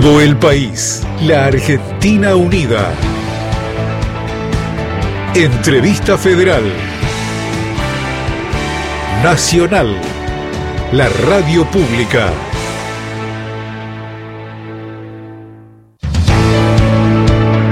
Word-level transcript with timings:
todo 0.00 0.20
el 0.20 0.36
país. 0.36 1.06
La 1.22 1.46
Argentina 1.46 2.34
unida. 2.34 2.92
Entrevista 5.34 6.18
Federal. 6.18 6.64
Nacional. 9.22 9.96
La 10.92 11.08
radio 11.26 11.64
pública. 11.70 12.28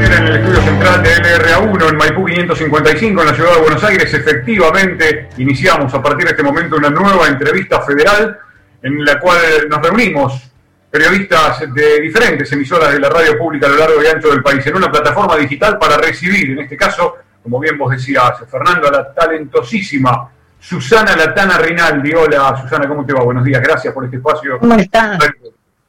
En 0.01 0.13
el 0.27 0.37
estudio 0.37 0.63
central 0.63 1.03
de 1.03 1.11
LRA1 1.11 1.91
en 1.91 1.97
Maipú 1.99 2.25
555 2.25 3.21
en 3.21 3.27
la 3.27 3.35
ciudad 3.35 3.53
de 3.53 3.61
Buenos 3.61 3.85
Aires, 3.85 4.15
efectivamente 4.15 5.29
iniciamos 5.37 5.93
a 5.93 6.03
partir 6.03 6.25
de 6.25 6.31
este 6.31 6.43
momento 6.43 6.77
una 6.77 6.89
nueva 6.89 7.29
entrevista 7.29 7.83
federal 7.83 8.39
en 8.83 9.05
la 9.05 9.21
cual 9.21 9.69
nos 9.69 9.83
reunimos 9.83 10.54
periodistas 10.95 11.59
de 11.75 12.01
diferentes 12.03 12.53
emisoras 12.53 12.93
de 12.93 13.01
la 13.01 13.09
radio 13.09 13.37
pública 13.37 13.67
a 13.67 13.71
lo 13.71 13.79
largo 13.79 14.01
y 14.01 14.07
ancho 14.07 14.29
del 14.31 14.45
país 14.45 14.65
en 14.65 14.77
una 14.77 14.93
plataforma 14.93 15.37
digital 15.37 15.77
para 15.77 15.97
recibir, 15.97 16.53
en 16.53 16.61
este 16.61 16.77
caso, 16.77 17.17
como 17.43 17.59
bien 17.59 17.77
vos 17.77 17.91
decías, 17.91 18.35
Fernando, 18.49 18.87
a 18.87 18.93
la 18.93 19.13
talentosísima 19.13 20.31
Susana 20.57 21.17
Latana 21.17 21.59
Rinaldi. 21.59 22.13
Hola, 22.13 22.57
Susana, 22.63 22.87
¿cómo 22.87 23.05
te 23.05 23.13
va? 23.13 23.25
Buenos 23.25 23.45
días, 23.45 23.61
gracias 23.61 23.93
por 23.93 24.05
este 24.05 24.19
espacio. 24.19 24.61
¿Cómo 24.61 24.77
están? 24.77 25.19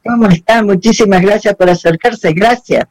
¿Cómo 0.04 0.26
están? 0.26 0.66
Muchísimas 0.66 1.22
gracias 1.22 1.54
por 1.54 1.70
acercarse, 1.70 2.32
gracias. 2.32 2.84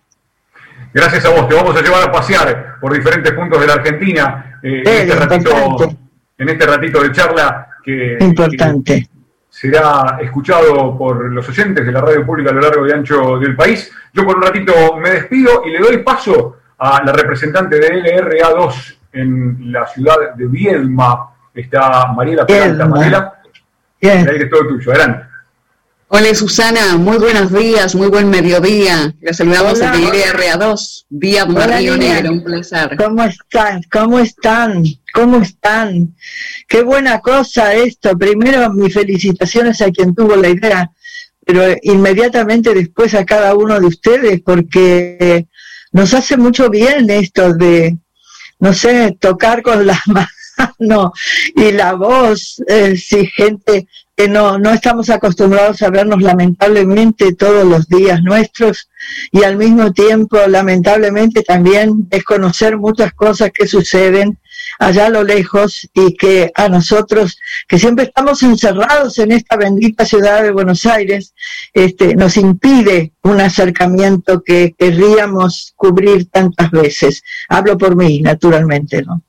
Gracias 0.93 1.25
a 1.25 1.29
vos, 1.31 1.49
te 1.49 1.55
vamos 1.55 1.75
a 1.75 1.81
llevar 1.81 2.01
a 2.07 2.11
pasear 2.13 2.75
por 2.79 2.93
diferentes 2.93 3.33
puntos 3.33 3.59
de 3.59 3.67
la 3.67 3.73
Argentina 3.73 4.57
eh, 4.63 4.83
en, 4.85 4.87
este 4.87 5.15
ratito, 5.15 5.97
en, 6.37 6.47
este 6.47 6.65
ratito, 6.65 7.03
de 7.03 7.11
charla 7.11 7.67
que, 7.83 8.17
importante. 8.21 9.09
Será 9.55 10.17
escuchado 10.19 10.97
por 10.97 11.31
los 11.31 11.47
oyentes 11.47 11.85
de 11.85 11.91
la 11.93 12.01
radio 12.01 12.25
pública 12.25 12.49
a 12.49 12.53
lo 12.53 12.59
largo 12.59 12.85
y 12.85 12.91
ancho 12.91 13.39
del 13.39 13.55
país. 13.55 13.89
Yo 14.11 14.25
por 14.25 14.35
un 14.35 14.41
ratito 14.41 14.97
me 14.97 15.11
despido 15.11 15.63
y 15.65 15.71
le 15.71 15.79
doy 15.79 15.97
paso 15.99 16.57
a 16.77 17.01
la 17.01 17.13
representante 17.13 17.79
de 17.79 18.03
LRA2 18.03 18.97
en 19.13 19.71
la 19.71 19.87
ciudad 19.87 20.35
de 20.35 20.47
Viedma, 20.47 21.29
está 21.53 22.11
Mariela 22.13 22.45
Peralta. 22.45 22.85
Mariela, 22.85 23.33
el 24.01 24.27
aire 24.27 24.43
es 24.43 24.49
todo 24.49 24.67
tuyo, 24.67 24.91
adelante. 24.91 25.25
Hola 26.07 26.35
Susana, 26.35 26.97
muy 26.97 27.17
buenos 27.17 27.51
días, 27.51 27.95
muy 27.95 28.09
buen 28.09 28.29
mediodía. 28.29 29.15
La 29.21 29.33
saludamos 29.33 29.81
a 29.81 29.91
LRA2, 29.91 31.05
vía 31.09 31.45
Río 31.45 31.97
Negro, 31.97 32.31
un 32.31 32.43
placer. 32.43 32.95
¿Cómo 32.95 33.23
están? 33.23 33.81
¿Cómo 33.91 34.19
están? 34.19 34.83
¿Cómo 35.11 35.37
están? 35.41 36.15
Qué 36.67 36.83
buena 36.83 37.21
cosa 37.21 37.73
esto. 37.73 38.15
Primero, 38.15 38.71
mis 38.71 38.93
felicitaciones 38.93 39.81
a 39.81 39.89
quien 39.89 40.13
tuvo 40.13 40.35
la 40.35 40.49
idea, 40.49 40.91
pero 41.43 41.75
inmediatamente 41.81 42.75
después 42.75 43.15
a 43.15 43.25
cada 43.25 43.55
uno 43.55 43.79
de 43.79 43.87
ustedes, 43.87 44.41
porque 44.41 45.47
nos 45.91 46.13
hace 46.13 46.37
mucho 46.37 46.69
bien 46.69 47.09
esto 47.09 47.51
de, 47.55 47.97
no 48.59 48.75
sé, 48.75 49.17
tocar 49.19 49.63
con 49.63 49.87
las 49.87 50.01
manos 50.79 51.09
y 51.55 51.71
la 51.71 51.93
voz, 51.93 52.61
eh, 52.67 52.95
si 52.95 53.25
gente 53.25 53.87
que 54.15 54.29
no, 54.29 54.57
no 54.57 54.71
estamos 54.71 55.09
acostumbrados 55.09 55.81
a 55.81 55.89
vernos 55.89 56.21
lamentablemente 56.21 57.33
todos 57.33 57.65
los 57.65 57.87
días 57.87 58.21
nuestros 58.23 58.89
y 59.31 59.43
al 59.43 59.57
mismo 59.57 59.91
tiempo 59.91 60.37
lamentablemente 60.47 61.43
también 61.43 62.07
desconocer 62.09 62.77
muchas 62.77 63.13
cosas 63.13 63.51
que 63.53 63.67
suceden 63.67 64.39
allá 64.79 65.07
a 65.07 65.09
lo 65.09 65.23
lejos 65.23 65.89
y 65.93 66.15
que 66.15 66.51
a 66.55 66.69
nosotros, 66.69 67.37
que 67.67 67.77
siempre 67.77 68.05
estamos 68.05 68.41
encerrados 68.43 69.19
en 69.19 69.31
esta 69.31 69.57
bendita 69.57 70.05
ciudad 70.05 70.43
de 70.43 70.51
Buenos 70.51 70.85
Aires, 70.85 71.33
este, 71.73 72.15
nos 72.15 72.37
impide 72.37 73.13
un 73.23 73.41
acercamiento 73.41 74.41
que 74.43 74.73
querríamos 74.77 75.73
cubrir 75.75 76.29
tantas 76.29 76.71
veces. 76.71 77.21
Hablo 77.49 77.77
por 77.77 77.95
mí, 77.95 78.21
naturalmente, 78.21 79.01
¿no? 79.03 79.24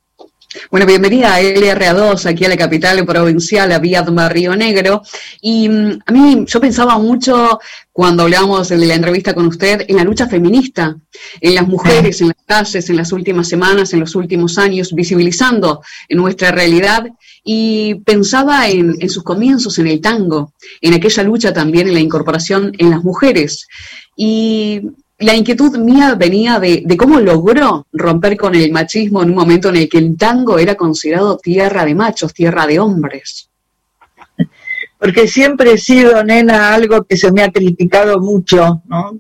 Bueno, 0.70 0.86
bienvenida 0.86 1.34
a 1.34 1.40
LRA2, 1.40 2.26
aquí 2.26 2.44
a 2.44 2.48
la 2.48 2.56
capital 2.56 3.04
provincial, 3.04 3.70
a 3.72 3.78
Viedma, 3.78 4.28
Río 4.28 4.56
Negro. 4.56 5.02
Y 5.40 5.68
mm, 5.68 5.98
a 6.06 6.12
mí, 6.12 6.44
yo 6.46 6.60
pensaba 6.60 6.98
mucho 6.98 7.58
cuando 7.92 8.24
hablábamos 8.24 8.68
de 8.68 8.76
la 8.78 8.94
entrevista 8.94 9.34
con 9.34 9.46
usted 9.46 9.84
en 9.86 9.96
la 9.96 10.04
lucha 10.04 10.28
feminista, 10.28 10.96
en 11.40 11.54
las 11.54 11.66
mujeres, 11.66 12.20
en 12.20 12.28
las 12.28 12.36
calles, 12.46 12.88
en 12.90 12.96
las 12.96 13.12
últimas 13.12 13.48
semanas, 13.48 13.92
en 13.92 14.00
los 14.00 14.14
últimos 14.14 14.58
años, 14.58 14.94
visibilizando 14.94 15.82
nuestra 16.10 16.52
realidad. 16.52 17.06
Y 17.44 17.96
pensaba 18.04 18.68
en, 18.68 18.96
en 19.00 19.10
sus 19.10 19.22
comienzos 19.22 19.78
en 19.78 19.86
el 19.86 20.00
tango, 20.00 20.52
en 20.80 20.94
aquella 20.94 21.22
lucha 21.22 21.52
también 21.52 21.88
en 21.88 21.94
la 21.94 22.00
incorporación 22.00 22.72
en 22.78 22.90
las 22.90 23.04
mujeres. 23.04 23.68
Y 24.16 24.82
la 25.18 25.34
inquietud 25.34 25.78
mía 25.78 26.14
venía 26.14 26.58
de, 26.60 26.84
cómo 26.98 27.20
logró 27.20 27.86
romper 27.92 28.36
con 28.36 28.54
el 28.54 28.70
machismo 28.70 29.22
en 29.22 29.30
un 29.30 29.36
momento 29.36 29.70
en 29.70 29.76
el 29.76 29.88
que 29.88 29.98
el 29.98 30.16
tango 30.16 30.58
era 30.58 30.74
considerado 30.74 31.38
tierra 31.38 31.84
de 31.84 31.94
machos, 31.94 32.34
tierra 32.34 32.66
de 32.66 32.78
hombres. 32.78 33.48
Porque 34.98 35.26
siempre 35.28 35.72
he 35.72 35.78
sido, 35.78 36.22
nena, 36.22 36.74
algo 36.74 37.04
que 37.04 37.16
se 37.16 37.32
me 37.32 37.42
ha 37.42 37.50
criticado 37.50 38.20
mucho, 38.20 38.82
¿no? 38.86 39.18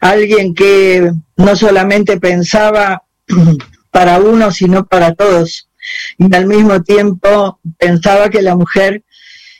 Alguien 0.00 0.54
que 0.54 1.10
no 1.36 1.56
solamente 1.56 2.18
pensaba 2.18 3.02
para 3.90 4.18
uno, 4.20 4.50
sino 4.50 4.86
para 4.86 5.14
todos. 5.14 5.68
Y 6.18 6.34
al 6.34 6.46
mismo 6.46 6.82
tiempo 6.82 7.60
pensaba 7.78 8.30
que 8.30 8.42
la 8.42 8.56
mujer 8.56 9.04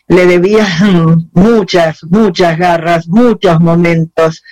le 0.08 0.26
debía 0.26 0.66
muchas, 1.32 2.02
muchas 2.04 2.58
garras, 2.58 3.08
muchos 3.08 3.60
momentos, 3.60 4.42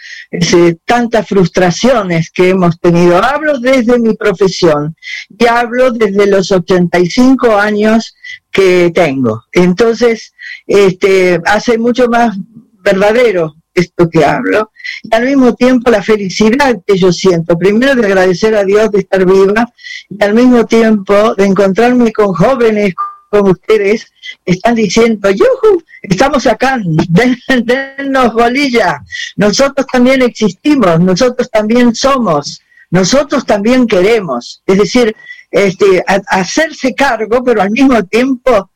tantas 0.85 1.29
frustraciones 1.29 2.31
que 2.31 2.51
hemos 2.51 2.79
tenido. 2.81 3.23
Hablo 3.23 3.59
desde 3.59 3.99
mi 3.99 4.15
profesión 4.15 4.97
y 5.29 5.47
hablo 5.47 5.93
desde 5.93 6.27
los 6.27 6.51
85 6.51 7.57
años 7.57 8.15
que 8.51 8.91
tengo. 8.95 9.45
Entonces, 9.53 10.35
este, 10.67 11.41
hace 11.45 11.79
mucho 11.79 12.09
más 12.09 12.37
verdadero 12.83 13.55
esto 13.75 14.09
que 14.09 14.25
hablo, 14.25 14.71
y 15.03 15.13
al 15.13 15.27
mismo 15.27 15.55
tiempo 15.55 15.91
la 15.91 16.01
felicidad 16.01 16.77
que 16.87 16.97
yo 16.97 17.13
siento, 17.13 17.59
primero 17.59 17.97
de 17.97 18.07
agradecer 18.07 18.55
a 18.55 18.65
Dios 18.65 18.91
de 18.93 19.01
estar 19.01 19.27
viva, 19.27 19.67
y 20.09 20.23
al 20.23 20.33
mismo 20.33 20.65
tiempo 20.65 21.35
de 21.35 21.47
encontrarme 21.47 22.13
con 22.13 22.33
jóvenes 22.35 22.95
como 23.31 23.51
ustedes 23.51 24.07
están 24.45 24.75
diciendo, 24.75 25.31
¡yuhu! 25.31 25.83
Estamos 26.03 26.47
acá, 26.47 26.79
dennos 27.65 28.35
bolilla, 28.35 29.03
nosotros 29.37 29.87
también 29.91 30.23
existimos, 30.23 31.01
nosotros 31.01 31.51
también 31.51 31.95
somos, 31.95 32.61
nosotros 32.91 33.45
también 33.47 33.87
queremos. 33.87 34.63
Es 34.67 34.79
decir, 34.79 35.15
este, 35.51 36.05
hacerse 36.29 36.95
cargo, 36.95 37.43
pero 37.43 37.63
al 37.63 37.71
mismo 37.71 38.03
tiempo 38.05 38.71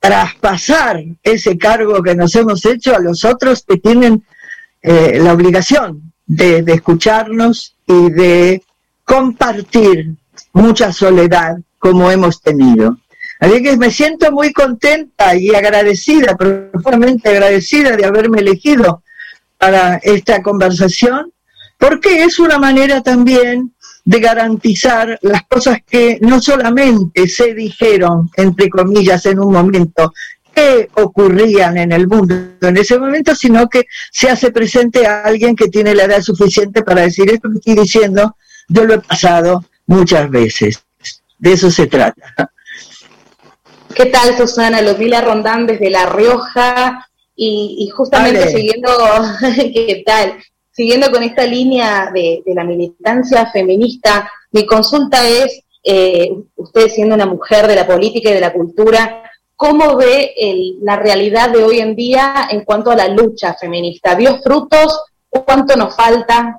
traspasar 0.00 1.02
ese 1.22 1.56
cargo 1.56 2.02
que 2.02 2.14
nos 2.14 2.34
hemos 2.34 2.64
hecho 2.66 2.94
a 2.94 2.98
los 2.98 3.24
otros 3.24 3.64
que 3.66 3.78
tienen 3.78 4.22
eh, 4.82 5.18
la 5.22 5.32
obligación 5.32 6.12
de 6.26 6.64
escucharnos 6.66 7.74
y 7.86 8.10
de 8.10 8.62
compartir 9.04 10.14
mucha 10.52 10.92
soledad 10.92 11.56
como 11.78 12.10
hemos 12.10 12.40
tenido. 12.40 12.98
Así 13.40 13.62
que 13.62 13.76
me 13.76 13.90
siento 13.90 14.30
muy 14.32 14.52
contenta 14.52 15.36
y 15.36 15.54
agradecida, 15.54 16.36
profundamente 16.36 17.28
agradecida 17.28 17.96
de 17.96 18.04
haberme 18.04 18.40
elegido 18.40 19.02
para 19.58 19.96
esta 19.96 20.42
conversación, 20.42 21.32
porque 21.78 22.22
es 22.22 22.38
una 22.38 22.58
manera 22.58 23.02
también 23.02 23.74
de 24.04 24.20
garantizar 24.20 25.18
las 25.22 25.42
cosas 25.44 25.78
que 25.86 26.18
no 26.20 26.40
solamente 26.40 27.26
se 27.26 27.54
dijeron, 27.54 28.30
entre 28.36 28.68
comillas, 28.68 29.24
en 29.26 29.40
un 29.40 29.52
momento, 29.52 30.12
que 30.54 30.88
ocurrían 30.94 31.76
en 31.78 31.92
el 31.92 32.06
mundo 32.06 32.34
en 32.60 32.76
ese 32.76 32.98
momento, 32.98 33.34
sino 33.34 33.68
que 33.68 33.86
se 34.12 34.30
hace 34.30 34.52
presente 34.52 35.06
a 35.06 35.22
alguien 35.22 35.56
que 35.56 35.68
tiene 35.68 35.94
la 35.94 36.04
edad 36.04 36.22
suficiente 36.22 36.82
para 36.82 37.02
decir 37.02 37.28
esto 37.30 37.50
que 37.50 37.58
estoy 37.58 37.74
diciendo, 37.74 38.36
yo 38.68 38.84
lo 38.84 38.94
he 38.94 39.00
pasado 39.00 39.64
muchas 39.86 40.30
veces. 40.30 40.84
De 41.38 41.52
eso 41.52 41.70
se 41.70 41.86
trata. 41.86 42.52
¿Qué 43.94 44.06
tal, 44.06 44.36
Susana? 44.36 44.82
Ludmila 44.82 45.20
Rondán 45.20 45.66
desde 45.66 45.88
La 45.88 46.06
Rioja 46.06 47.08
y, 47.36 47.88
justamente 47.94 48.48
siguiendo, 48.48 48.88
¿qué 49.56 50.02
tal? 50.04 50.34
Siguiendo 50.72 51.12
con 51.12 51.22
esta 51.22 51.46
línea 51.46 52.10
de, 52.12 52.42
la 52.46 52.64
militancia 52.64 53.50
feminista, 53.52 54.28
mi 54.50 54.66
consulta 54.66 55.28
es, 55.28 55.60
eh, 55.84 56.28
usted 56.56 56.88
siendo 56.88 57.14
una 57.14 57.26
mujer 57.26 57.68
de 57.68 57.76
la 57.76 57.86
política 57.86 58.30
y 58.30 58.34
de 58.34 58.40
la 58.40 58.52
cultura, 58.52 59.30
¿cómo 59.54 59.96
ve 59.96 60.34
la 60.82 60.96
realidad 60.96 61.50
de 61.50 61.62
hoy 61.62 61.78
en 61.78 61.94
día 61.94 62.48
en 62.50 62.64
cuanto 62.64 62.90
a 62.90 62.96
la 62.96 63.06
lucha 63.08 63.54
feminista? 63.54 64.16
¿Dio 64.16 64.40
frutos? 64.42 65.04
¿Cuánto 65.28 65.76
nos 65.76 65.94
falta? 65.94 66.58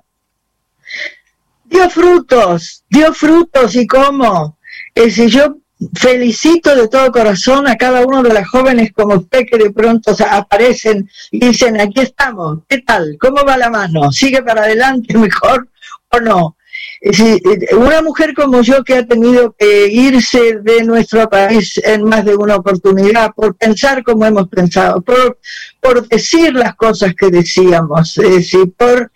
Dio 1.66 1.90
frutos, 1.90 2.84
dio 2.90 3.14
frutos 3.14 3.76
y 3.76 3.86
cómo. 3.86 4.58
Eh, 4.94 5.10
si 5.10 5.28
yo 5.28 5.58
felicito 5.94 6.76
de 6.76 6.88
todo 6.88 7.12
corazón 7.12 7.68
a 7.68 7.76
cada 7.76 8.06
uno 8.06 8.24
de 8.24 8.34
las 8.34 8.48
jóvenes 8.48 8.92
como 8.94 9.16
usted 9.16 9.46
que 9.50 9.58
de 9.58 9.72
pronto 9.72 10.16
aparecen 10.30 11.10
y 11.32 11.40
dicen, 11.40 11.80
aquí 11.80 12.02
estamos, 12.02 12.60
¿qué 12.68 12.80
tal? 12.80 13.18
¿Cómo 13.20 13.44
va 13.44 13.58
la 13.58 13.70
mano? 13.70 14.12
¿Sigue 14.12 14.42
para 14.42 14.64
adelante 14.64 15.18
mejor 15.18 15.68
o 16.10 16.20
no? 16.20 16.58
Eh, 17.02 17.40
una 17.76 18.02
mujer 18.02 18.34
como 18.34 18.62
yo 18.62 18.84
que 18.84 18.96
ha 18.96 19.06
tenido 19.06 19.56
que 19.58 19.88
irse 19.88 20.60
de 20.62 20.84
nuestro 20.84 21.30
país 21.30 21.80
en 21.84 22.04
más 22.04 22.26
de 22.26 22.36
una 22.36 22.56
oportunidad 22.56 23.32
por 23.36 23.56
pensar 23.56 24.04
como 24.04 24.26
hemos 24.26 24.48
pensado, 24.48 25.02
por, 25.02 25.40
por 25.82 26.08
decir 26.08 26.54
las 26.54 26.76
cosas 26.76 27.14
que 27.14 27.30
decíamos, 27.30 28.18
es 28.18 28.30
decir, 28.30 28.74
por 28.78 29.12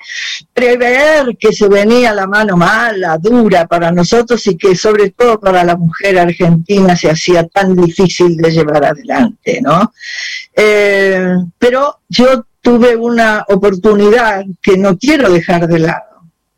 prever 0.54 1.38
que 1.40 1.54
se 1.54 1.68
venía 1.68 2.14
la 2.14 2.28
mano 2.28 2.58
mala, 2.58 3.18
dura 3.18 3.66
para 3.68 3.92
nosotros 3.92 4.46
y 4.48 4.58
que 4.58 4.76
sobre 4.76 5.12
todo 5.12 5.40
para 5.40 5.64
la 5.64 5.76
mujer 5.76 6.20
argentina 6.20 6.96
se 6.96 7.10
hacía 7.10 7.48
tan 7.48 7.76
difícil 7.76 8.38
de 8.38 8.52
llevar 8.52 8.86
adelante, 8.86 9.62
¿no? 9.62 9.94
Eh, 10.56 11.36
pero 11.58 12.00
yo 12.10 12.46
tuve 12.62 12.96
una 12.96 13.46
oportunidad 13.48 14.44
que 14.62 14.78
no 14.78 14.98
quiero 14.98 15.30
dejar 15.30 15.68
de 15.68 15.80
lado 15.80 16.09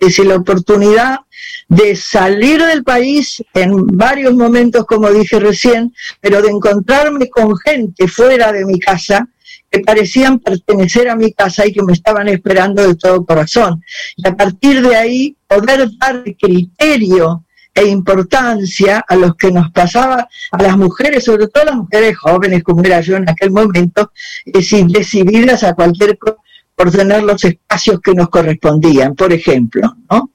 es 0.02 0.20
la 0.20 0.36
oportunidad 0.36 1.20
de 1.68 1.96
salir 1.96 2.62
del 2.64 2.84
país 2.84 3.44
en 3.54 3.86
varios 3.88 4.34
momentos, 4.34 4.86
como 4.86 5.10
dije 5.12 5.40
recién, 5.40 5.94
pero 6.20 6.42
de 6.42 6.50
encontrarme 6.50 7.30
con 7.30 7.56
gente 7.58 8.08
fuera 8.08 8.52
de 8.52 8.66
mi 8.66 8.80
casa 8.80 9.30
que 9.70 9.80
parecían 9.80 10.40
pertenecer 10.40 11.08
a 11.08 11.16
mi 11.16 11.32
casa 11.32 11.66
y 11.66 11.72
que 11.72 11.84
me 11.84 11.94
estaban 11.94 12.28
esperando 12.28 12.86
de 12.86 12.96
todo 12.96 13.26
corazón. 13.26 13.82
Y 14.18 14.28
a 14.28 14.36
partir 14.36 14.82
de 14.82 14.96
ahí 14.96 15.38
poder 15.48 15.88
dar 15.98 16.24
criterio 16.38 17.46
e 17.74 17.86
importancia 17.86 19.06
a 19.08 19.16
los 19.16 19.36
que 19.36 19.52
nos 19.52 19.72
pasaba, 19.72 20.28
a 20.52 20.62
las 20.62 20.78
mujeres, 20.78 21.24
sobre 21.24 21.48
todo 21.48 21.64
a 21.64 21.68
las 21.68 21.76
mujeres 21.76 22.18
jóvenes, 22.18 22.64
como 22.64 22.84
era 22.84 23.00
yo 23.00 23.16
en 23.16 23.30
aquel 23.30 23.52
momento, 23.52 24.12
es 24.46 24.54
decir, 24.54 24.88
decididas 24.88 25.64
a 25.64 25.74
cualquier 25.74 26.18
cosa 26.18 26.38
por 26.82 26.90
tener 26.90 27.22
los 27.22 27.44
espacios 27.44 28.02
que 28.02 28.16
nos 28.16 28.30
correspondían, 28.30 29.14
por 29.14 29.32
ejemplo, 29.32 29.98
¿no? 30.10 30.32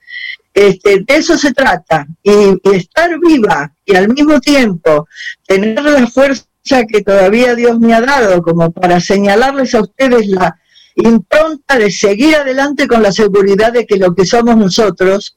Este, 0.54 1.00
de 1.00 1.16
eso 1.16 1.37
se 1.37 1.52
trata, 1.52 2.06
y, 2.22 2.60
estar 2.72 3.19
viva 3.19 3.72
y 3.84 3.96
al 3.96 4.10
mismo 4.10 4.38
tiempo 4.38 5.08
tener 5.44 5.82
la 5.82 6.06
fuerza 6.06 6.46
que 6.88 7.02
todavía 7.02 7.56
Dios 7.56 7.81
me 7.81 7.94
ha 7.94 8.00
dado 8.00 8.43
como 8.43 8.70
para 8.70 9.00
señalarles 9.00 9.75
a 9.75 9.81
ustedes 9.81 10.28
la 10.28 10.56
impronta 10.94 11.78
de 11.78 11.90
seguir 11.90 12.37
adelante 12.37 12.87
con 12.87 13.02
la 13.02 13.10
seguridad 13.10 13.72
de 13.72 13.84
que 13.84 13.96
lo 13.96 14.14
que 14.14 14.25
somos 14.25 14.56
nosotros 14.56 15.37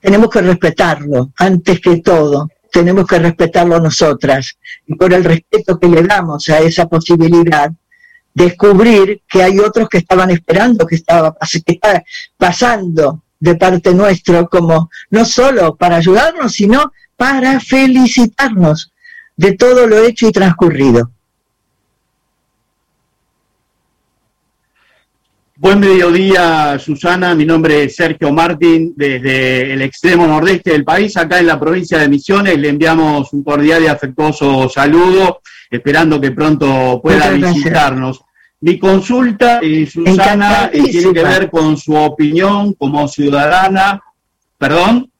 tenemos 0.00 0.30
que 0.30 0.42
respetarlo 0.42 1.32
antes 1.38 1.80
que 1.80 1.96
todo, 2.02 2.48
tenemos 2.70 3.04
que 3.04 3.18
respetarlo 3.18 3.80
nosotras 3.80 4.58
y 4.86 4.94
por 4.94 5.12
el 5.12 5.24
respeto 5.24 5.76
que 5.76 5.88
le 5.88 6.04
damos 6.04 6.48
a 6.50 6.60
esa 6.60 6.86
posibilidad 6.86 7.72
descubrir 8.38 9.22
que 9.28 9.42
hay 9.42 9.58
otros 9.58 9.88
que 9.88 9.98
estaban 9.98 10.30
esperando, 10.30 10.86
que 10.86 10.94
estaba, 10.94 11.36
que 11.66 11.80
pasando 12.36 13.24
de 13.40 13.56
parte 13.56 13.92
nuestro 13.92 14.48
como 14.48 14.90
no 15.10 15.24
solo 15.24 15.74
para 15.74 15.96
ayudarnos, 15.96 16.52
sino 16.52 16.92
para 17.16 17.58
felicitarnos 17.58 18.92
de 19.36 19.52
todo 19.52 19.88
lo 19.88 19.98
hecho 20.04 20.28
y 20.28 20.32
transcurrido. 20.32 21.10
Buen 25.56 25.80
mediodía, 25.80 26.78
Susana. 26.78 27.34
Mi 27.34 27.44
nombre 27.44 27.82
es 27.82 27.96
Sergio 27.96 28.32
Martín, 28.32 28.92
desde 28.94 29.72
el 29.72 29.82
extremo 29.82 30.24
nordeste 30.24 30.70
del 30.70 30.84
país, 30.84 31.16
acá 31.16 31.40
en 31.40 31.48
la 31.48 31.58
provincia 31.58 31.98
de 31.98 32.08
Misiones. 32.08 32.56
Le 32.56 32.68
enviamos 32.68 33.32
un 33.32 33.42
cordial 33.42 33.82
y 33.82 33.88
afectuoso 33.88 34.68
saludo, 34.68 35.40
esperando 35.68 36.20
que 36.20 36.30
pronto 36.30 37.00
pueda 37.02 37.30
visitarnos. 37.30 38.22
Mi 38.60 38.78
consulta, 38.78 39.60
eh, 39.62 39.86
Susana, 39.86 40.70
eh, 40.72 40.82
tiene 40.90 41.12
que 41.12 41.22
ver 41.22 41.50
con 41.50 41.76
su 41.76 41.94
opinión 41.94 42.74
como 42.74 43.06
ciudadana. 43.06 44.02
¿Perdón? 44.56 45.10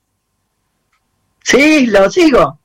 Sí, 1.43 1.87
lo 1.87 2.11
sigo. 2.11 2.59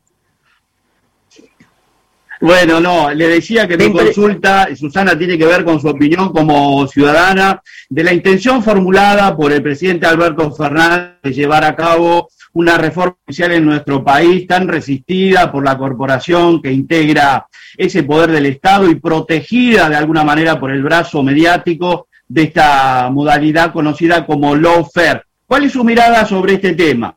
Bueno, 2.41 2.81
no, 2.81 3.13
le 3.13 3.29
decía 3.29 3.65
que 3.69 3.77
mi 3.77 3.89
consulta, 3.89 4.67
Susana, 4.75 5.17
tiene 5.17 5.37
que 5.37 5.45
ver 5.45 5.63
con 5.63 5.79
su 5.79 5.87
opinión 5.87 6.33
como 6.33 6.85
ciudadana 6.87 7.61
de 7.87 8.03
la 8.03 8.11
intención 8.11 8.61
formulada 8.61 9.33
por 9.37 9.53
el 9.53 9.63
presidente 9.63 10.07
Alberto 10.07 10.51
Fernández 10.51 11.21
de 11.23 11.31
llevar 11.31 11.63
a 11.63 11.73
cabo 11.73 12.27
una 12.53 12.77
reforma 12.77 13.17
social 13.27 13.51
en 13.53 13.65
nuestro 13.65 14.03
país 14.03 14.47
tan 14.47 14.67
resistida 14.67 15.51
por 15.51 15.63
la 15.63 15.77
corporación 15.77 16.61
que 16.61 16.71
integra 16.71 17.47
ese 17.75 18.03
poder 18.03 18.31
del 18.31 18.45
Estado 18.45 18.89
y 18.89 18.95
protegida 18.95 19.89
de 19.89 19.95
alguna 19.95 20.23
manera 20.23 20.59
por 20.59 20.71
el 20.71 20.83
brazo 20.83 21.23
mediático 21.23 22.07
de 22.27 22.43
esta 22.43 23.09
modalidad 23.11 23.73
conocida 23.73 24.25
como 24.25 24.55
lawfare. 24.55 25.23
¿Cuál 25.47 25.65
es 25.65 25.73
su 25.73 25.83
mirada 25.83 26.25
sobre 26.25 26.53
este 26.53 26.73
tema? 26.73 27.15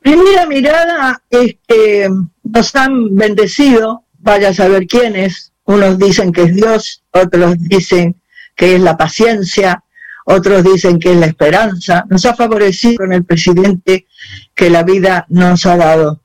Primera 0.00 0.46
mirada 0.46 1.22
es 1.30 1.56
que 1.66 2.08
nos 2.42 2.74
han 2.74 3.14
bendecido, 3.14 4.04
vaya 4.18 4.48
a 4.48 4.54
saber 4.54 4.86
quiénes, 4.86 5.52
unos 5.64 5.98
dicen 5.98 6.32
que 6.32 6.42
es 6.42 6.54
Dios, 6.56 7.04
otros 7.12 7.54
dicen 7.58 8.16
que 8.56 8.74
es 8.74 8.80
la 8.80 8.96
paciencia, 8.96 9.84
otros 10.24 10.64
dicen 10.64 10.98
que 10.98 11.12
es 11.12 11.16
la 11.18 11.26
esperanza, 11.26 12.04
nos 12.08 12.24
ha 12.24 12.34
favorecido 12.34 12.98
con 12.98 13.12
el 13.12 13.24
presidente 13.24 14.06
que 14.54 14.70
la 14.70 14.82
vida 14.82 15.26
nos 15.28 15.66
ha 15.66 15.76
dado 15.76 16.20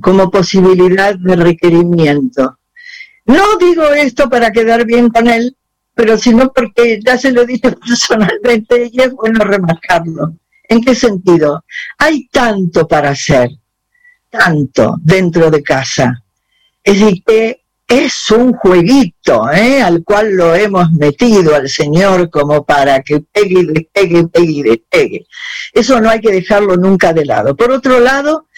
como 0.00 0.30
posibilidad 0.30 1.14
de 1.14 1.36
requerimiento. 1.36 2.58
No 3.26 3.56
digo 3.58 3.84
esto 3.92 4.28
para 4.28 4.50
quedar 4.50 4.84
bien 4.84 5.08
con 5.08 5.28
él, 5.28 5.56
pero 5.94 6.18
sino 6.18 6.52
porque 6.52 7.00
ya 7.04 7.18
se 7.18 7.32
lo 7.32 7.44
dije 7.44 7.72
personalmente 7.86 8.90
y 8.92 9.00
es 9.00 9.12
bueno 9.12 9.44
remarcarlo. 9.44 10.34
¿En 10.68 10.82
qué 10.82 10.94
sentido? 10.94 11.64
Hay 11.98 12.28
tanto 12.28 12.88
para 12.88 13.10
hacer, 13.10 13.50
tanto 14.30 14.96
dentro 15.02 15.50
de 15.50 15.62
casa. 15.62 16.22
Es 16.82 16.98
decir, 16.98 17.22
que 17.26 17.61
es 17.92 18.30
un 18.30 18.54
jueguito 18.54 19.50
¿eh? 19.52 19.82
al 19.82 20.02
cual 20.02 20.34
lo 20.34 20.54
hemos 20.54 20.90
metido 20.92 21.54
al 21.54 21.68
Señor 21.68 22.30
como 22.30 22.64
para 22.64 23.02
que 23.02 23.20
pegue 23.20 23.60
y 23.60 23.66
despegue, 23.66 24.28
pegue 24.28 24.82
y. 24.90 25.26
Eso 25.74 26.00
no 26.00 26.08
hay 26.08 26.20
que 26.20 26.32
dejarlo 26.32 26.76
nunca 26.78 27.12
de 27.12 27.26
lado. 27.26 27.54
Por 27.54 27.70
otro 27.70 28.00
lado, 28.00 28.48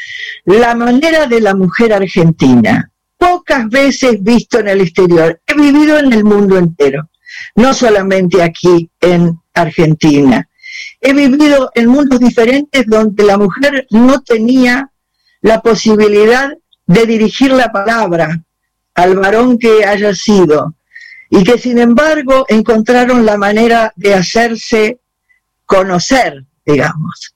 la 0.45 0.77
manera 0.77 1.27
de 1.27 1.41
la 1.41 1.53
mujer 1.53 1.93
argentina, 1.93 2.93
pocas 3.19 3.69
veces 3.69 4.23
visto 4.23 4.61
en 4.61 4.69
el 4.69 4.83
exterior, 4.83 5.41
he 5.45 5.55
vivido 5.55 5.99
en 5.99 6.13
el 6.13 6.23
mundo 6.23 6.57
entero, 6.57 7.11
no 7.57 7.75
solamente 7.75 8.41
aquí 8.41 8.89
en 9.01 9.37
Argentina. 9.53 10.49
He 11.01 11.13
vivido 11.13 11.73
en 11.75 11.89
mundos 11.89 12.21
diferentes 12.21 12.87
donde 12.87 13.25
la 13.25 13.37
mujer 13.37 13.85
no 13.91 14.23
tenía 14.23 14.93
la 15.41 15.61
posibilidad 15.61 16.51
de 16.87 17.07
dirigir 17.07 17.51
la 17.51 17.73
palabra, 17.73 18.45
al 18.95 19.17
varón 19.17 19.59
que 19.59 19.85
haya 19.85 20.15
sido, 20.15 20.75
y 21.31 21.43
que 21.43 21.59
sin 21.59 21.79
embargo 21.79 22.47
encontraron 22.49 23.27
la 23.27 23.37
manera 23.37 23.93
de 23.97 24.15
hacerse 24.15 25.01
conocer, 25.67 26.45
digamos. 26.65 27.35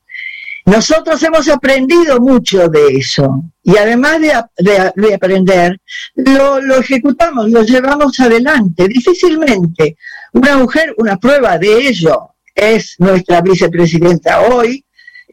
Nosotros 0.67 1.23
hemos 1.23 1.49
aprendido 1.49 2.21
mucho 2.21 2.69
de 2.69 2.89
eso 2.89 3.43
y 3.63 3.79
además 3.79 4.21
de, 4.21 5.15
aprender, 5.15 5.81
lo, 6.15 6.61
lo, 6.61 6.77
ejecutamos, 6.77 7.49
lo 7.49 7.63
llevamos 7.63 8.21
adelante. 8.21 8.87
Difícilmente 8.87 9.97
una 10.33 10.57
mujer, 10.59 10.95
una 10.99 11.17
prueba 11.17 11.59
de 11.59 11.89
ello 11.89 12.35
es 12.55 12.97
nuestra 12.99 13.41
vicepresidenta 13.41 14.43
hoy, 14.43 14.85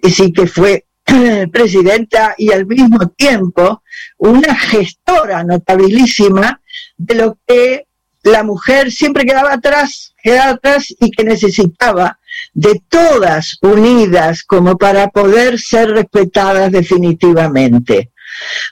y 0.02 0.10
sí 0.10 0.32
que 0.32 0.48
fue 0.48 0.86
presidenta 1.52 2.36
y 2.38 2.52
al 2.52 2.66
mismo 2.66 3.08
tiempo 3.10 3.84
una 4.18 4.56
gestora 4.56 5.44
notabilísima 5.44 6.62
de 6.98 7.16
lo 7.16 7.38
que 7.46 7.88
la 8.24 8.44
mujer 8.44 8.92
siempre 8.92 9.24
quedaba 9.24 9.54
atrás, 9.54 10.14
quedaba 10.22 10.52
atrás 10.52 10.94
y 11.00 11.12
que 11.12 11.24
necesitaba 11.24 12.20
de 12.54 12.82
todas 12.90 13.58
unidas 13.62 14.44
como 14.44 14.78
para 14.78 15.10
poder 15.10 15.60
ser 15.60 15.92
respetadas 15.92 16.72
definitivamente. 16.72 18.12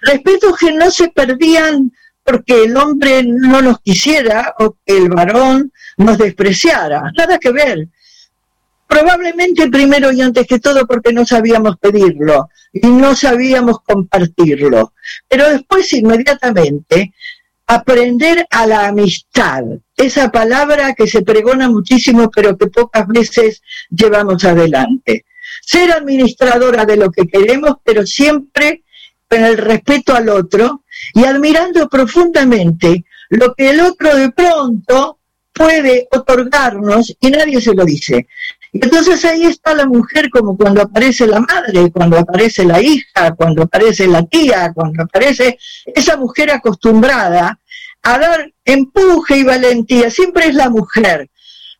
Respetos 0.01 0.57
que 0.57 0.73
no 0.73 0.89
se 0.89 1.09
perdían 1.09 1.91
porque 2.23 2.63
el 2.63 2.75
hombre 2.77 3.23
no 3.23 3.61
nos 3.61 3.79
quisiera 3.81 4.55
o 4.59 4.77
que 4.85 4.97
el 4.97 5.09
varón 5.09 5.71
nos 5.97 6.17
despreciara, 6.17 7.11
nada 7.15 7.37
que 7.37 7.51
ver. 7.51 7.89
Probablemente 8.93 9.71
primero 9.71 10.12
y 10.12 10.21
antes 10.21 10.45
que 10.45 10.59
todo 10.59 10.85
porque 10.85 11.12
no 11.12 11.25
sabíamos 11.25 11.79
pedirlo 11.79 12.50
y 12.71 12.85
no 12.85 13.15
sabíamos 13.15 13.79
compartirlo. 13.79 14.93
Pero 15.27 15.50
después 15.50 15.91
inmediatamente 15.93 17.12
aprender 17.65 18.45
a 18.51 18.67
la 18.67 18.89
amistad, 18.89 19.63
esa 19.97 20.31
palabra 20.31 20.93
que 20.93 21.07
se 21.07 21.23
pregona 21.23 21.71
muchísimo 21.71 22.29
pero 22.29 22.55
que 22.55 22.67
pocas 22.67 23.07
veces 23.07 23.63
llevamos 23.89 24.43
adelante. 24.43 25.25
ser 25.65 25.91
administradora 25.91 26.85
de 26.85 26.97
lo 26.97 27.09
que 27.09 27.25
queremos, 27.27 27.77
pero 27.83 28.05
siempre 28.05 28.83
con 29.27 29.43
el 29.43 29.57
respeto 29.57 30.13
al 30.13 30.29
otro 30.29 30.83
y 31.15 31.25
admirando 31.25 31.89
profundamente 31.89 33.05
lo 33.29 33.55
que 33.55 33.71
el 33.71 33.79
otro 33.79 34.15
de 34.15 34.31
pronto 34.31 35.17
puede 35.51 36.07
otorgarnos 36.12 37.15
y 37.19 37.31
nadie 37.31 37.59
se 37.59 37.73
lo 37.73 37.85
dice. 37.85 38.27
Entonces 38.73 39.23
ahí 39.23 39.43
está 39.43 39.75
la 39.75 39.85
mujer 39.85 40.29
como 40.31 40.57
cuando 40.57 40.81
aparece 40.81 41.27
la 41.27 41.39
madre, 41.39 41.91
cuando 41.91 42.17
aparece 42.17 42.65
la 42.65 42.81
hija, 42.81 43.33
cuando 43.35 43.63
aparece 43.63 44.07
la 44.07 44.23
tía, 44.25 44.71
cuando 44.73 45.03
aparece 45.03 45.59
esa 45.85 46.17
mujer 46.17 46.49
acostumbrada 46.49 47.59
a 48.01 48.17
dar 48.17 48.51
empuje 48.65 49.37
y 49.37 49.43
valentía. 49.43 50.09
Siempre 50.09 50.47
es 50.47 50.55
la 50.55 50.69
mujer 50.69 51.29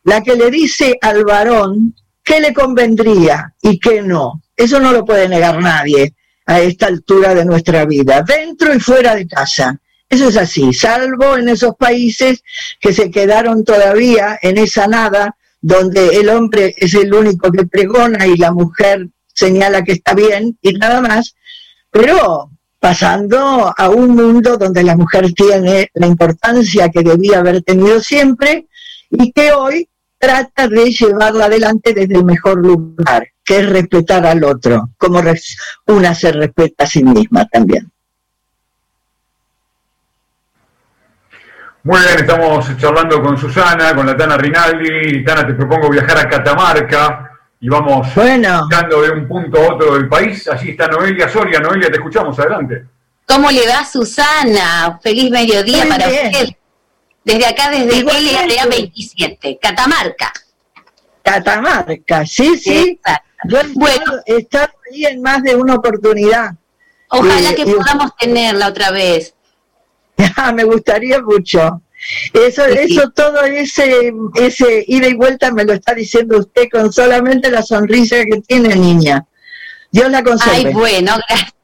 la 0.04 0.22
que 0.22 0.36
le 0.36 0.50
dice 0.50 0.96
al 1.00 1.24
varón 1.24 1.94
qué 2.22 2.40
le 2.40 2.54
convendría 2.54 3.54
y 3.60 3.78
qué 3.78 4.00
no. 4.00 4.42
Eso 4.56 4.78
no 4.78 4.92
lo 4.92 5.04
puede 5.04 5.28
negar 5.28 5.60
nadie 5.60 6.14
a 6.46 6.60
esta 6.60 6.86
altura 6.86 7.34
de 7.34 7.44
nuestra 7.44 7.84
vida, 7.86 8.22
dentro 8.22 8.74
y 8.74 8.78
fuera 8.78 9.14
de 9.14 9.26
casa. 9.26 9.78
Eso 10.08 10.28
es 10.28 10.36
así, 10.36 10.72
salvo 10.72 11.36
en 11.36 11.48
esos 11.48 11.74
países 11.76 12.42
que 12.78 12.92
se 12.92 13.10
quedaron 13.10 13.64
todavía 13.64 14.38
en 14.40 14.58
esa 14.58 14.86
nada, 14.86 15.36
donde 15.64 16.08
el 16.20 16.28
hombre 16.28 16.74
es 16.76 16.92
el 16.92 17.14
único 17.14 17.50
que 17.50 17.66
pregona 17.66 18.26
y 18.26 18.36
la 18.36 18.52
mujer 18.52 19.08
señala 19.26 19.82
que 19.82 19.92
está 19.92 20.12
bien 20.12 20.58
y 20.60 20.74
nada 20.74 21.00
más, 21.00 21.34
pero 21.90 22.50
pasando 22.78 23.72
a 23.74 23.88
un 23.88 24.10
mundo 24.10 24.58
donde 24.58 24.82
la 24.82 24.94
mujer 24.94 25.32
tiene 25.32 25.88
la 25.94 26.06
importancia 26.06 26.90
que 26.90 27.02
debía 27.02 27.38
haber 27.38 27.62
tenido 27.62 27.98
siempre 28.02 28.66
y 29.08 29.32
que 29.32 29.52
hoy 29.52 29.88
trata 30.18 30.68
de 30.68 30.90
llevarla 30.90 31.46
adelante 31.46 31.94
desde 31.94 32.16
el 32.16 32.26
mejor 32.26 32.58
lugar, 32.58 33.28
que 33.42 33.60
es 33.60 33.66
respetar 33.66 34.26
al 34.26 34.44
otro, 34.44 34.90
como 34.98 35.22
una 35.86 36.14
se 36.14 36.30
respeta 36.30 36.84
a 36.84 36.86
sí 36.86 37.02
misma 37.02 37.46
también. 37.46 37.90
Muy 41.86 42.00
bien, 42.00 42.18
estamos 42.20 42.66
charlando 42.78 43.22
con 43.22 43.36
Susana, 43.36 43.94
con 43.94 44.06
la 44.06 44.16
Tana 44.16 44.38
Rinaldi. 44.38 45.22
Tana, 45.22 45.46
te 45.46 45.52
propongo 45.52 45.90
viajar 45.90 46.16
a 46.16 46.28
Catamarca 46.30 47.30
y 47.60 47.68
vamos 47.68 48.14
bueno. 48.14 48.66
de 48.68 49.10
un 49.10 49.28
punto 49.28 49.58
a 49.58 49.74
otro 49.74 49.92
del 49.92 50.08
país. 50.08 50.48
Allí 50.48 50.70
está 50.70 50.88
Noelia 50.88 51.28
Soria. 51.28 51.60
Noelia, 51.60 51.88
te 51.88 51.96
escuchamos, 51.96 52.38
adelante. 52.38 52.86
¿Cómo 53.26 53.50
le 53.50 53.68
va 53.68 53.84
Susana? 53.84 54.98
Feliz 55.02 55.30
mediodía 55.30 55.84
para 55.86 56.08
usted. 56.08 56.56
Desde 57.22 57.46
acá, 57.46 57.68
desde 57.68 58.02
LRA 58.02 58.66
27, 58.66 59.58
Catamarca. 59.60 60.32
Catamarca, 61.22 62.24
sí, 62.24 62.56
sí. 62.56 62.98
Yo 63.44 63.58
he 64.24 64.38
estado 64.38 64.72
ahí 64.90 65.04
en 65.04 65.20
más 65.20 65.42
de 65.42 65.54
una 65.54 65.74
oportunidad. 65.74 66.54
Ojalá 67.10 67.50
eh, 67.50 67.54
que 67.54 67.66
podamos 67.66 68.16
tenerla 68.16 68.68
otra 68.68 68.90
vez. 68.90 69.34
me 70.54 70.64
gustaría 70.64 71.20
mucho. 71.20 71.82
Eso, 72.32 72.64
eso, 72.66 73.10
todo 73.10 73.42
ese, 73.44 74.12
ese 74.34 74.84
ida 74.86 75.08
y 75.08 75.14
vuelta 75.14 75.50
me 75.50 75.64
lo 75.64 75.72
está 75.72 75.94
diciendo 75.94 76.38
usted 76.38 76.64
con 76.70 76.92
solamente 76.92 77.50
la 77.50 77.62
sonrisa 77.62 78.16
que 78.24 78.42
tiene, 78.46 78.76
niña. 78.76 79.24
Dios 79.90 80.10
la 80.10 80.22
conserve. 80.22 80.68
Ay, 80.68 80.74
bueno, 80.74 81.16
gracias. 81.28 81.54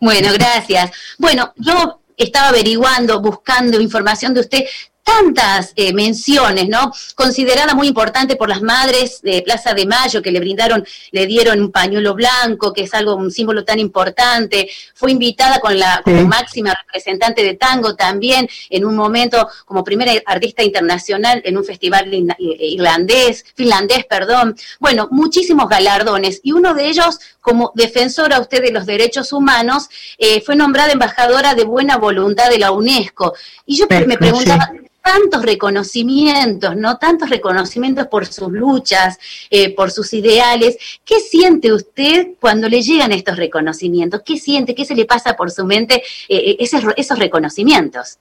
Bueno, 0.00 0.32
gracias. 0.32 0.90
Bueno, 1.18 1.52
yo 1.56 2.00
estaba 2.16 2.48
averiguando, 2.48 3.20
buscando 3.20 3.80
información 3.80 4.34
de 4.34 4.40
usted 4.40 4.64
tantas 5.10 5.72
eh, 5.76 5.92
menciones, 5.92 6.68
¿no? 6.68 6.92
Considerada 7.14 7.74
muy 7.74 7.88
importante 7.88 8.36
por 8.36 8.48
las 8.48 8.62
madres 8.62 9.20
de 9.22 9.42
Plaza 9.42 9.74
de 9.74 9.86
Mayo 9.86 10.22
que 10.22 10.30
le 10.30 10.40
brindaron, 10.40 10.84
le 11.10 11.26
dieron 11.26 11.60
un 11.60 11.72
pañuelo 11.72 12.14
blanco, 12.14 12.72
que 12.72 12.82
es 12.82 12.94
algo, 12.94 13.14
un 13.16 13.30
símbolo 13.30 13.64
tan 13.64 13.78
importante. 13.78 14.68
Fue 14.94 15.10
invitada 15.10 15.58
con 15.60 15.78
la 15.78 16.02
como 16.04 16.26
máxima 16.26 16.74
representante 16.74 17.42
de 17.42 17.54
tango 17.54 17.94
también 17.96 18.48
en 18.68 18.84
un 18.84 18.94
momento 18.94 19.48
como 19.64 19.82
primera 19.82 20.12
artista 20.26 20.62
internacional 20.62 21.42
en 21.44 21.56
un 21.56 21.64
festival 21.64 22.12
eh, 22.12 22.36
irlandés, 22.38 23.44
finlandés, 23.54 24.04
perdón. 24.06 24.56
Bueno, 24.78 25.08
muchísimos 25.10 25.68
galardones 25.68 26.40
y 26.42 26.52
uno 26.52 26.74
de 26.74 26.86
ellos 26.86 27.18
como 27.40 27.72
defensora 27.74 28.40
usted 28.40 28.62
de 28.62 28.70
los 28.70 28.86
derechos 28.86 29.32
humanos 29.32 29.88
eh, 30.18 30.40
fue 30.42 30.56
nombrada 30.56 30.92
embajadora 30.92 31.54
de 31.54 31.64
buena 31.64 31.96
voluntad 31.96 32.48
de 32.50 32.58
la 32.58 32.70
UNESCO. 32.70 33.34
Y 33.66 33.76
yo 33.76 33.86
me 33.88 34.18
preguntaba, 34.18 34.70
tantos 35.02 35.42
reconocimientos, 35.42 36.76
¿no? 36.76 36.98
Tantos 36.98 37.30
reconocimientos 37.30 38.06
por 38.06 38.26
sus 38.26 38.50
luchas, 38.50 39.18
eh, 39.50 39.74
por 39.74 39.90
sus 39.90 40.12
ideales. 40.12 40.76
¿Qué 41.04 41.20
siente 41.20 41.72
usted 41.72 42.28
cuando 42.40 42.68
le 42.68 42.82
llegan 42.82 43.12
estos 43.12 43.36
reconocimientos? 43.36 44.22
¿Qué 44.24 44.38
siente? 44.38 44.74
¿Qué 44.74 44.84
se 44.84 44.94
le 44.94 45.04
pasa 45.04 45.34
por 45.36 45.50
su 45.50 45.64
mente 45.64 46.02
eh, 46.28 46.56
eh, 46.60 46.68
esos, 46.96 47.18
reconocimientos? 47.18 48.18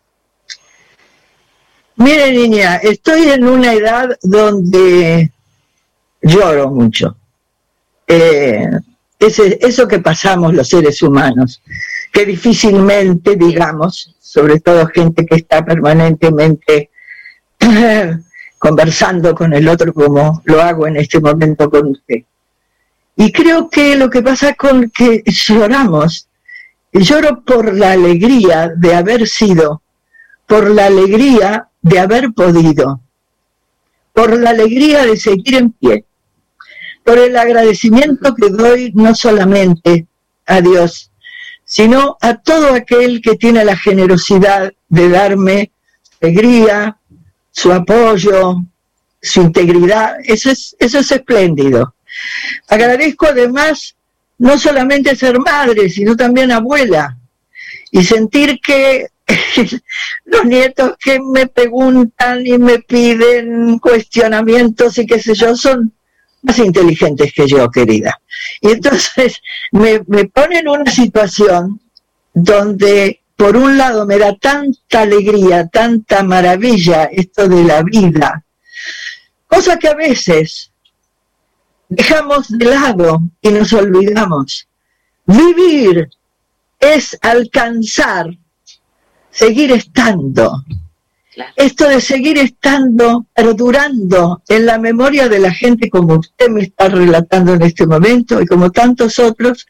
Mire, 1.95 2.31
niña, 2.31 2.77
estoy 2.77 3.29
en 3.29 3.45
una 3.45 3.73
edad 3.73 4.17
donde 4.21 5.31
lloro 6.21 6.69
mucho. 6.69 7.15
Eso 9.19 9.87
que 9.87 9.99
pasamos 9.99 10.53
los 10.53 10.69
seres 10.69 11.01
humanos, 11.01 11.61
que 12.11 12.25
difícilmente, 12.25 13.35
digamos, 13.35 14.15
sobre 14.19 14.59
todo 14.59 14.87
gente 14.87 15.25
que 15.25 15.35
está 15.35 15.63
permanentemente 15.63 16.89
conversando 18.59 19.35
con 19.35 19.53
el 19.53 19.67
otro 19.67 19.93
como 19.93 20.41
lo 20.45 20.61
hago 20.61 20.87
en 20.87 20.97
este 20.97 21.19
momento 21.19 21.69
con 21.69 21.87
usted. 21.87 22.23
Y 23.17 23.31
creo 23.33 23.69
que 23.69 23.97
lo 23.97 24.09
que 24.09 24.21
pasa 24.21 24.53
con 24.53 24.89
que 24.89 25.23
lloramos, 25.25 26.29
lloro 26.93 27.43
por 27.43 27.73
la 27.73 27.91
alegría 27.91 28.71
de 28.75 28.95
haber 28.95 29.27
sido, 29.27 29.81
por 30.47 30.69
la 30.69 30.85
alegría 30.85 31.67
de 31.81 31.99
haber 31.99 32.31
podido, 32.31 33.01
por 34.13 34.37
la 34.37 34.51
alegría 34.51 35.05
de 35.05 35.17
seguir 35.17 35.55
en 35.55 35.71
pie, 35.71 36.05
por 37.03 37.17
el 37.17 37.35
agradecimiento 37.37 38.35
que 38.35 38.49
doy 38.49 38.91
no 38.93 39.15
solamente 39.15 40.05
a 40.45 40.61
Dios, 40.61 41.11
sino 41.65 42.17
a 42.21 42.35
todo 42.35 42.73
aquel 42.73 43.21
que 43.21 43.35
tiene 43.35 43.63
la 43.63 43.77
generosidad 43.77 44.73
de 44.87 45.09
darme 45.09 45.71
alegría, 46.21 46.97
su 47.51 47.71
apoyo, 47.71 48.63
su 49.21 49.41
integridad. 49.41 50.15
Eso 50.23 50.51
es, 50.51 50.75
eso 50.79 50.99
es 50.99 51.11
espléndido. 51.11 51.93
Agradezco 52.67 53.27
además 53.27 53.95
no 54.39 54.57
solamente 54.57 55.15
ser 55.15 55.39
madre, 55.39 55.89
sino 55.89 56.15
también 56.15 56.51
abuela. 56.51 57.17
Y 57.91 58.03
sentir 58.03 58.59
que 58.61 59.07
los 60.25 60.45
nietos 60.45 60.93
que 60.99 61.19
me 61.19 61.47
preguntan 61.47 62.45
y 62.45 62.57
me 62.57 62.79
piden 62.79 63.79
cuestionamientos 63.79 64.97
y 64.97 65.05
qué 65.05 65.19
sé 65.19 65.35
yo, 65.35 65.55
son 65.55 65.93
más 66.49 66.59
inteligentes 66.59 67.31
que 67.33 67.47
yo, 67.47 67.69
querida. 67.69 68.19
Y 68.61 68.71
entonces 68.71 69.41
me, 69.71 70.01
me 70.07 70.25
pone 70.25 70.59
en 70.59 70.67
una 70.67 70.91
situación 70.91 71.79
donde 72.33 73.21
por 73.35 73.55
un 73.55 73.77
lado 73.77 74.05
me 74.05 74.17
da 74.17 74.35
tanta 74.35 75.01
alegría, 75.01 75.67
tanta 75.67 76.23
maravilla 76.23 77.05
esto 77.05 77.47
de 77.47 77.63
la 77.63 77.83
vida, 77.83 78.43
cosa 79.47 79.77
que 79.77 79.87
a 79.87 79.95
veces 79.95 80.71
dejamos 81.87 82.49
de 82.49 82.65
lado 82.65 83.21
y 83.41 83.49
nos 83.49 83.71
olvidamos. 83.71 84.67
Vivir 85.25 86.09
es 86.79 87.17
alcanzar, 87.21 88.27
seguir 89.31 89.71
estando, 89.71 90.63
esto 91.55 91.87
de 91.87 92.01
seguir 92.01 92.37
estando, 92.37 93.25
perdurando 93.33 94.41
en 94.47 94.65
la 94.65 94.77
memoria 94.77 95.29
de 95.29 95.39
la 95.39 95.53
gente 95.53 95.89
como 95.89 96.15
usted 96.15 96.49
me 96.49 96.61
está 96.61 96.89
relatando 96.89 97.53
en 97.53 97.61
este 97.61 97.85
momento 97.85 98.41
y 98.41 98.45
como 98.45 98.71
tantos 98.71 99.19
otros, 99.19 99.67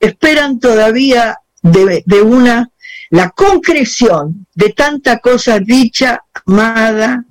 esperan 0.00 0.58
todavía 0.58 1.38
de, 1.62 2.02
de 2.06 2.22
una, 2.22 2.70
la 3.10 3.30
concreción 3.30 4.46
de 4.54 4.70
tanta 4.70 5.18
cosa 5.18 5.58
dicha, 5.58 6.22
amada, 6.46 7.24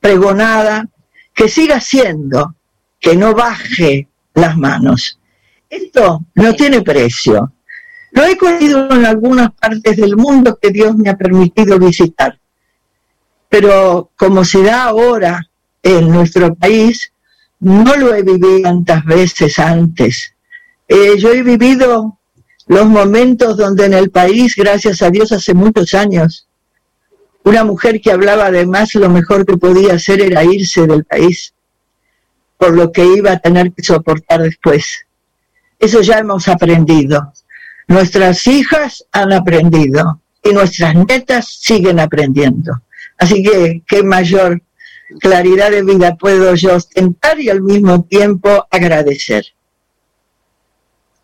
pregonada, 0.00 0.88
que 1.34 1.48
siga 1.48 1.80
siendo, 1.80 2.54
que 3.00 3.16
no 3.16 3.34
baje 3.34 4.08
las 4.34 4.56
manos. 4.56 5.18
Esto 5.68 6.26
no 6.34 6.54
tiene 6.54 6.82
precio. 6.82 7.52
Lo 8.10 8.24
he 8.24 8.36
conocido 8.36 8.90
en 8.90 9.06
algunas 9.06 9.52
partes 9.52 9.96
del 9.96 10.16
mundo 10.16 10.58
que 10.60 10.70
Dios 10.70 10.94
me 10.96 11.08
ha 11.08 11.16
permitido 11.16 11.78
visitar 11.78 12.38
pero 13.52 14.10
como 14.16 14.46
se 14.46 14.62
da 14.62 14.84
ahora 14.84 15.46
en 15.82 16.08
nuestro 16.08 16.54
país, 16.54 17.12
no 17.60 17.94
lo 17.96 18.14
he 18.14 18.22
vivido 18.22 18.62
tantas 18.62 19.04
veces 19.04 19.58
antes. 19.58 20.32
Eh, 20.88 21.18
yo 21.18 21.30
he 21.34 21.42
vivido 21.42 22.18
los 22.66 22.86
momentos 22.86 23.58
donde 23.58 23.84
en 23.84 23.92
el 23.92 24.10
país, 24.10 24.56
gracias 24.56 25.02
a 25.02 25.10
Dios, 25.10 25.32
hace 25.32 25.52
muchos 25.52 25.92
años, 25.92 26.48
una 27.44 27.62
mujer 27.62 28.00
que 28.00 28.10
hablaba 28.10 28.46
además 28.46 28.94
lo 28.94 29.10
mejor 29.10 29.44
que 29.44 29.58
podía 29.58 29.96
hacer 29.96 30.22
era 30.22 30.44
irse 30.44 30.86
del 30.86 31.04
país, 31.04 31.52
por 32.56 32.74
lo 32.74 32.90
que 32.90 33.04
iba 33.04 33.32
a 33.32 33.38
tener 33.38 33.70
que 33.74 33.82
soportar 33.82 34.40
después. 34.40 35.04
Eso 35.78 36.00
ya 36.00 36.20
hemos 36.20 36.48
aprendido. 36.48 37.34
Nuestras 37.86 38.46
hijas 38.46 39.04
han 39.12 39.30
aprendido 39.30 40.22
y 40.42 40.54
nuestras 40.54 40.94
netas 40.94 41.58
siguen 41.60 42.00
aprendiendo. 42.00 42.80
Así 43.18 43.42
que 43.42 43.82
qué 43.86 44.02
mayor 44.02 44.62
claridad 45.20 45.70
de 45.70 45.82
vida 45.82 46.16
puedo 46.16 46.54
yo 46.54 46.76
ostentar 46.76 47.40
y 47.40 47.50
al 47.50 47.62
mismo 47.62 48.04
tiempo 48.04 48.66
agradecer. 48.70 49.44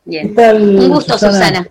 Bien. 0.04 0.34
Un 0.36 0.88
gusto, 0.88 1.18
Susana. 1.18 1.68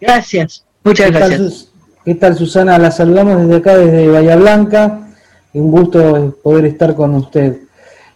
Gracias. 0.00 0.64
Muchas 0.84 1.10
gracias. 1.10 1.68
¿Qué 2.04 2.14
tal, 2.14 2.36
Susana? 2.36 2.78
La 2.78 2.92
saludamos 2.92 3.42
desde 3.42 3.56
acá, 3.56 3.76
desde 3.76 4.08
Bahía 4.08 4.36
Blanca. 4.36 5.08
Un 5.52 5.70
gusto 5.70 6.38
poder 6.42 6.66
estar 6.66 6.94
con 6.94 7.14
usted. 7.14 7.56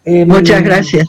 Eh, 0.04 0.24
Muchas 0.24 0.62
gracias. 0.62 1.08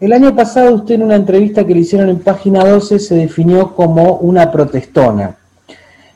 El 0.00 0.12
año 0.12 0.34
pasado 0.34 0.76
usted 0.76 0.94
en 0.94 1.02
una 1.02 1.16
entrevista 1.16 1.66
que 1.66 1.74
le 1.74 1.80
hicieron 1.80 2.08
en 2.08 2.20
página 2.20 2.64
12 2.64 2.98
se 3.00 3.14
definió 3.16 3.74
como 3.74 4.14
una 4.18 4.50
protestona. 4.50 5.36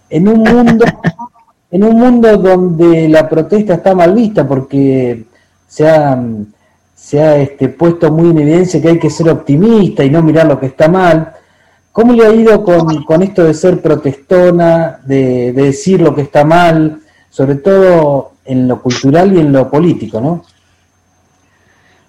En 0.08 0.28
un 0.28 0.44
mundo, 0.44 0.84
en 1.72 1.84
un 1.84 1.98
mundo 1.98 2.36
donde 2.36 3.08
la 3.08 3.28
protesta 3.28 3.74
está 3.74 3.94
mal 3.94 4.14
vista 4.14 4.46
porque 4.46 5.24
se 5.66 5.88
ha, 5.88 6.22
se 6.94 7.20
ha 7.20 7.36
este, 7.38 7.70
puesto 7.70 8.12
muy 8.12 8.30
en 8.30 8.38
evidencia 8.38 8.80
que 8.80 8.88
hay 8.88 8.98
que 8.98 9.08
ser 9.08 9.30
optimista 9.30 10.04
y 10.04 10.10
no 10.10 10.22
mirar 10.22 10.46
lo 10.46 10.60
que 10.60 10.66
está 10.66 10.88
mal, 10.88 11.32
¿cómo 11.90 12.12
le 12.12 12.26
ha 12.26 12.32
ido 12.32 12.62
con, 12.62 13.22
esto 13.22 13.44
de 13.44 13.54
ser 13.54 13.80
protestona, 13.80 15.00
de, 15.04 15.54
de 15.54 15.62
decir 15.62 16.02
lo 16.02 16.14
que 16.14 16.22
está 16.22 16.44
mal, 16.44 17.00
sobre 17.30 17.54
todo 17.54 18.32
en 18.44 18.68
lo 18.68 18.82
cultural 18.82 19.32
y 19.32 19.40
en 19.40 19.50
lo 19.50 19.70
político, 19.70 20.20
¿no? 20.20 20.44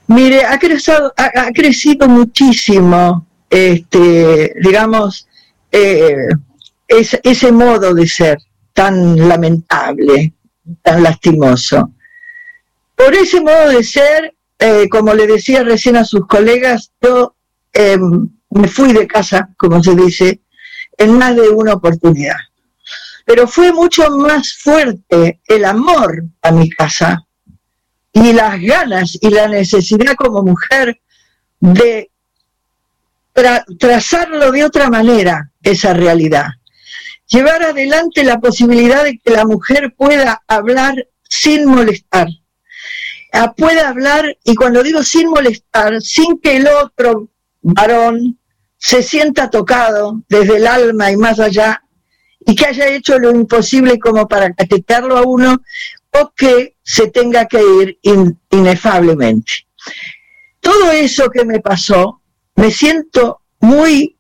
Mire, 0.08 0.44
ha 0.44 0.60
crecido, 0.60 1.14
ha, 1.16 1.52
crecido 1.54 2.10
muchísimo, 2.10 3.26
este, 3.50 4.54
digamos, 4.62 5.26
eh, 5.72 6.28
ese 6.90 7.52
modo 7.54 7.94
de 7.94 8.06
ser 8.06 8.38
tan 8.74 9.28
lamentable, 9.28 10.34
tan 10.82 11.04
lastimoso. 11.04 11.92
Por 12.96 13.14
ese 13.16 13.42
modo 13.42 13.70
de 13.70 13.84
ser, 13.84 14.36
eh, 14.60 14.88
como 14.90 15.14
le 15.14 15.28
decía 15.28 15.64
recién 15.64 15.96
a 15.96 16.06
sus 16.06 16.28
colegas, 16.28 16.92
yo 17.02 17.36
em, 17.72 18.30
me 18.50 18.68
fui 18.68 18.94
de 18.94 19.08
casa, 19.08 19.50
como 19.58 19.82
se 19.82 19.96
dice, 19.96 20.42
en 20.98 21.18
más 21.18 21.36
de 21.36 21.50
una 21.50 21.74
oportunidad. 21.74 22.38
Pero 23.26 23.48
fue 23.48 23.72
mucho 23.72 24.10
más 24.12 24.54
fuerte 24.54 25.42
el 25.48 25.66
amor 25.66 26.24
a 26.42 26.52
mi 26.52 26.70
casa 26.70 27.26
y 28.12 28.34
las 28.34 28.62
ganas 28.62 29.18
y 29.20 29.30
la 29.30 29.48
necesidad 29.48 30.16
como 30.16 30.44
mujer 30.44 31.00
de 31.60 32.12
trazarlo 33.80 34.52
de 34.52 34.64
otra 34.64 34.90
manera, 34.90 35.50
esa 35.64 35.94
realidad. 35.94 36.48
Llevar 37.28 37.64
adelante 37.64 38.24
la 38.24 38.40
posibilidad 38.40 39.04
de 39.04 39.18
que 39.18 39.32
la 39.32 39.46
mujer 39.46 39.94
pueda 39.98 40.44
hablar 40.48 41.08
sin 41.30 41.66
molestar. 41.66 42.28
Ah, 43.32 43.54
pueda 43.54 43.90
hablar, 43.90 44.38
y 44.44 44.54
cuando 44.54 44.84
digo 44.84 45.02
sin 45.04 45.30
molestar, 45.30 46.02
sin 46.02 46.40
que 46.40 46.58
el 46.58 46.68
otro 46.68 47.30
varón 47.62 48.38
se 48.78 49.02
sienta 49.02 49.50
tocado 49.50 50.22
desde 50.30 50.58
el 50.58 50.68
alma 50.68 51.12
y 51.12 51.18
más 51.18 51.40
allá, 51.40 51.82
y 52.46 52.54
que 52.56 52.66
haya 52.66 52.88
hecho 52.90 53.18
lo 53.18 53.32
imposible 53.32 53.98
como 53.98 54.28
para 54.28 54.54
catetarlo 54.54 55.18
a 55.18 55.24
uno, 55.24 55.64
o 56.12 56.32
que 56.36 56.76
se 56.84 57.10
tenga 57.10 57.48
que 57.48 57.62
ir 57.82 58.00
inefablemente. 58.52 59.66
Todo 60.60 60.92
eso 60.92 61.30
que 61.32 61.44
me 61.44 61.60
pasó, 61.60 62.22
me 62.56 62.70
siento 62.70 63.42
muy 63.60 64.18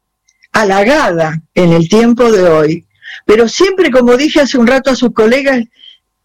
halagada 0.51 1.41
en 1.53 1.73
el 1.73 1.87
tiempo 1.87 2.31
de 2.31 2.43
hoy, 2.43 2.87
pero 3.25 3.47
siempre, 3.47 3.91
como 3.91 4.17
dije 4.17 4.41
hace 4.41 4.57
un 4.57 4.67
rato 4.67 4.89
a 4.89 4.95
sus 4.95 5.13
colegas, 5.13 5.63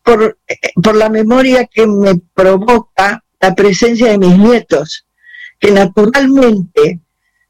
por, 0.03 0.39
por 0.83 0.95
la 0.95 1.09
memoria 1.09 1.67
que 1.67 1.87
me 1.87 2.17
provoca 2.35 3.23
la 3.41 3.55
presencia 3.55 4.11
de 4.11 4.19
mis 4.19 4.39
nietos, 4.39 5.07
que 5.59 5.71
naturalmente 5.71 7.01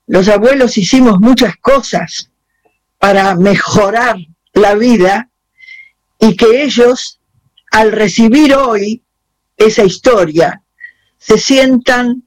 los 0.06 0.28
abuelos 0.28 0.76
hicimos 0.78 1.20
muchas 1.20 1.56
cosas 1.56 2.30
para 2.98 3.34
mejorar 3.36 4.16
la 4.54 4.74
vida 4.74 5.30
y 6.18 6.36
que 6.36 6.64
ellos 6.64 7.20
al 7.70 7.92
recibir 7.92 8.54
hoy 8.54 9.02
esa 9.56 9.84
historia, 9.84 10.62
se 11.18 11.38
sientan 11.38 12.22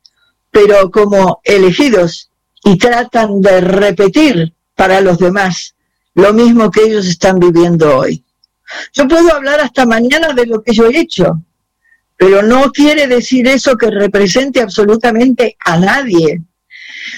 pero 0.52 0.91
como 0.91 1.39
elegidos 1.43 2.30
y 2.63 2.78
tratan 2.78 3.41
de 3.41 3.62
repetir 3.62 4.54
para 4.76 5.02
los 5.02 5.17
demás 5.17 5.76
lo 6.15 6.34
mismo 6.34 6.69
que 6.71 6.84
ellos 6.84 7.08
están 7.08 7.39
viviendo 7.39 7.97
hoy. 7.97 8.24
Yo 8.93 9.08
puedo 9.08 9.34
hablar 9.34 9.60
hasta 9.60 9.86
mañana 9.86 10.34
de 10.34 10.45
lo 10.45 10.62
que 10.62 10.74
yo 10.74 10.88
he 10.88 11.00
hecho, 11.00 11.41
pero 12.17 12.41
no 12.41 12.71
quiere 12.71 13.08
decir 13.08 13.47
eso 13.47 13.76
que 13.78 13.89
represente 13.89 14.62
absolutamente 14.62 15.58
a 15.65 15.78
nadie. 15.78 16.41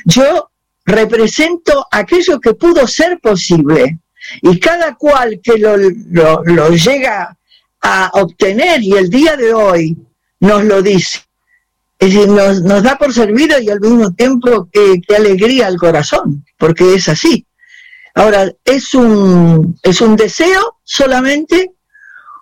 Yo 0.05 0.49
represento 0.85 1.85
aquello 1.91 2.39
que 2.39 2.53
pudo 2.53 2.87
ser 2.87 3.19
posible 3.19 3.99
y 4.41 4.59
cada 4.59 4.95
cual 4.95 5.39
que 5.43 5.57
lo, 5.57 6.69
llega 6.69 7.37
a 7.81 8.09
obtener 8.13 8.81
y 8.81 8.93
el 8.93 9.09
día 9.09 9.35
de 9.35 9.53
hoy 9.53 9.97
nos 10.39 10.63
lo 10.63 10.81
dice. 10.81 11.19
Es 11.99 12.13
decir, 12.13 12.29
nos, 12.29 12.61
nos 12.61 12.83
da 12.83 12.97
por 12.97 13.13
servido 13.13 13.59
y 13.59 13.69
al 13.69 13.79
mismo 13.79 14.13
tiempo 14.13 14.67
que, 14.71 15.01
alegría 15.15 15.67
al 15.67 15.77
corazón, 15.77 16.45
porque 16.57 16.95
es 16.95 17.07
así. 17.07 17.45
Ahora, 18.15 18.51
¿es 18.63 18.93
un, 18.93 19.79
¿es 19.81 20.01
un 20.01 20.15
deseo 20.15 20.77
solamente 20.83 21.71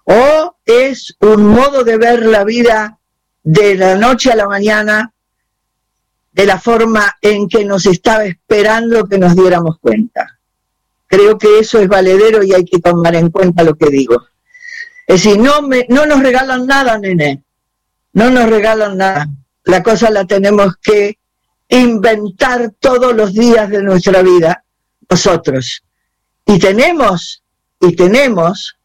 o 0.03 0.57
es 0.65 1.15
un 1.21 1.47
modo 1.47 1.83
de 1.83 1.97
ver 1.97 2.25
la 2.25 2.43
vida 2.43 2.99
de 3.43 3.75
la 3.75 3.95
noche 3.95 4.31
a 4.31 4.35
la 4.35 4.47
mañana 4.47 5.13
de 6.33 6.45
la 6.45 6.59
forma 6.59 7.17
en 7.21 7.47
que 7.47 7.63
nos 7.63 7.85
estaba 7.85 8.25
esperando 8.25 9.07
que 9.07 9.17
nos 9.17 9.35
diéramos 9.35 9.77
cuenta? 9.79 10.39
Creo 11.07 11.37
que 11.37 11.59
eso 11.59 11.79
es 11.79 11.87
valedero 11.87 12.43
y 12.43 12.53
hay 12.53 12.65
que 12.65 12.79
tomar 12.79 13.15
en 13.15 13.29
cuenta 13.29 13.63
lo 13.63 13.75
que 13.75 13.89
digo. 13.89 14.27
Es 15.07 15.23
decir, 15.23 15.39
no, 15.39 15.61
me, 15.61 15.85
no 15.89 16.05
nos 16.05 16.21
regalan 16.21 16.65
nada, 16.65 16.97
nene. 16.97 17.43
No 18.13 18.29
nos 18.29 18.49
regalan 18.49 18.97
nada. 18.97 19.27
La 19.63 19.83
cosa 19.83 20.09
la 20.09 20.25
tenemos 20.25 20.75
que 20.81 21.17
inventar 21.69 22.73
todos 22.79 23.15
los 23.15 23.33
días 23.33 23.69
de 23.69 23.83
nuestra 23.83 24.21
vida 24.21 24.65
nosotros. 25.09 25.83
Y 26.45 26.59
tenemos, 26.59 27.43
y 27.79 27.95
tenemos 27.95 28.77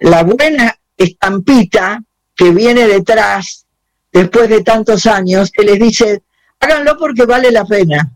la 0.00 0.22
buena 0.22 0.76
estampita 0.96 2.02
que 2.34 2.50
viene 2.50 2.86
detrás, 2.86 3.66
después 4.12 4.48
de 4.48 4.62
tantos 4.62 5.06
años, 5.06 5.50
que 5.50 5.62
les 5.62 5.78
dice, 5.78 6.22
háganlo 6.58 6.96
porque 6.98 7.26
vale 7.26 7.50
la 7.50 7.64
pena. 7.64 8.10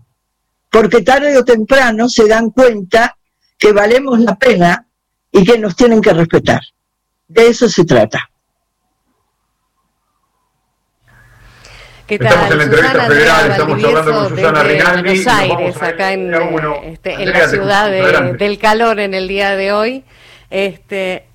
Porque 0.71 1.03
tarde 1.03 1.37
o 1.37 1.45
temprano 1.45 2.09
se 2.09 2.27
dan 2.27 2.51
cuenta 2.51 3.17
que 3.59 3.73
valemos 3.73 4.19
la 4.21 4.37
pena 4.37 4.87
y 5.31 5.45
que 5.45 5.59
nos 5.59 5.77
tienen 5.77 6.01
que 6.01 6.13
respetar. 6.13 6.61
De 7.29 7.49
eso 7.49 7.69
se 7.69 7.85
trata. 7.85 8.31
Estamos 12.07 12.51
en 12.51 12.59
la 12.59 12.65
entrevista 12.65 13.05
federal, 13.05 13.51
estamos 13.51 13.85
hablando 13.85 14.13
con 14.13 14.29
Susana 14.29 14.63
Rinaldi. 14.63 15.03
Buenos 15.03 15.27
Aires, 15.27 15.83
acá 15.83 16.13
en, 16.13 16.35
este, 16.85 17.15
en 17.15 17.31
la 17.31 17.49
ciudad 17.49 17.91
del 18.37 18.59
calor 18.59 19.01
en 19.01 19.15
el 19.15 19.27
día 19.27 19.57
de 19.57 19.73
hoy. 19.73 20.05
Este, 20.51 21.27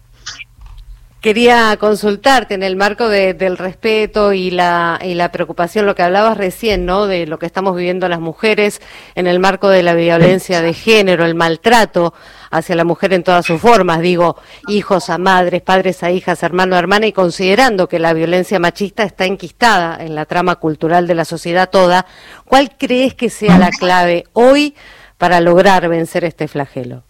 Quería 1.21 1.75
consultarte 1.77 2.53
en 2.53 2.63
el 2.63 2.77
marco 2.77 3.09
del 3.09 3.57
respeto 3.57 4.31
y 4.31 4.51
la, 4.51 5.01
y 5.03 5.15
la 5.15 5.33
preocupación, 5.33 5.85
lo 5.85 5.93
que 5.93 6.01
hablabas 6.01 6.37
recién, 6.37 6.85
¿no? 6.85 7.07
De 7.07 7.27
lo 7.27 7.37
que 7.39 7.45
estamos 7.45 7.75
viviendo 7.75 8.07
las 8.07 8.21
mujeres 8.21 8.81
en 9.15 9.27
el 9.27 9.41
marco 9.41 9.67
de 9.67 9.83
la 9.83 9.95
violencia 9.95 10.61
de 10.61 10.73
género, 10.73 11.25
el 11.25 11.35
maltrato 11.35 12.13
hacia 12.51 12.75
la 12.75 12.83
mujer 12.83 13.13
en 13.13 13.23
todas 13.23 13.45
sus 13.45 13.61
formas, 13.61 14.01
digo, 14.01 14.37
hijos 14.67 15.09
a 15.09 15.17
madres, 15.17 15.61
padres 15.61 16.03
a 16.03 16.11
hijas, 16.11 16.43
hermano 16.43 16.75
a 16.75 16.79
hermana, 16.79 17.07
y 17.07 17.13
considerando 17.13 17.87
que 17.87 17.99
la 17.99 18.13
violencia 18.13 18.59
machista 18.59 19.03
está 19.03 19.25
enquistada 19.25 19.97
en 20.03 20.15
la 20.15 20.25
trama 20.25 20.55
cultural 20.55 21.07
de 21.07 21.15
la 21.15 21.25
sociedad 21.25 21.69
toda, 21.69 22.05
¿cuál 22.45 22.75
crees 22.77 23.13
que 23.13 23.29
sea 23.29 23.57
la 23.57 23.69
clave 23.71 24.25
hoy 24.33 24.75
para 25.17 25.41
lograr 25.41 25.87
vencer 25.87 26.23
este 26.23 26.47
flagelo? 26.47 27.03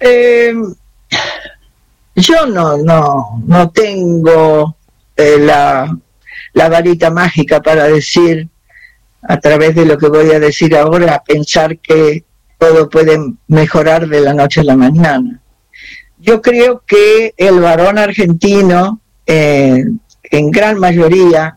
Eh 0.00 0.54
yo 2.20 2.46
no, 2.46 2.76
no, 2.78 3.42
no 3.46 3.70
tengo 3.70 4.76
eh, 5.16 5.38
la, 5.38 5.96
la 6.52 6.68
varita 6.68 7.10
mágica 7.10 7.60
para 7.60 7.84
decir, 7.84 8.48
a 9.22 9.38
través 9.38 9.74
de 9.74 9.86
lo 9.86 9.98
que 9.98 10.08
voy 10.08 10.30
a 10.32 10.40
decir 10.40 10.76
ahora, 10.76 11.22
pensar 11.26 11.78
que 11.78 12.24
todo 12.60 12.90
puede 12.90 13.18
mejorar 13.48 14.06
de 14.06 14.20
la 14.20 14.34
noche 14.34 14.60
a 14.60 14.64
la 14.64 14.76
mañana. 14.76 15.40
Yo 16.18 16.42
creo 16.42 16.84
que 16.86 17.32
el 17.38 17.58
varón 17.58 17.96
argentino, 17.96 19.00
eh, 19.26 19.82
en 20.24 20.50
gran 20.50 20.78
mayoría, 20.78 21.56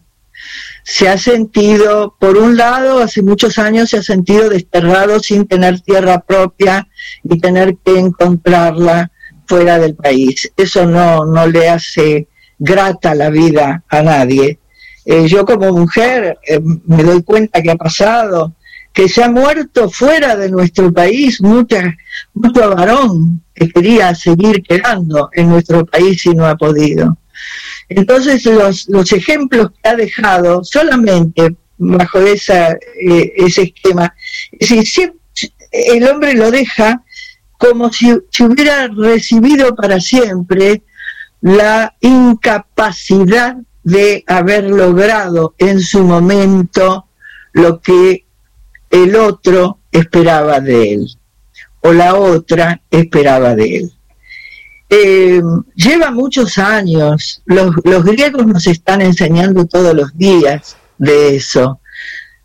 se 0.83 1.09
ha 1.09 1.17
sentido, 1.17 2.15
por 2.17 2.37
un 2.37 2.55
lado, 2.55 2.99
hace 2.99 3.21
muchos 3.21 3.57
años 3.57 3.89
se 3.89 3.97
ha 3.97 4.03
sentido 4.03 4.49
desterrado 4.49 5.19
sin 5.19 5.45
tener 5.45 5.81
tierra 5.81 6.21
propia 6.21 6.87
y 7.23 7.37
tener 7.39 7.75
que 7.83 7.99
encontrarla 7.99 9.11
fuera 9.45 9.79
del 9.79 9.95
país. 9.95 10.51
Eso 10.55 10.85
no, 10.85 11.25
no 11.25 11.47
le 11.47 11.67
hace 11.67 12.29
grata 12.57 13.13
la 13.13 13.29
vida 13.29 13.83
a 13.89 14.01
nadie. 14.01 14.59
Eh, 15.05 15.27
yo 15.27 15.43
como 15.43 15.73
mujer 15.73 16.37
eh, 16.47 16.61
me 16.85 17.03
doy 17.03 17.23
cuenta 17.23 17.61
que 17.61 17.71
ha 17.71 17.75
pasado, 17.75 18.53
que 18.93 19.09
se 19.09 19.23
ha 19.23 19.29
muerto 19.29 19.89
fuera 19.89 20.35
de 20.35 20.49
nuestro 20.49 20.93
país 20.93 21.41
mucha, 21.41 21.97
mucho 22.33 22.75
varón 22.75 23.41
que 23.53 23.67
quería 23.69 24.13
seguir 24.13 24.61
quedando 24.61 25.29
en 25.33 25.49
nuestro 25.49 25.85
país 25.85 26.25
y 26.25 26.29
no 26.29 26.45
ha 26.45 26.55
podido. 26.55 27.17
Entonces 27.89 28.45
los, 28.45 28.87
los 28.89 29.11
ejemplos 29.11 29.71
que 29.71 29.89
ha 29.89 29.95
dejado 29.95 30.63
solamente 30.63 31.55
bajo 31.77 32.19
esa, 32.19 32.71
eh, 32.73 33.33
ese 33.35 33.63
esquema, 33.63 34.13
es 34.51 34.69
decir, 34.69 35.13
el 35.71 36.07
hombre 36.07 36.35
lo 36.35 36.51
deja 36.51 37.03
como 37.57 37.91
si, 37.91 38.13
si 38.29 38.43
hubiera 38.43 38.87
recibido 38.87 39.75
para 39.75 39.99
siempre 39.99 40.83
la 41.41 41.95
incapacidad 41.99 43.57
de 43.83 44.23
haber 44.27 44.65
logrado 44.65 45.55
en 45.57 45.81
su 45.81 46.03
momento 46.03 47.07
lo 47.53 47.81
que 47.81 48.22
el 48.93 49.15
otro 49.15 49.79
esperaba 49.91 50.59
de 50.59 50.93
él 50.93 51.07
o 51.81 51.91
la 51.91 52.15
otra 52.15 52.79
esperaba 52.91 53.55
de 53.55 53.77
él. 53.77 53.91
Eh, 54.87 55.41
lleva 55.75 56.11
muchos 56.11 56.59
años, 56.59 57.41
los, 57.45 57.73
griegos 58.05 58.45
nos 58.45 58.67
están 58.67 59.01
enseñando 59.01 59.65
todos 59.65 59.95
los 59.95 60.15
días 60.15 60.77
de 60.99 61.35
eso. 61.35 61.79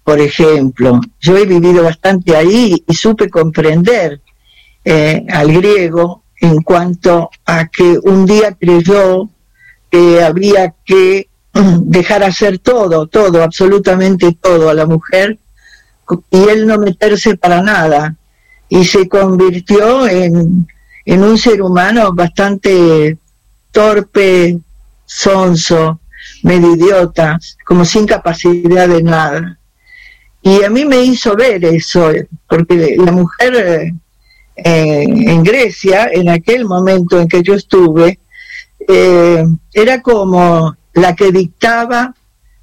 Por 0.03 0.21
ejemplo, 0.21 1.03
yo 1.21 1.37
he 1.37 1.45
vivido 1.45 1.85
bastante 1.85 2.35
ahí 2.35 2.83
y 2.89 2.95
supe 2.95 3.29
comprender 3.29 4.23
eh, 4.87 5.27
al 5.29 5.53
griego 5.53 6.23
en 6.41 6.63
cuanto 6.63 7.29
a 7.45 7.69
que 7.69 7.99
un 8.05 8.25
día 8.25 8.57
creyó 8.59 9.29
que 9.91 10.23
había 10.23 10.75
que 10.87 11.29
dejar 11.53 12.23
hacer 12.23 12.59
todo, 12.59 13.07
todo, 13.07 13.43
absolutamente 13.43 14.33
todo 14.41 14.71
a 14.71 14.75
la 14.75 14.87
mujer 14.87 15.39
y 16.31 16.49
él 16.49 16.67
no 16.67 16.79
meterse 16.79 17.37
para 17.37 17.63
nada 17.63 18.17
y 18.69 18.85
se 18.85 19.09
convirtió 19.09 20.07
en, 20.07 20.67
en 21.05 21.23
un 21.23 21.39
ser 21.39 21.63
humano 21.63 22.13
bastante 22.13 23.17
torpe, 23.73 24.59
sonso, 25.05 26.01
medio 26.43 26.75
idiota, 26.75 27.39
como 27.65 27.85
sin 27.85 28.07
capacidad 28.07 28.89
de 28.89 29.03
nada. 29.03 29.59
Y 30.43 30.63
a 30.63 30.71
mí 30.71 30.85
me 30.85 31.03
hizo 31.03 31.35
ver 31.35 31.65
eso, 31.65 32.11
porque 32.49 32.97
la 32.99 33.13
mujer 33.13 33.93
eh, 34.57 35.03
en 35.05 35.43
Grecia, 35.43 36.09
en 36.13 36.29
aquel 36.29 36.65
momento 36.65 37.21
en 37.21 37.29
que 37.29 37.43
yo 37.43 37.55
estuve, 37.55 38.19
eh, 38.87 39.45
era 39.73 40.01
como 40.03 40.77
la 40.95 41.15
que 41.15 41.33
dictaba 41.33 42.15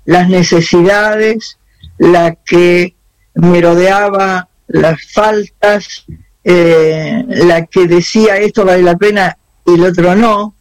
las 0.05 0.29
necesidades, 0.29 1.57
la 1.97 2.35
que 2.35 2.94
merodeaba 3.35 4.47
las 4.67 5.11
faltas, 5.11 6.05
eh, 6.43 7.23
la 7.27 7.65
que 7.65 7.87
decía 7.87 8.37
esto 8.37 8.65
vale 8.65 8.83
la 8.83 8.97
pena 8.97 9.37
y 9.65 9.75
el 9.75 9.83
otro 9.83 10.15
no. 10.15 10.55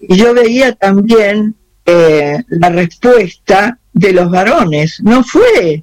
Y 0.00 0.16
yo 0.16 0.34
veía 0.34 0.74
también 0.74 1.54
eh, 1.84 2.42
la 2.48 2.68
respuesta 2.68 3.78
de 3.92 4.12
los 4.12 4.30
varones. 4.30 5.00
No 5.02 5.24
fue 5.24 5.82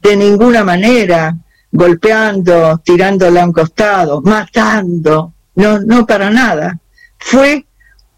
de 0.00 0.16
ninguna 0.16 0.64
manera 0.64 1.36
golpeando, 1.72 2.78
tirándola 2.84 3.42
a 3.42 3.46
un 3.46 3.52
costado, 3.52 4.20
matando, 4.22 5.32
no, 5.54 5.78
no 5.80 6.06
para 6.06 6.30
nada. 6.30 6.78
Fue 7.18 7.64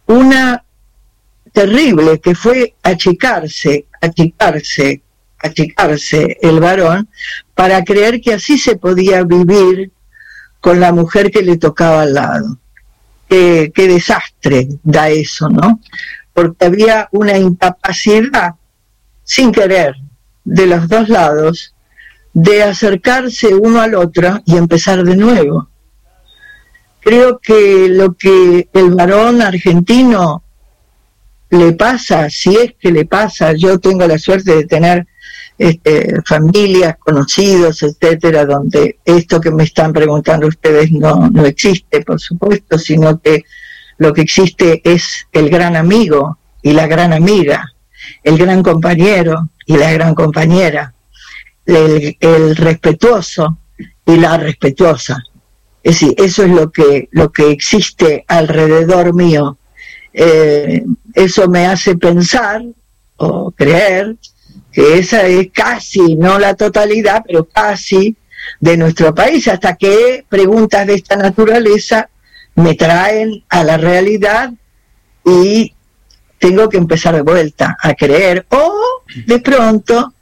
una 0.07 0.64
terrible 1.53 2.21
que 2.21 2.35
fue 2.35 2.75
achicarse, 2.83 3.87
achicarse, 4.01 5.02
achicarse 5.42 6.38
el 6.40 6.61
varón 6.61 7.09
para 7.55 7.85
creer 7.85 8.20
que 8.20 8.35
así 8.35 8.59
se 8.59 8.76
podía 8.76 9.22
vivir 9.24 9.90
con 10.61 10.81
la 10.81 10.92
mujer 10.92 11.31
que 11.31 11.42
le 11.42 11.59
tocaba 11.59 12.02
al 12.02 12.14
lado. 12.14 12.59
Qué, 13.28 13.72
qué 13.74 13.88
desastre 13.88 14.68
da 14.83 15.11
eso, 15.11 15.48
¿no? 15.48 15.81
Porque 16.33 16.64
había 16.64 17.09
una 17.12 17.37
incapacidad, 17.37 18.55
sin 19.24 19.52
querer, 19.52 19.96
de 20.44 20.66
los 20.66 20.88
dos 20.88 21.09
lados, 21.09 21.74
de 22.33 22.62
acercarse 22.62 23.55
uno 23.55 23.81
al 23.81 23.94
otro 23.94 24.40
y 24.46 24.57
empezar 24.57 25.02
de 25.05 25.16
nuevo. 25.16 25.68
Creo 27.00 27.38
que 27.40 27.88
lo 27.88 28.14
que 28.14 28.68
el 28.72 28.90
varón 28.94 29.42
argentino 29.42 30.42
le 31.50 31.72
pasa, 31.72 32.31
si 32.31 32.57
es 32.57 32.74
que 32.78 32.92
le 32.92 33.05
pasa, 33.05 33.52
yo 33.52 33.78
tengo 33.78 34.07
la 34.07 34.18
suerte 34.18 34.55
de 34.55 34.64
tener 34.64 35.07
este, 35.59 36.21
familias, 36.27 36.97
conocidos, 36.99 37.83
etcétera, 37.83 38.45
donde 38.45 38.99
esto 39.05 39.41
que 39.41 39.51
me 39.51 39.65
están 39.65 39.93
preguntando 39.93 40.47
ustedes 40.47 40.91
no, 40.91 41.29
no 41.31 41.45
existe, 41.47 42.03
por 42.03 42.21
supuesto, 42.21 42.79
sino 42.79 43.21
que 43.21 43.45
lo 43.99 44.12
que 44.12 44.23
existe 44.23 44.81
es 44.85 45.27
el 45.33 45.51
gran 45.51 45.77
amigo 45.77 46.38
y 46.62 46.73
la 46.73 46.87
gran 46.87 47.12
amiga, 47.12 47.73
el 48.23 48.38
gran 48.38 48.62
compañero 48.62 49.49
y 49.67 49.77
la 49.77 49.93
gran 49.93 50.15
compañera, 50.15 50.95
el, 51.67 52.57
respetuoso 52.57 53.59
y 54.07 54.17
la 54.17 54.37
respetuosa. 54.38 55.23
Es 55.83 56.01
decir, 56.01 56.15
eso 56.17 56.45
es 56.45 56.51
lo 56.51 56.71
que, 56.71 57.09
lo 57.12 57.33
que 57.33 57.51
existe 57.51 58.25
alrededor 58.29 59.15
mío 59.15 59.59
eh, 60.12 60.85
eso 61.15 61.49
me 61.49 61.67
hace 61.67 61.97
pensar 61.97 62.62
o 63.17 63.51
creer 63.51 64.17
esa 64.75 65.27
es 65.27 65.49
casi, 65.53 66.17
no 66.17 66.39
la 66.39 66.55
totalidad, 66.55 67.23
pero 67.27 67.45
casi 67.45 68.17
de 68.61 68.77
nuestro 68.77 69.15
país, 69.15 69.47
hasta 69.49 69.77
que 69.77 70.25
preguntas 70.29 70.87
de 70.87 70.95
esta 70.95 71.17
naturaleza 71.17 72.09
me 72.55 72.75
traen 72.75 73.45
a 73.49 73.65
la 73.65 73.77
realidad 73.77 74.53
y 75.25 75.75
tengo 76.39 76.69
que 76.69 76.77
empezar 76.77 77.15
de 77.15 77.23
vuelta 77.23 77.77
a 77.81 77.95
creer 77.95 78.47
o 78.51 79.03
de 79.27 79.39
pronto 79.39 80.13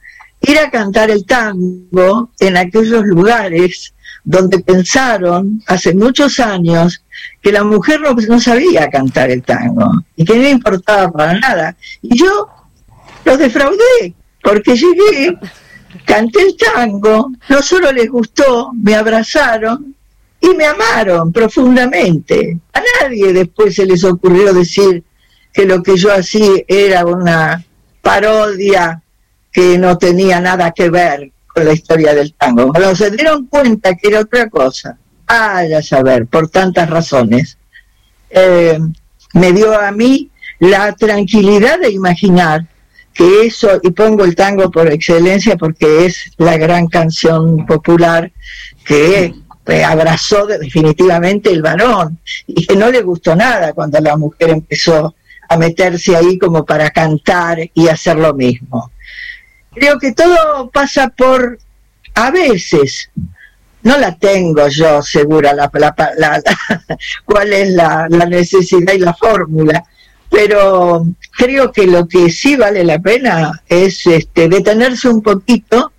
ir 0.43 0.59
a 0.59 0.71
cantar 0.71 1.11
el 1.11 1.25
tango 1.25 2.31
en 2.39 2.57
aquellos 2.57 3.05
lugares 3.05 3.95
donde 4.25 4.59
pensaron 4.59 5.63
hace 5.67 5.95
muchos 5.95 6.39
años 6.41 7.03
que 7.41 7.53
la 7.53 7.65
mujer 7.65 8.01
no, 8.01 8.41
sabía 8.41 8.89
cantar 8.91 9.31
el 9.31 9.43
tango 9.43 9.91
y 10.17 10.25
que 10.25 10.37
no 10.37 10.49
importaba 10.49 11.11
para 11.11 11.39
nada. 11.39 11.77
Y 12.03 12.19
yo 12.19 12.49
los 13.25 13.39
defraudé, 13.39 14.15
porque 14.43 14.77
llegué, 14.77 15.39
canté 16.05 16.43
el 16.43 16.57
tango, 16.57 17.33
no 17.49 17.63
solo 17.63 17.93
les 17.93 18.09
gustó, 18.09 18.73
me 18.75 18.95
abrazaron 18.95 19.95
y 20.41 20.49
me 20.55 20.65
amaron 20.67 21.33
profundamente. 21.33 22.59
A 22.73 22.83
nadie 23.03 23.33
después 23.33 23.75
se 23.75 23.87
les 23.87 24.05
ocurrió 24.05 24.55
decir 24.55 25.05
que 25.53 25.67
lo 25.67 25.83
que 25.83 25.97
yo 25.97 26.13
hacía 26.13 26.63
era 26.67 27.05
una 27.05 27.65
parodia 28.01 29.03
que 29.53 29.77
no 29.79 29.99
tenía 29.99 30.41
nada 30.41 30.71
que 30.71 30.89
ver 30.91 31.33
con 31.47 31.65
la 31.65 31.73
historia 31.73 32.15
del 32.15 32.33
tango. 32.35 32.73
Pero 32.73 32.95
se 32.95 33.11
dieron 33.11 33.47
cuenta 33.47 33.95
que 33.95 34.09
era 34.09 34.21
otra 34.21 34.49
cosa. 34.49 34.97
Ah, 35.27 35.65
ya 35.65 35.83
saber, 35.83 36.27
por 36.27 36.49
tantas 36.49 36.89
razones. 36.89 37.59
Eh, 38.31 38.79
me 39.35 39.53
dio 39.53 39.79
a 39.79 39.91
mí 39.91 40.31
la 40.61 40.93
tranquilidad 40.93 41.81
de 41.81 41.91
imaginar 41.91 42.67
que 43.15 43.47
eso, 43.47 43.81
y 43.83 43.91
pongo 43.91 44.25
el 44.25 44.35
tango 44.35 44.71
por 44.71 44.91
excelencia 44.91 45.57
porque 45.57 46.07
es 46.07 46.31
la 46.39 46.57
gran 46.57 46.87
canción 46.87 47.67
popular 47.67 48.31
que 48.85 49.35
abrazó 49.85 50.47
definitivamente 50.47 51.51
el 51.51 51.63
varón 51.63 52.19
y 52.47 52.67
que 52.67 52.75
no 52.75 52.91
le 52.91 53.03
gustó 53.03 53.37
nada 53.37 53.73
cuando 53.73 54.01
la 54.01 54.17
mujer 54.17 54.51
empezó 54.51 55.15
a 55.49 55.57
meterse 55.57 56.17
ahí 56.17 56.39
como 56.39 56.65
para 56.65 56.91
cantar 56.91 57.59
y 57.75 57.89
hacer 57.89 58.17
lo 58.17 58.35
mismo. 58.35 58.91
Creo 59.73 59.99
que 59.99 60.13
todo 60.13 60.71
pasa 60.71 61.09
por, 61.09 61.59
a 62.15 62.31
veces, 62.31 63.11
no 63.83 63.99
la 63.99 64.17
tengo 64.17 64.69
yo 64.69 65.03
segura 65.03 65.53
la, 65.53 65.71
cuál 67.25 67.53
es 67.53 67.71
la, 67.71 68.09
necesidad 68.09 68.95
y 68.95 68.99
la 68.99 69.15
fórmula, 69.15 69.83
pero 70.31 71.07
creo 71.37 71.73
que 71.73 71.87
lo 71.87 72.07
que 72.07 72.31
sí 72.31 72.57
vale 72.57 72.85
la 72.85 73.01
pena 73.01 73.63
es 73.69 74.07
este, 74.07 74.49
detenerse 74.49 75.09
un 75.09 75.23
poquito 75.23 75.93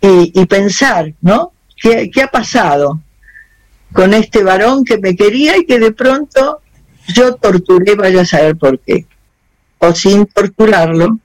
y, 0.00 0.44
pensar, 0.44 1.14
¿no? 1.22 1.52
¿Qué, 1.80 2.10
¿Qué 2.10 2.22
ha 2.22 2.26
pasado 2.26 3.00
con 3.94 4.12
este 4.12 4.42
varón 4.42 4.84
que 4.84 4.98
me 4.98 5.16
quería 5.16 5.56
y 5.56 5.64
que 5.64 5.78
de 5.78 5.92
pronto 5.92 6.60
yo 7.14 7.36
torturé, 7.36 7.94
vaya 7.94 8.20
a 8.20 8.26
saber 8.26 8.56
por 8.56 8.78
qué? 8.80 9.06
O 9.78 9.94
sin 9.94 10.26
torturarlo, 10.26 11.18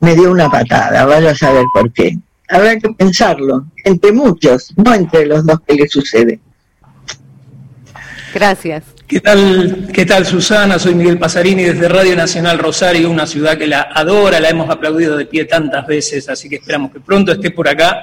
me 0.00 0.14
dio 0.14 0.30
una 0.30 0.50
patada, 0.50 1.04
vaya 1.04 1.32
a 1.32 1.36
saber 1.36 1.64
por 1.72 1.92
qué. 1.92 2.16
Habrá 2.48 2.78
que 2.78 2.88
pensarlo, 2.90 3.66
entre 3.84 4.12
muchos, 4.12 4.72
no 4.76 4.94
entre 4.94 5.26
los 5.26 5.44
dos 5.44 5.60
que 5.66 5.74
le 5.74 5.86
sucede. 5.86 6.40
Gracias. 8.34 8.84
¿Qué 9.06 9.20
tal, 9.20 9.88
¿Qué 9.92 10.04
tal 10.04 10.26
Susana? 10.26 10.78
Soy 10.78 10.94
Miguel 10.94 11.18
Pasarini 11.18 11.64
desde 11.64 11.88
Radio 11.88 12.14
Nacional 12.14 12.58
Rosario, 12.58 13.10
una 13.10 13.26
ciudad 13.26 13.56
que 13.56 13.66
la 13.66 13.88
adora, 13.94 14.38
la 14.38 14.50
hemos 14.50 14.68
aplaudido 14.68 15.16
de 15.16 15.24
pie 15.24 15.46
tantas 15.46 15.86
veces, 15.86 16.28
así 16.28 16.48
que 16.48 16.56
esperamos 16.56 16.92
que 16.92 17.00
pronto 17.00 17.32
esté 17.32 17.50
por 17.50 17.68
acá. 17.68 18.02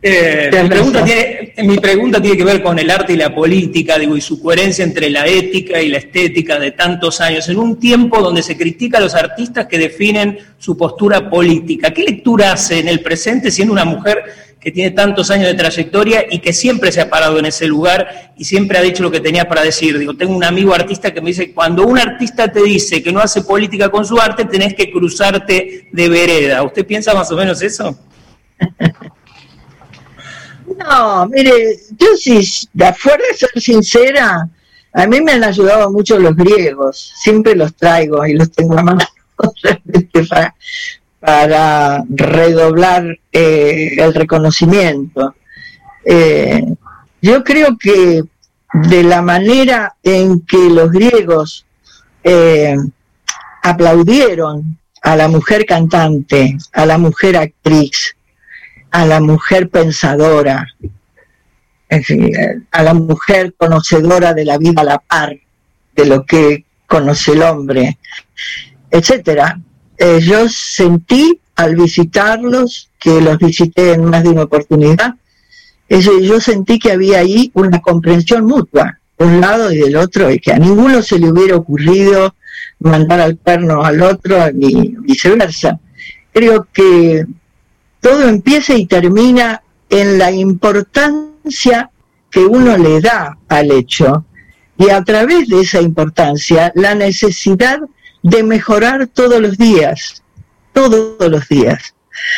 Eh, 0.00 0.50
mi, 0.62 0.68
pregunta 0.68 1.04
tiene, 1.04 1.54
mi, 1.64 1.78
pregunta 1.78 2.22
tiene, 2.22 2.36
que 2.36 2.44
ver 2.44 2.62
con 2.62 2.78
el 2.78 2.90
arte 2.90 3.14
y 3.14 3.16
la 3.16 3.34
política, 3.34 3.98
digo, 3.98 4.16
y 4.16 4.20
su 4.20 4.40
coherencia 4.40 4.84
entre 4.84 5.10
la 5.10 5.26
ética 5.26 5.80
y 5.82 5.88
la 5.88 5.98
estética 5.98 6.58
de 6.58 6.70
tantos 6.70 7.20
años, 7.20 7.48
en 7.48 7.58
un 7.58 7.80
tiempo 7.80 8.22
donde 8.22 8.42
se 8.42 8.56
critica 8.56 8.98
a 8.98 9.00
los 9.00 9.14
artistas 9.14 9.66
que 9.66 9.78
definen 9.78 10.38
su 10.58 10.76
postura 10.76 11.28
política. 11.28 11.92
¿Qué 11.92 12.02
lectura 12.02 12.52
hace 12.52 12.78
en 12.78 12.88
el 12.88 13.00
presente 13.00 13.50
siendo 13.50 13.72
una 13.72 13.84
mujer 13.84 14.24
que 14.66 14.72
tiene 14.72 14.90
tantos 14.90 15.30
años 15.30 15.46
de 15.46 15.54
trayectoria 15.54 16.26
y 16.28 16.40
que 16.40 16.52
siempre 16.52 16.90
se 16.90 17.00
ha 17.00 17.08
parado 17.08 17.38
en 17.38 17.46
ese 17.46 17.68
lugar 17.68 18.32
y 18.36 18.44
siempre 18.44 18.76
ha 18.76 18.82
dicho 18.82 19.00
lo 19.04 19.12
que 19.12 19.20
tenía 19.20 19.48
para 19.48 19.62
decir. 19.62 19.96
Digo, 19.96 20.16
tengo 20.16 20.34
un 20.34 20.42
amigo 20.42 20.74
artista 20.74 21.14
que 21.14 21.20
me 21.20 21.28
dice, 21.28 21.52
cuando 21.52 21.86
un 21.86 21.96
artista 21.96 22.50
te 22.50 22.64
dice 22.64 23.00
que 23.00 23.12
no 23.12 23.20
hace 23.20 23.42
política 23.42 23.88
con 23.90 24.04
su 24.04 24.18
arte, 24.18 24.44
tenés 24.44 24.74
que 24.74 24.90
cruzarte 24.90 25.88
de 25.92 26.08
vereda. 26.08 26.64
¿Usted 26.64 26.84
piensa 26.84 27.14
más 27.14 27.30
o 27.30 27.36
menos 27.36 27.62
eso? 27.62 27.96
No, 30.78 31.26
mire, 31.28 31.76
yo 31.96 32.08
sí, 32.18 32.68
de 32.72 32.86
afuera 32.86 33.22
de 33.30 33.36
ser 33.36 33.62
sincera, 33.62 34.48
a 34.92 35.06
mí 35.06 35.20
me 35.20 35.32
han 35.32 35.44
ayudado 35.44 35.92
mucho 35.92 36.18
los 36.18 36.34
griegos, 36.34 37.12
siempre 37.22 37.54
los 37.54 37.74
traigo 37.76 38.26
y 38.26 38.34
los 38.34 38.50
tengo 38.50 38.76
a 38.76 38.82
mano 38.82 38.98
para 41.26 42.04
redoblar 42.08 43.18
eh, 43.32 43.96
el 43.98 44.14
reconocimiento. 44.14 45.34
Eh, 46.04 46.64
yo 47.20 47.42
creo 47.42 47.76
que 47.76 48.22
de 48.72 49.02
la 49.02 49.22
manera 49.22 49.96
en 50.04 50.42
que 50.42 50.70
los 50.70 50.92
griegos 50.92 51.66
eh, 52.22 52.76
aplaudieron 53.60 54.78
a 55.02 55.16
la 55.16 55.26
mujer 55.26 55.66
cantante, 55.66 56.56
a 56.72 56.86
la 56.86 56.96
mujer 56.96 57.36
actriz, 57.36 58.14
a 58.92 59.04
la 59.04 59.18
mujer 59.18 59.68
pensadora, 59.68 60.64
a 62.70 62.82
la 62.84 62.94
mujer 62.94 63.52
conocedora 63.58 64.32
de 64.32 64.44
la 64.44 64.58
vida 64.58 64.82
a 64.82 64.84
la 64.84 64.98
par 64.98 65.36
de 65.96 66.04
lo 66.04 66.24
que 66.24 66.64
conoce 66.86 67.32
el 67.32 67.42
hombre, 67.42 67.98
etcétera, 68.92 69.58
eh, 69.98 70.20
yo 70.20 70.48
sentí 70.48 71.40
al 71.56 71.76
visitarlos, 71.76 72.90
que 72.98 73.20
los 73.20 73.38
visité 73.38 73.92
en 73.92 74.04
más 74.04 74.22
de 74.22 74.30
una 74.30 74.42
oportunidad, 74.42 75.14
yo 75.88 76.40
sentí 76.40 76.78
que 76.78 76.92
había 76.92 77.20
ahí 77.20 77.50
una 77.54 77.80
comprensión 77.80 78.44
mutua, 78.44 78.98
un 79.18 79.40
lado 79.40 79.72
y 79.72 79.78
del 79.78 79.96
otro, 79.96 80.30
y 80.30 80.38
que 80.38 80.52
a 80.52 80.58
ninguno 80.58 81.02
se 81.02 81.18
le 81.18 81.30
hubiera 81.30 81.56
ocurrido 81.56 82.34
mandar 82.80 83.20
al 83.20 83.36
perno 83.36 83.84
al 83.84 84.02
otro, 84.02 84.50
ni 84.52 84.96
viceversa. 84.98 85.78
Creo 86.32 86.66
que 86.72 87.24
todo 88.00 88.28
empieza 88.28 88.74
y 88.74 88.86
termina 88.86 89.62
en 89.88 90.18
la 90.18 90.30
importancia 90.30 91.90
que 92.30 92.40
uno 92.40 92.76
le 92.76 93.00
da 93.00 93.38
al 93.48 93.70
hecho 93.70 94.24
y 94.78 94.90
a 94.90 95.02
través 95.04 95.48
de 95.48 95.60
esa 95.60 95.80
importancia 95.80 96.72
la 96.74 96.94
necesidad 96.94 97.80
de 98.22 98.42
mejorar 98.42 99.06
todos 99.06 99.40
los 99.40 99.56
días, 99.56 100.22
todos 100.72 101.30
los 101.30 101.48
días. 101.48 101.94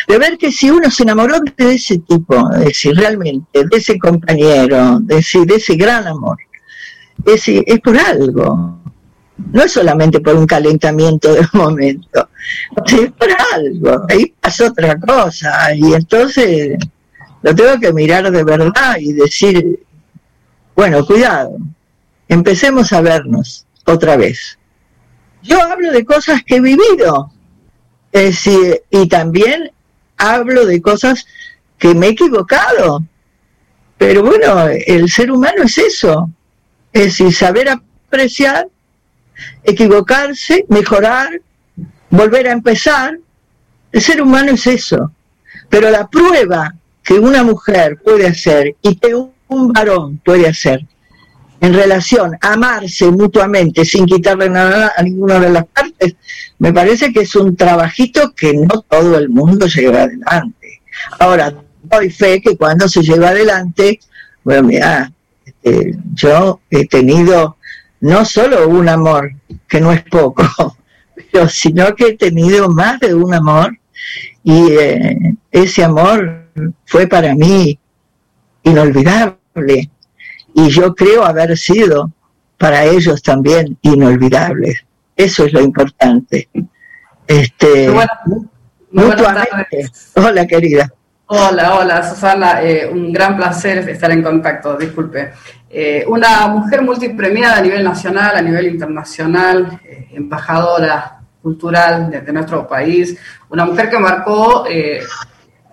De 0.06 0.18
ver 0.18 0.36
que 0.38 0.50
si 0.50 0.70
uno 0.70 0.90
se 0.90 1.04
enamoró 1.04 1.38
de 1.40 1.74
ese 1.74 1.98
tipo, 1.98 2.48
de 2.50 2.66
decir 2.66 2.96
realmente, 2.96 3.64
de 3.64 3.76
ese 3.76 3.98
compañero, 3.98 4.98
de, 5.00 5.18
ese, 5.18 5.46
de 5.46 5.54
ese 5.54 5.76
gran 5.76 6.06
amor, 6.06 6.36
es, 7.24 7.48
es 7.48 7.80
por 7.80 7.98
algo. 7.98 8.78
No 9.52 9.62
es 9.62 9.72
solamente 9.72 10.20
por 10.20 10.34
un 10.34 10.46
calentamiento 10.46 11.32
de 11.32 11.46
momento, 11.52 12.28
es 12.86 13.12
por 13.12 13.28
algo. 13.54 14.04
Ahí 14.08 14.34
pasó 14.40 14.66
otra 14.66 14.98
cosa. 14.98 15.74
Y 15.74 15.94
entonces 15.94 16.76
lo 17.42 17.54
tengo 17.54 17.78
que 17.78 17.92
mirar 17.92 18.30
de 18.30 18.44
verdad 18.44 18.96
y 18.98 19.12
decir, 19.12 19.80
bueno, 20.74 21.04
cuidado, 21.06 21.56
empecemos 22.28 22.92
a 22.92 23.00
vernos 23.00 23.64
otra 23.84 24.16
vez. 24.16 24.57
Yo 25.48 25.62
hablo 25.62 25.90
de 25.92 26.04
cosas 26.04 26.42
que 26.44 26.56
he 26.56 26.60
vivido 26.60 27.32
y 28.12 29.08
también 29.08 29.70
hablo 30.18 30.66
de 30.66 30.82
cosas 30.82 31.26
que 31.78 31.94
me 31.94 32.08
he 32.08 32.10
equivocado. 32.10 33.02
Pero 33.96 34.22
bueno, 34.22 34.66
el 34.68 35.08
ser 35.08 35.30
humano 35.30 35.62
es 35.64 35.78
eso, 35.78 36.30
es 36.92 37.04
decir, 37.04 37.34
saber 37.34 37.70
apreciar, 37.70 38.68
equivocarse, 39.64 40.66
mejorar, 40.68 41.40
volver 42.10 42.48
a 42.48 42.52
empezar. 42.52 43.18
El 43.90 44.02
ser 44.02 44.20
humano 44.20 44.52
es 44.52 44.66
eso. 44.66 45.12
Pero 45.70 45.90
la 45.90 46.08
prueba 46.08 46.74
que 47.02 47.14
una 47.14 47.42
mujer 47.42 47.96
puede 48.04 48.26
hacer 48.26 48.76
y 48.82 48.96
que 48.96 49.14
un 49.14 49.72
varón 49.72 50.18
puede 50.22 50.46
hacer 50.46 50.84
en 51.60 51.74
relación 51.74 52.36
a 52.40 52.52
amarse 52.52 53.10
mutuamente 53.10 53.84
sin 53.84 54.06
quitarle 54.06 54.48
nada 54.48 54.92
a 54.96 55.02
ninguna 55.02 55.40
de 55.40 55.50
las 55.50 55.66
partes, 55.66 56.14
me 56.58 56.72
parece 56.72 57.12
que 57.12 57.20
es 57.20 57.34
un 57.34 57.56
trabajito 57.56 58.32
que 58.34 58.54
no 58.54 58.82
todo 58.88 59.18
el 59.18 59.28
mundo 59.28 59.66
lleva 59.66 60.02
adelante. 60.02 60.82
Ahora, 61.18 61.54
doy 61.82 62.10
fe 62.10 62.40
que 62.40 62.56
cuando 62.56 62.88
se 62.88 63.02
lleva 63.02 63.30
adelante, 63.30 63.98
bueno, 64.44 64.68
mira, 64.68 65.12
este, 65.44 65.96
yo 66.14 66.60
he 66.70 66.86
tenido 66.86 67.56
no 68.00 68.24
solo 68.24 68.68
un 68.68 68.88
amor, 68.88 69.32
que 69.68 69.80
no 69.80 69.92
es 69.92 70.02
poco, 70.04 70.44
pero 71.32 71.48
sino 71.48 71.94
que 71.96 72.08
he 72.08 72.16
tenido 72.16 72.68
más 72.68 73.00
de 73.00 73.14
un 73.14 73.34
amor 73.34 73.76
y 74.44 74.70
eh, 74.72 75.34
ese 75.50 75.84
amor 75.84 76.46
fue 76.86 77.06
para 77.06 77.34
mí 77.34 77.78
inolvidable 78.62 79.90
y 80.58 80.70
yo 80.70 80.92
creo 80.92 81.24
haber 81.24 81.56
sido 81.56 82.10
para 82.56 82.84
ellos 82.84 83.22
también 83.22 83.78
inolvidables. 83.82 84.84
Eso 85.14 85.44
es 85.44 85.52
lo 85.52 85.60
importante. 85.60 86.48
Este, 87.24 87.88
mutuamente. 88.90 89.88
Hola, 90.16 90.46
querida. 90.48 90.92
Hola, 91.26 91.76
hola, 91.76 92.10
Susana. 92.10 92.60
Eh, 92.60 92.90
un 92.92 93.12
gran 93.12 93.36
placer 93.36 93.88
estar 93.88 94.10
en 94.10 94.20
contacto. 94.20 94.76
Disculpe. 94.76 95.30
Eh, 95.70 96.04
una 96.08 96.48
mujer 96.48 96.82
multipremiada 96.82 97.58
a 97.58 97.62
nivel 97.62 97.84
nacional, 97.84 98.34
a 98.34 98.42
nivel 98.42 98.66
internacional, 98.66 99.80
eh, 99.84 100.08
embajadora 100.10 101.20
cultural 101.40 102.10
de, 102.10 102.32
nuestro 102.32 102.66
país, 102.66 103.16
una 103.48 103.64
mujer 103.64 103.88
que 103.88 103.98
marcó 104.00 104.64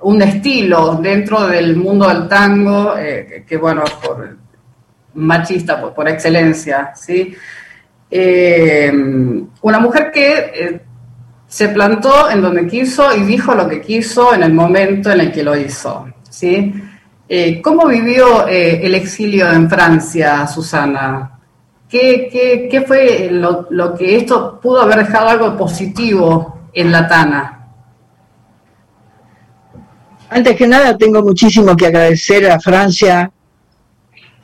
un 0.02 0.22
estilo 0.22 1.00
dentro 1.02 1.48
del 1.48 1.76
mundo 1.76 2.08
del 2.08 2.28
tango, 2.28 2.94
que 2.96 3.58
bueno, 3.58 3.84
por, 4.02 4.45
machista 5.16 5.82
por, 5.94 6.08
excelencia, 6.08 6.94
¿sí? 6.96 7.36
Eh, 8.10 8.92
una 9.62 9.80
mujer 9.80 10.12
que 10.12 10.34
eh, 10.38 10.82
se 11.48 11.70
plantó 11.70 12.30
en 12.30 12.42
donde 12.42 12.68
quiso 12.68 13.16
y 13.16 13.24
dijo 13.24 13.56
lo 13.56 13.68
que 13.68 13.82
quiso 13.82 14.34
en 14.34 14.44
el 14.44 14.54
momento 14.54 15.12
en 15.12 15.22
el 15.22 15.32
que 15.32 15.44
lo 15.44 15.58
hizo, 15.58 16.08
¿sí? 16.30 16.74
Eh, 17.28 17.62
¿Cómo 17.62 17.88
vivió 17.88 18.48
el 18.48 18.94
exilio 18.94 19.52
en 19.52 19.68
Francia, 19.68 20.46
Susana? 20.46 21.32
¿Qué, 21.90 22.84
fue 22.86 23.30
lo, 23.32 23.68
lo, 23.70 23.96
que 23.96 24.18
esto 24.18 24.60
pudo 24.62 24.82
haber 24.82 25.06
dejado 25.08 25.30
algo 25.30 25.58
positivo 25.58 26.70
en 26.74 26.92
la 26.92 27.08
Tana? 27.08 27.56
Antes 30.30 30.56
que 30.56 30.68
nada, 30.68 30.98
tengo 30.98 31.24
muchísimo 31.24 31.76
que 31.76 31.88
agradecer 31.88 32.52
a 32.52 32.60
Francia 32.60 33.32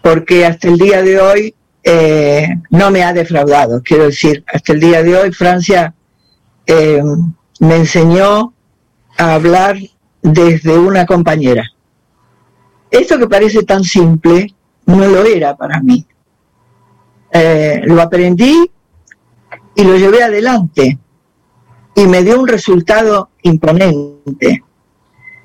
porque 0.02 0.46
hasta 0.46 0.68
el 0.68 0.78
día 0.78 1.02
de 1.02 1.20
hoy 1.20 1.56
eh, 1.84 2.48
no 2.70 2.92
me 2.92 3.04
ha 3.04 3.14
defraudado. 3.14 3.82
Quiero 3.82 4.06
decir, 4.06 4.44
hasta 4.52 4.74
el 4.74 4.80
día 4.80 5.04
de 5.04 5.16
hoy 5.16 5.32
Francia 5.32 5.94
eh, 6.66 7.02
me 7.60 7.76
enseñó 7.76 8.54
a 9.18 9.34
hablar 9.36 9.78
desde 10.22 10.78
una 10.78 11.06
compañera. 11.06 11.64
Esto 12.90 13.18
que 13.18 13.28
parece 13.28 13.64
tan 13.64 13.84
simple 13.84 14.54
no 14.86 15.08
lo 15.08 15.24
era 15.24 15.56
para 15.56 15.82
mí. 15.82 16.06
Eh, 17.32 17.82
lo 17.86 18.02
aprendí 18.02 18.70
y 19.76 19.84
lo 19.84 19.96
llevé 19.96 20.24
adelante 20.24 21.00
y 21.96 22.06
me 22.08 22.24
dio 22.24 22.40
un 22.40 22.48
resultado 22.48 23.30
imponente. 23.44 24.64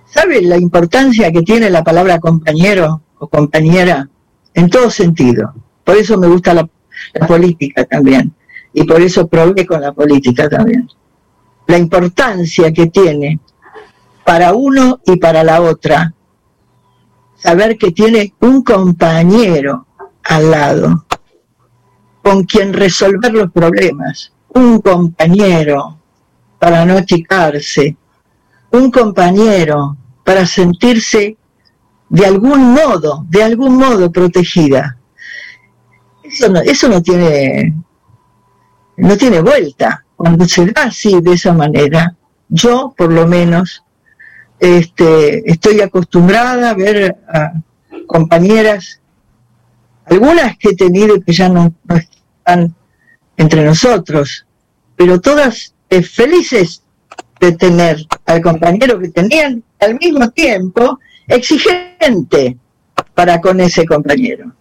¿Sabe 0.04 0.42
la 0.42 0.56
importancia 0.56 1.30
que 1.30 1.42
tiene 1.42 1.70
la 1.70 1.84
palabra 1.84 2.18
compañero 2.18 3.02
o 3.18 3.28
compañera 3.28 4.08
en 4.56 4.70
todo 4.70 4.90
sentido. 4.90 5.54
Por 5.84 5.96
eso 5.96 6.18
me 6.18 6.26
gusta 6.26 6.52
la, 6.54 6.68
política 7.28 7.84
también 7.84 8.34
y 8.72 8.84
por 8.84 9.00
eso 9.02 9.28
probé 9.28 9.66
con 9.66 9.80
la 9.82 9.92
política 9.92 10.48
también. 10.48 10.88
la 11.66 11.78
importancia 11.78 12.72
que 12.72 12.86
tiene 12.86 13.38
para 14.24 14.54
uno 14.54 15.00
y 15.04 15.16
para 15.16 15.44
la 15.44 15.60
otra 15.60 16.14
saber 17.36 17.76
que 17.76 17.92
tiene 17.92 18.32
un 18.40 18.62
compañero 18.62 19.86
al 20.24 20.50
lado 20.50 21.04
con 22.22 22.44
quien 22.44 22.72
resolver 22.72 23.32
los 23.32 23.52
problemas, 23.52 24.32
un 24.48 24.80
compañero 24.80 25.98
para 26.58 26.84
no 26.84 26.96
achicarse, 26.96 27.96
un 28.72 28.90
compañero 28.90 29.96
para 30.24 30.46
sentirse 30.46 31.36
de 32.08 32.26
algún 32.26 32.72
modo, 32.72 33.24
de 33.28 33.42
algún 33.42 33.76
modo 33.76 34.10
protegida. 34.10 34.96
Eso 36.22 36.48
no, 36.48 36.60
eso 36.60 36.88
no 36.88 37.02
tiene, 37.02 37.74
no 38.96 39.16
tiene 39.16 39.40
vuelta. 39.40 40.04
Cuando 40.16 40.46
se 40.46 40.66
da 40.66 40.84
así, 40.84 41.20
de 41.20 41.32
esa 41.34 41.52
manera, 41.52 42.14
yo 42.48 42.94
por 42.96 43.12
lo 43.12 43.26
menos 43.26 43.84
este, 44.58 45.50
estoy 45.50 45.80
acostumbrada 45.80 46.70
a 46.70 46.74
ver 46.74 47.16
a 47.28 47.52
compañeras, 48.06 49.00
algunas 50.06 50.56
que 50.56 50.70
he 50.70 50.76
tenido 50.76 51.20
que 51.20 51.32
ya 51.32 51.48
no, 51.48 51.74
están 51.88 52.74
entre 53.36 53.64
nosotros, 53.64 54.46
pero 54.94 55.20
todas 55.20 55.74
eh, 55.90 56.02
felices 56.02 56.82
de 57.40 57.52
tener 57.52 58.06
al 58.24 58.40
compañero 58.40 58.98
que 58.98 59.08
tenían 59.08 59.62
al 59.80 59.98
mismo 59.98 60.30
tiempo 60.30 60.98
exigente 61.28 62.56
para 63.14 63.40
con 63.40 63.60
ese 63.60 63.84
compañero. 63.86 64.52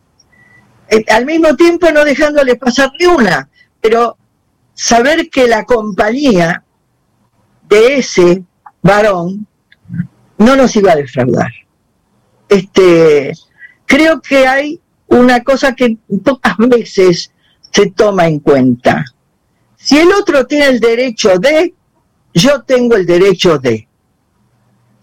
Eh, 0.89 1.03
al 1.09 1.25
mismo 1.25 1.55
tiempo 1.55 1.89
no 1.91 2.05
dejándole 2.05 2.55
pasar 2.55 2.91
ni 2.99 3.05
una, 3.05 3.49
pero 3.81 4.17
saber 4.73 5.29
que 5.29 5.47
la 5.47 5.65
compañía 5.65 6.63
de 7.67 7.97
ese 7.97 8.43
varón 8.81 9.47
no 10.37 10.55
nos 10.55 10.75
iba 10.75 10.91
a 10.91 10.95
defraudar. 10.95 11.51
Este, 12.49 13.33
creo 13.85 14.21
que 14.21 14.47
hay 14.47 14.79
una 15.07 15.43
cosa 15.43 15.73
que 15.73 15.97
pocas 16.23 16.57
veces 16.57 17.31
se 17.71 17.91
toma 17.91 18.27
en 18.27 18.39
cuenta. 18.39 19.03
Si 19.75 19.97
el 19.97 20.11
otro 20.11 20.45
tiene 20.45 20.67
el 20.67 20.79
derecho 20.79 21.37
de, 21.39 21.73
yo 22.33 22.63
tengo 22.63 22.95
el 22.95 23.05
derecho 23.05 23.57
de. 23.57 23.87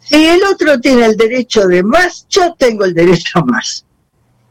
Si 0.05 0.27
el 0.27 0.43
otro 0.45 0.81
tiene 0.81 1.07
el 1.07 1.17
derecho 1.17 1.67
de 1.67 1.83
más, 1.83 2.27
yo 2.29 2.55
tengo 2.55 2.85
el 2.85 2.95
derecho 2.95 3.45
más. 3.45 3.85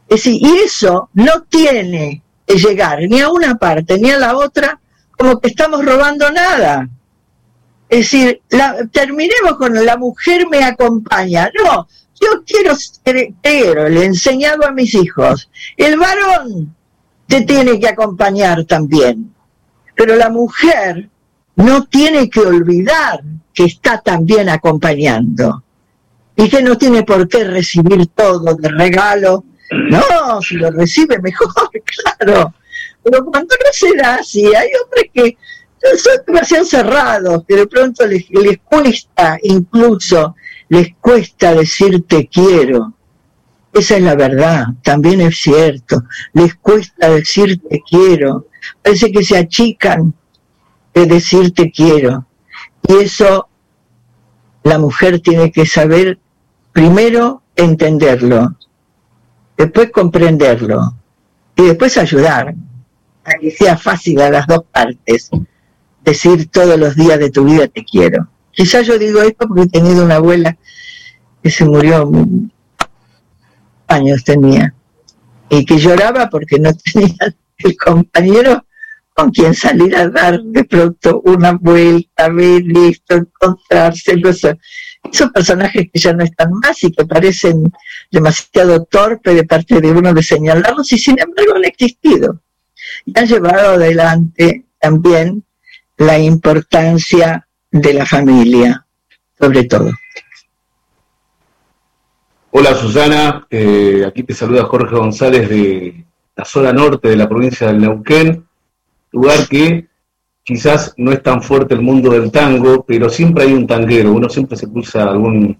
Es 0.08 0.24
decir, 0.24 0.42
y 0.42 0.58
eso 0.58 1.08
no 1.14 1.42
tiene 1.42 2.22
que 2.46 2.56
llegar 2.56 3.00
ni 3.08 3.20
a 3.20 3.28
una 3.28 3.54
parte 3.56 3.98
ni 3.98 4.10
a 4.10 4.18
la 4.18 4.36
otra 4.36 4.78
como 5.16 5.40
que 5.40 5.48
estamos 5.48 5.84
robando 5.84 6.30
nada. 6.32 6.88
Es 7.88 8.10
decir, 8.10 8.40
terminemos 8.90 9.56
con 9.58 9.72
la 9.84 9.96
mujer 9.96 10.48
me 10.48 10.64
acompaña. 10.64 11.50
No, 11.62 11.86
yo 12.20 12.42
quiero 12.44 12.74
quiero, 13.42 13.88
le 13.88 14.00
he 14.00 14.04
enseñado 14.06 14.66
a 14.66 14.72
mis 14.72 14.94
hijos. 14.94 15.50
El 15.76 15.98
varón 15.98 16.74
te 17.26 17.42
tiene 17.42 17.78
que 17.78 17.88
acompañar 17.88 18.64
también. 18.64 19.34
Pero 19.94 20.16
la 20.16 20.30
mujer 20.30 21.10
no 21.56 21.84
tiene 21.84 22.30
que 22.30 22.40
olvidar 22.40 23.22
que 23.52 23.64
está 23.64 24.00
también 24.00 24.48
acompañando 24.48 25.62
y 26.36 26.48
que 26.48 26.62
no 26.62 26.78
tiene 26.78 27.02
por 27.02 27.28
qué 27.28 27.44
recibir 27.44 28.06
todo 28.08 28.54
de 28.54 28.68
regalo. 28.68 29.44
No, 29.70 30.40
si 30.42 30.56
lo 30.56 30.70
recibe 30.70 31.18
mejor, 31.20 31.52
claro. 32.18 32.54
Pero 33.02 33.24
cuando 33.24 33.54
no 33.64 33.72
se 33.72 33.94
da 33.96 34.16
así, 34.16 34.46
hay 34.46 34.68
hombres 34.82 35.10
que 35.12 35.36
son 35.98 36.24
demasiado 36.26 36.64
cerrados, 36.64 37.44
que 37.46 37.56
de 37.56 37.66
pronto 37.66 38.06
les, 38.06 38.28
les 38.30 38.58
cuesta, 38.58 39.38
incluso 39.42 40.36
les 40.68 40.94
cuesta 41.00 41.54
decir 41.54 42.04
te 42.06 42.28
quiero. 42.28 42.94
Esa 43.72 43.96
es 43.96 44.02
la 44.02 44.14
verdad, 44.14 44.66
también 44.82 45.20
es 45.22 45.38
cierto. 45.38 46.02
Les 46.34 46.54
cuesta 46.56 47.10
decir 47.10 47.60
te 47.68 47.82
quiero. 47.88 48.48
Parece 48.82 49.10
que 49.10 49.24
se 49.24 49.38
achican 49.38 50.14
de 50.94 51.06
decir 51.06 51.52
te 51.52 51.70
quiero. 51.70 52.26
Y 52.88 52.96
eso 52.96 53.48
la 54.62 54.78
mujer 54.78 55.20
tiene 55.20 55.50
que 55.50 55.66
saber 55.66 56.18
primero 56.72 57.42
entenderlo, 57.56 58.56
después 59.56 59.90
comprenderlo 59.90 60.94
y 61.56 61.64
después 61.64 61.98
ayudar 61.98 62.54
a 63.24 63.32
que 63.40 63.50
sea 63.50 63.76
fácil 63.76 64.20
a 64.20 64.30
las 64.30 64.46
dos 64.46 64.64
partes 64.72 65.30
decir 66.02 66.48
todos 66.48 66.78
los 66.78 66.96
días 66.96 67.18
de 67.18 67.30
tu 67.30 67.44
vida 67.44 67.68
te 67.68 67.84
quiero. 67.84 68.28
Quizás 68.50 68.86
yo 68.86 68.98
digo 68.98 69.20
esto 69.22 69.46
porque 69.46 69.62
he 69.62 69.68
tenido 69.68 70.04
una 70.04 70.16
abuela 70.16 70.56
que 71.42 71.50
se 71.50 71.64
murió, 71.64 72.10
años 73.88 74.24
tenía, 74.24 74.74
y 75.48 75.64
que 75.64 75.78
lloraba 75.78 76.28
porque 76.28 76.58
no 76.58 76.70
tenía 76.92 77.34
el 77.58 77.76
compañero 77.76 78.64
con 79.14 79.30
quien 79.30 79.54
salir 79.54 79.94
a 79.96 80.08
dar 80.08 80.40
de 80.42 80.64
pronto 80.64 81.20
una 81.24 81.52
vuelta, 81.52 82.28
ver 82.28 82.62
listo, 82.62 83.14
encontrarse, 83.14 84.14
esos 85.10 85.30
personajes 85.32 85.88
que 85.92 86.00
ya 86.00 86.12
no 86.12 86.24
están 86.24 86.52
más 86.52 86.82
y 86.84 86.92
que 86.92 87.04
parecen 87.04 87.70
demasiado 88.10 88.84
torpe 88.84 89.34
de 89.34 89.44
parte 89.44 89.80
de 89.80 89.90
uno 89.90 90.14
de 90.14 90.22
señalarlos 90.22 90.92
y 90.92 90.98
sin 90.98 91.18
embargo 91.18 91.56
han 91.56 91.64
existido. 91.64 92.40
Y 93.04 93.18
han 93.18 93.26
llevado 93.26 93.72
adelante 93.72 94.64
también 94.80 95.44
la 95.96 96.18
importancia 96.18 97.46
de 97.70 97.94
la 97.94 98.06
familia, 98.06 98.86
sobre 99.38 99.64
todo. 99.64 99.90
Hola 102.50 102.74
Susana, 102.74 103.46
eh, 103.50 104.04
aquí 104.06 104.22
te 104.24 104.34
saluda 104.34 104.64
Jorge 104.64 104.94
González 104.94 105.48
de 105.48 106.04
la 106.36 106.44
zona 106.44 106.72
norte 106.72 107.08
de 107.08 107.16
la 107.16 107.28
provincia 107.28 107.66
del 107.66 107.80
Neuquén, 107.80 108.46
lugar 109.12 109.48
que 109.48 109.88
quizás 110.42 110.94
no 110.96 111.12
es 111.12 111.22
tan 111.22 111.42
fuerte 111.42 111.74
el 111.74 111.82
mundo 111.82 112.10
del 112.10 112.30
tango, 112.30 112.84
pero 112.84 113.08
siempre 113.08 113.44
hay 113.44 113.52
un 113.52 113.66
tanguero, 113.66 114.12
uno 114.12 114.28
siempre 114.28 114.56
se 114.56 114.68
cruza 114.68 115.04
algún, 115.04 115.56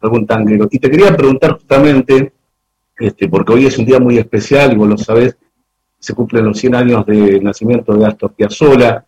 algún 0.00 0.26
tanguero. 0.26 0.68
Y 0.70 0.78
te 0.78 0.90
quería 0.90 1.14
preguntar 1.14 1.52
justamente, 1.52 2.32
este, 2.96 3.28
porque 3.28 3.52
hoy 3.52 3.66
es 3.66 3.76
un 3.78 3.84
día 3.84 4.00
muy 4.00 4.18
especial, 4.18 4.72
y 4.72 4.76
vos 4.76 4.88
lo 4.88 4.98
sabés, 4.98 5.36
se 5.98 6.14
cumplen 6.14 6.46
los 6.46 6.58
100 6.58 6.74
años 6.74 7.06
de 7.06 7.40
nacimiento 7.40 7.94
de 7.94 8.06
Astor 8.06 8.32
Piazzolla, 8.32 9.04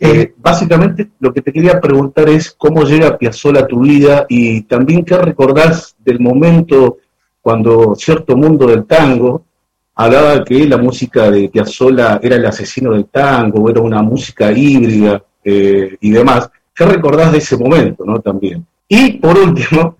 eh, 0.00 0.32
básicamente 0.36 1.10
lo 1.18 1.32
que 1.32 1.42
te 1.42 1.52
quería 1.52 1.80
preguntar 1.80 2.28
es 2.28 2.52
cómo 2.52 2.84
llega 2.84 3.18
Piazzolla 3.18 3.60
a 3.60 3.66
tu 3.66 3.80
vida 3.80 4.26
y 4.28 4.62
también 4.62 5.04
qué 5.04 5.18
recordás 5.18 5.96
del 5.98 6.20
momento 6.20 6.98
cuando 7.40 7.96
cierto 7.96 8.36
mundo 8.36 8.68
del 8.68 8.86
tango 8.86 9.44
hablaba 9.98 10.44
que 10.44 10.64
la 10.66 10.76
música 10.76 11.28
de 11.28 11.48
Piazzolla 11.48 12.20
era 12.22 12.36
el 12.36 12.46
asesino 12.46 12.92
del 12.92 13.06
tango, 13.06 13.68
era 13.68 13.80
una 13.80 14.00
música 14.00 14.52
híbrida 14.52 15.20
eh, 15.42 15.96
y 16.00 16.10
demás. 16.10 16.48
¿Qué 16.72 16.86
recordás 16.86 17.32
de 17.32 17.38
ese 17.38 17.56
momento, 17.56 18.04
no? 18.04 18.20
También. 18.20 18.64
Y 18.86 19.14
por 19.14 19.36
último, 19.36 19.96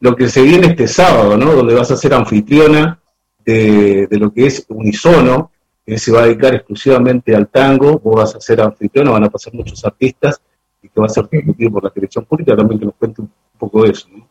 lo 0.00 0.16
que 0.16 0.30
se 0.30 0.40
viene 0.40 0.68
este 0.68 0.88
sábado, 0.88 1.36
¿no? 1.36 1.52
Donde 1.52 1.74
vas 1.74 1.90
a 1.90 1.98
ser 1.98 2.14
anfitriona 2.14 2.98
de, 3.44 4.08
lo 4.12 4.32
que 4.32 4.46
es 4.46 4.64
Unisono, 4.70 5.50
que 5.84 5.98
se 5.98 6.12
va 6.12 6.22
a 6.22 6.26
dedicar 6.26 6.54
exclusivamente 6.54 7.36
al 7.36 7.48
tango, 7.48 7.98
vos 7.98 8.16
vas 8.16 8.34
a 8.34 8.40
ser 8.40 8.62
anfitriona, 8.62 9.10
van 9.10 9.24
a 9.24 9.30
pasar 9.30 9.52
muchos 9.52 9.84
artistas 9.84 10.40
y 10.82 10.88
que 10.88 10.98
va 10.98 11.06
a 11.06 11.10
ser 11.10 11.26
transmitido 11.26 11.72
por 11.72 11.84
la 11.84 11.90
televisión 11.90 12.24
pública, 12.24 12.56
también 12.56 12.80
que 12.80 12.86
nos 12.86 12.94
cuente 12.94 13.20
un 13.20 13.30
poco 13.58 13.82
de 13.82 13.90
eso. 13.90 14.08
¿no? 14.16 14.26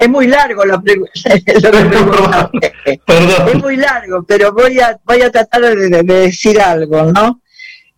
Es 0.00 0.08
muy 0.08 0.26
largo 0.28 0.64
la 0.64 0.80
pregunta. 0.82 2.50
es 2.86 3.54
muy 3.62 3.76
largo, 3.76 4.22
pero 4.22 4.50
voy 4.50 4.80
a, 4.80 4.98
voy 5.04 5.20
a 5.20 5.30
tratar 5.30 5.60
de, 5.60 6.02
decir 6.02 6.58
algo, 6.58 7.12
¿no? 7.12 7.42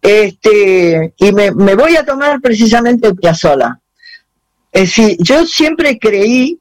Este, 0.01 1.15
y 1.17 1.33
me, 1.33 1.53
me 1.53 1.77
voy 1.77 1.95
a 1.95 2.05
tomar 2.05 2.41
precisamente 2.41 3.07
el 3.07 3.15
Piazzola. 3.15 3.79
Es 4.73 4.97
decir, 4.97 5.17
yo 5.21 5.47
siempre 5.47 5.97
creí, 5.97 6.59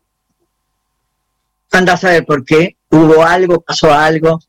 anda 1.72 1.94
a 1.94 1.98
saber 1.98 2.24
por 2.24 2.46
qué, 2.46 2.78
hubo 2.92 3.24
algo, 3.26 3.62
pasó 3.62 3.92
algo, 3.92 4.40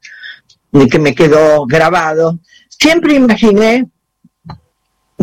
que 0.90 0.98
me 0.98 1.14
quedó 1.14 1.64
grabado, 1.64 2.38
siempre 2.69 3.14
imaginé 3.14 3.87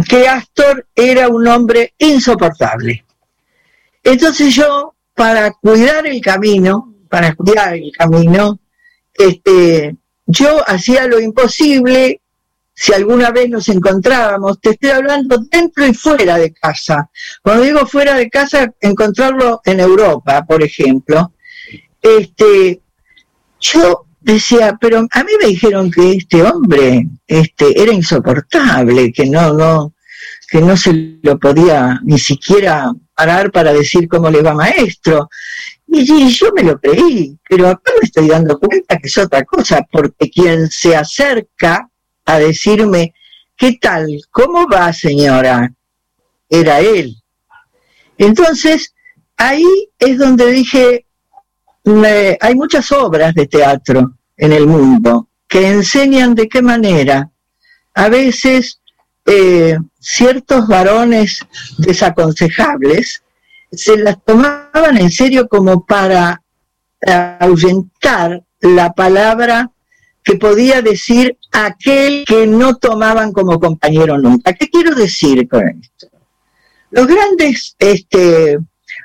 que 0.10 0.28
Astor 0.28 0.88
era 0.96 1.30
un 1.30 1.48
hombre 1.48 1.94
insoportable. 2.00 3.06
Entonces 4.04 4.56
yo, 4.56 4.96
para 5.20 5.52
cuidar 5.52 6.08
el 6.08 6.22
camino, 6.22 6.96
para 7.10 7.36
cuidar 7.36 7.74
el 7.74 7.92
camino, 7.92 8.58
este, 9.14 9.98
yo 10.26 10.64
hacía 10.66 11.08
lo 11.08 11.20
imposible 11.20 12.22
si 12.74 12.94
alguna 12.94 13.30
vez 13.30 13.50
nos 13.50 13.68
encontrábamos, 13.68 14.62
te 14.62 14.70
estoy 14.70 14.92
hablando 14.92 15.38
dentro 15.52 15.86
y 15.86 15.94
fuera 15.94 16.38
de 16.38 16.54
casa. 16.54 17.10
Cuando 17.44 17.66
digo 17.66 17.86
fuera 17.86 18.14
de 18.14 18.30
casa, 18.30 18.74
encontrarlo 18.80 19.60
en 19.66 19.82
Europa, 19.82 20.46
por 20.46 20.64
ejemplo. 20.64 21.34
Este, 22.02 22.80
yo 23.60 24.06
decía, 24.22 24.78
pero 24.80 25.06
a 25.12 25.24
mí 25.26 25.32
me 25.42 25.50
dijeron 25.50 25.92
que 25.92 26.14
este 26.14 26.44
hombre 26.44 27.10
este, 27.28 27.84
era 27.84 27.92
insoportable, 27.92 29.12
que 29.12 29.26
no, 29.26 29.52
no, 29.52 29.94
que 30.50 30.62
no 30.62 30.78
se 30.78 31.20
lo 31.22 31.38
podía 31.38 32.00
ni 32.06 32.18
siquiera 32.18 32.94
parar 33.20 33.52
para 33.52 33.74
decir 33.74 34.08
cómo 34.08 34.30
le 34.30 34.42
va 34.42 34.54
maestro. 34.54 35.30
Y, 35.88 36.30
yo 36.30 36.54
me 36.56 36.64
lo 36.64 36.80
creí, 36.80 37.38
pero 37.50 37.68
acá 37.68 37.92
me 38.00 38.06
estoy 38.06 38.30
dando 38.30 38.58
cuenta 38.58 38.98
que 38.98 39.08
es 39.08 39.18
otra 39.18 39.44
cosa, 39.44 39.86
porque 39.92 40.30
quien 40.30 40.70
se 40.70 40.96
acerca 40.96 41.90
a 42.24 42.40
decirme, 42.40 43.14
¿qué 43.58 43.78
tal? 43.82 44.08
¿Cómo 44.32 44.68
va, 44.70 44.94
señora? 44.94 45.70
Era 46.50 46.80
él. 46.80 47.14
Entonces, 48.18 48.94
ahí 49.36 49.90
es 49.98 50.18
donde 50.18 50.46
dije, 50.52 51.06
hay 52.40 52.56
muchas 52.56 52.90
obras 52.94 53.34
de 53.34 53.48
teatro 53.48 54.14
en 54.38 54.54
el 54.54 54.66
mundo 54.66 55.28
que 55.46 55.68
enseñan 55.68 56.36
de 56.36 56.48
qué 56.48 56.62
manera 56.62 57.30
a 57.96 58.08
veces 58.08 58.79
eh, 59.32 59.78
ciertos 60.00 60.68
varones 60.68 61.40
desaconsejables 61.78 63.22
se 63.72 63.98
las 63.98 64.18
tomaban 64.24 64.98
en 64.98 65.12
serio 65.12 65.48
como 65.48 65.86
para 65.86 66.42
ahuyentar 67.40 68.44
la 68.62 68.92
palabra 68.94 69.70
que 70.24 70.36
podía 70.36 70.82
decir 70.82 71.38
aquel 71.52 72.26
que 72.26 72.48
no 72.48 72.76
tomaban 72.76 73.32
como 73.32 73.60
compañero 73.60 74.18
nunca. 74.18 74.54
¿Qué 74.54 74.68
quiero 74.68 74.96
decir 74.96 75.48
con 75.48 75.68
esto? 75.70 76.08
Los 76.90 77.06
grandes 77.06 77.76
este, 77.78 78.58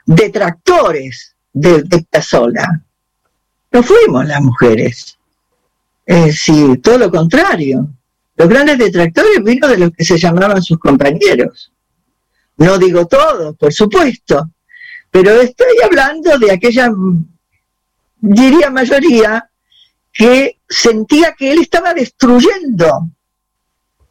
detractores 0.06 1.36
de, 1.52 1.82
de 1.82 2.06
no 3.72 3.82
fuimos 3.82 4.24
las 4.26 4.40
mujeres. 4.40 5.18
sí, 6.32 6.78
todo 6.78 6.96
lo 6.96 7.10
contrario. 7.10 7.88
Los 8.36 8.48
grandes 8.48 8.78
detractores 8.78 9.42
vino 9.42 9.68
de 9.68 9.78
los 9.78 9.90
que 9.92 10.04
se 10.04 10.18
llamaban 10.18 10.62
sus 10.62 10.78
compañeros. 10.78 11.72
No 12.56 12.78
digo 12.78 13.06
todos, 13.06 13.56
por 13.56 13.72
supuesto, 13.72 14.50
pero 15.10 15.40
estoy 15.40 15.76
hablando 15.84 16.38
de 16.38 16.52
aquella, 16.52 16.90
diría 18.20 18.70
mayoría, 18.70 19.48
que 20.12 20.58
sentía 20.68 21.34
que 21.36 21.52
él 21.52 21.60
estaba 21.60 21.92
destruyendo 21.94 23.10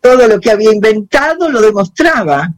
todo 0.01 0.27
lo 0.27 0.39
que 0.39 0.51
había 0.51 0.73
inventado, 0.73 1.49
lo 1.49 1.61
demostraba, 1.61 2.53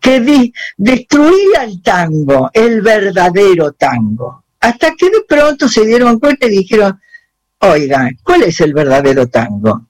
que 0.00 0.52
destruía 0.78 1.64
el 1.64 1.82
tango, 1.82 2.50
el 2.52 2.80
verdadero 2.80 3.72
tango. 3.72 4.44
Hasta 4.60 4.94
que 4.94 5.10
de 5.10 5.22
pronto 5.28 5.68
se 5.68 5.84
dieron 5.84 6.18
cuenta 6.18 6.46
y 6.46 6.50
dijeron, 6.50 6.98
oiga, 7.58 8.10
¿cuál 8.22 8.44
es 8.44 8.60
el 8.60 8.72
verdadero 8.72 9.26
tango? 9.28 9.85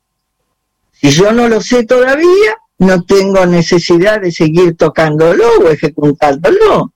Si 1.01 1.11
yo 1.11 1.33
no 1.33 1.49
lo 1.49 1.61
sé 1.61 1.85
todavía, 1.85 2.57
no 2.79 3.03
tengo 3.05 3.47
necesidad 3.47 4.21
de 4.21 4.33
seguir 4.33 4.77
tocándolo 4.77 5.45
o 5.61 5.69
ejecutándolo. 5.69 6.93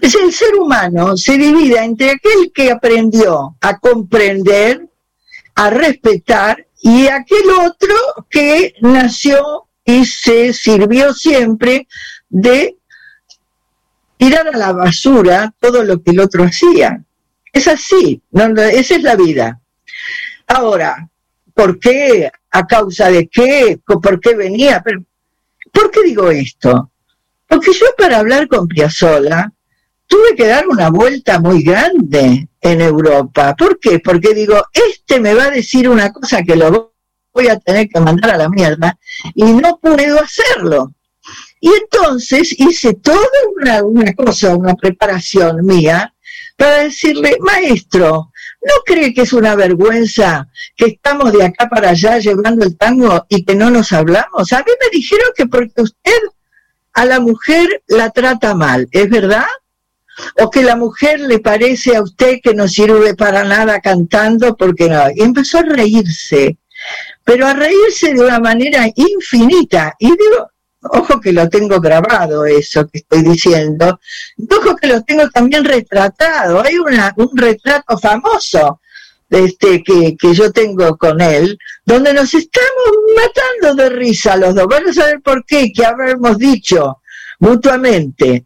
Es 0.00 0.14
el 0.14 0.32
ser 0.32 0.54
humano 0.56 1.16
se 1.16 1.38
divide 1.38 1.82
entre 1.82 2.10
aquel 2.10 2.52
que 2.54 2.70
aprendió 2.70 3.56
a 3.60 3.78
comprender, 3.78 4.88
a 5.54 5.70
respetar, 5.70 6.66
y 6.82 7.06
aquel 7.06 7.48
otro 7.66 7.94
que 8.28 8.74
nació 8.82 9.68
y 9.86 10.04
se 10.04 10.52
sirvió 10.52 11.14
siempre 11.14 11.88
de 12.28 12.76
tirar 14.18 14.48
a 14.48 14.58
la 14.58 14.72
basura 14.72 15.54
todo 15.60 15.82
lo 15.82 16.02
que 16.02 16.10
el 16.10 16.20
otro 16.20 16.44
hacía. 16.44 17.02
Es 17.52 17.68
así, 17.68 18.20
esa 18.34 18.96
es 18.96 19.02
la 19.02 19.16
vida. 19.16 19.60
Ahora, 20.46 21.08
¿por 21.54 21.78
qué? 21.78 22.30
¿A 22.54 22.64
causa 22.68 23.10
de 23.10 23.26
qué? 23.26 23.80
¿Por 23.84 24.20
qué 24.20 24.36
venía? 24.36 24.80
¿Por 25.72 25.90
qué 25.90 26.02
digo 26.04 26.30
esto? 26.30 26.92
Porque 27.48 27.72
yo 27.72 27.86
para 27.98 28.18
hablar 28.18 28.46
con 28.46 28.68
Piazzolla 28.68 29.52
tuve 30.06 30.36
que 30.36 30.46
dar 30.46 30.68
una 30.68 30.88
vuelta 30.88 31.40
muy 31.40 31.64
grande 31.64 32.48
en 32.60 32.80
Europa. 32.80 33.56
¿Por 33.58 33.80
qué? 33.80 33.98
Porque 33.98 34.34
digo, 34.34 34.62
este 34.72 35.18
me 35.18 35.34
va 35.34 35.46
a 35.46 35.50
decir 35.50 35.88
una 35.88 36.12
cosa 36.12 36.44
que 36.44 36.54
lo 36.54 36.94
voy 37.32 37.48
a 37.48 37.58
tener 37.58 37.88
que 37.88 37.98
mandar 37.98 38.30
a 38.30 38.38
la 38.38 38.48
mierda 38.48 38.96
y 39.34 39.52
no 39.52 39.80
puedo 39.80 40.20
hacerlo. 40.20 40.94
Y 41.60 41.70
entonces 41.82 42.54
hice 42.56 42.94
toda 42.94 43.18
una, 43.56 43.82
una 43.82 44.12
cosa, 44.12 44.54
una 44.54 44.76
preparación 44.76 45.66
mía 45.66 46.14
para 46.56 46.84
decirle, 46.84 47.36
maestro, 47.40 48.30
¿no 48.64 48.74
cree 48.84 49.12
que 49.12 49.22
es 49.22 49.32
una 49.32 49.54
vergüenza 49.54 50.48
que 50.76 50.86
estamos 50.86 51.32
de 51.32 51.44
acá 51.44 51.68
para 51.68 51.90
allá 51.90 52.18
llevando 52.18 52.64
el 52.64 52.76
tango 52.76 53.26
y 53.28 53.44
que 53.44 53.54
no 53.54 53.70
nos 53.70 53.92
hablamos? 53.92 54.52
A 54.52 54.58
mí 54.58 54.72
me 54.80 54.96
dijeron 54.96 55.28
que 55.36 55.46
porque 55.46 55.82
usted 55.82 56.18
a 56.94 57.04
la 57.04 57.20
mujer 57.20 57.82
la 57.86 58.10
trata 58.10 58.54
mal, 58.54 58.88
¿es 58.90 59.10
verdad? 59.10 59.46
O 60.40 60.48
que 60.48 60.62
la 60.62 60.76
mujer 60.76 61.20
le 61.20 61.40
parece 61.40 61.96
a 61.96 62.02
usted 62.02 62.38
que 62.42 62.54
no 62.54 62.68
sirve 62.68 63.14
para 63.14 63.44
nada 63.44 63.80
cantando 63.80 64.56
porque 64.56 64.88
no. 64.88 65.02
Y 65.14 65.22
empezó 65.22 65.58
a 65.58 65.62
reírse, 65.62 66.56
pero 67.24 67.46
a 67.46 67.54
reírse 67.54 68.14
de 68.14 68.20
una 68.20 68.38
manera 68.38 68.86
infinita. 68.94 69.94
Y 69.98 70.06
digo, 70.06 70.50
ojo 70.92 71.20
que 71.20 71.32
lo 71.32 71.48
tengo 71.48 71.80
grabado 71.80 72.44
eso 72.44 72.86
que 72.86 72.98
estoy 72.98 73.22
diciendo, 73.22 73.98
ojo 74.50 74.76
que 74.76 74.88
lo 74.88 75.02
tengo 75.02 75.28
también 75.30 75.64
retratado. 75.64 76.62
Hay 76.62 76.76
una, 76.78 77.12
un 77.16 77.36
retrato 77.36 77.98
famoso 77.98 78.80
este, 79.30 79.82
que, 79.82 80.16
que 80.16 80.34
yo 80.34 80.52
tengo 80.52 80.96
con 80.96 81.20
él, 81.20 81.58
donde 81.84 82.12
nos 82.12 82.32
estamos 82.34 82.88
matando 83.16 83.82
de 83.82 83.88
risa 83.90 84.36
los 84.36 84.54
dos. 84.54 84.66
Van 84.66 84.88
a 84.88 84.92
saber 84.92 85.20
por 85.20 85.44
qué, 85.44 85.72
que 85.72 85.84
habremos 85.84 86.38
dicho 86.38 86.98
mutuamente 87.38 88.44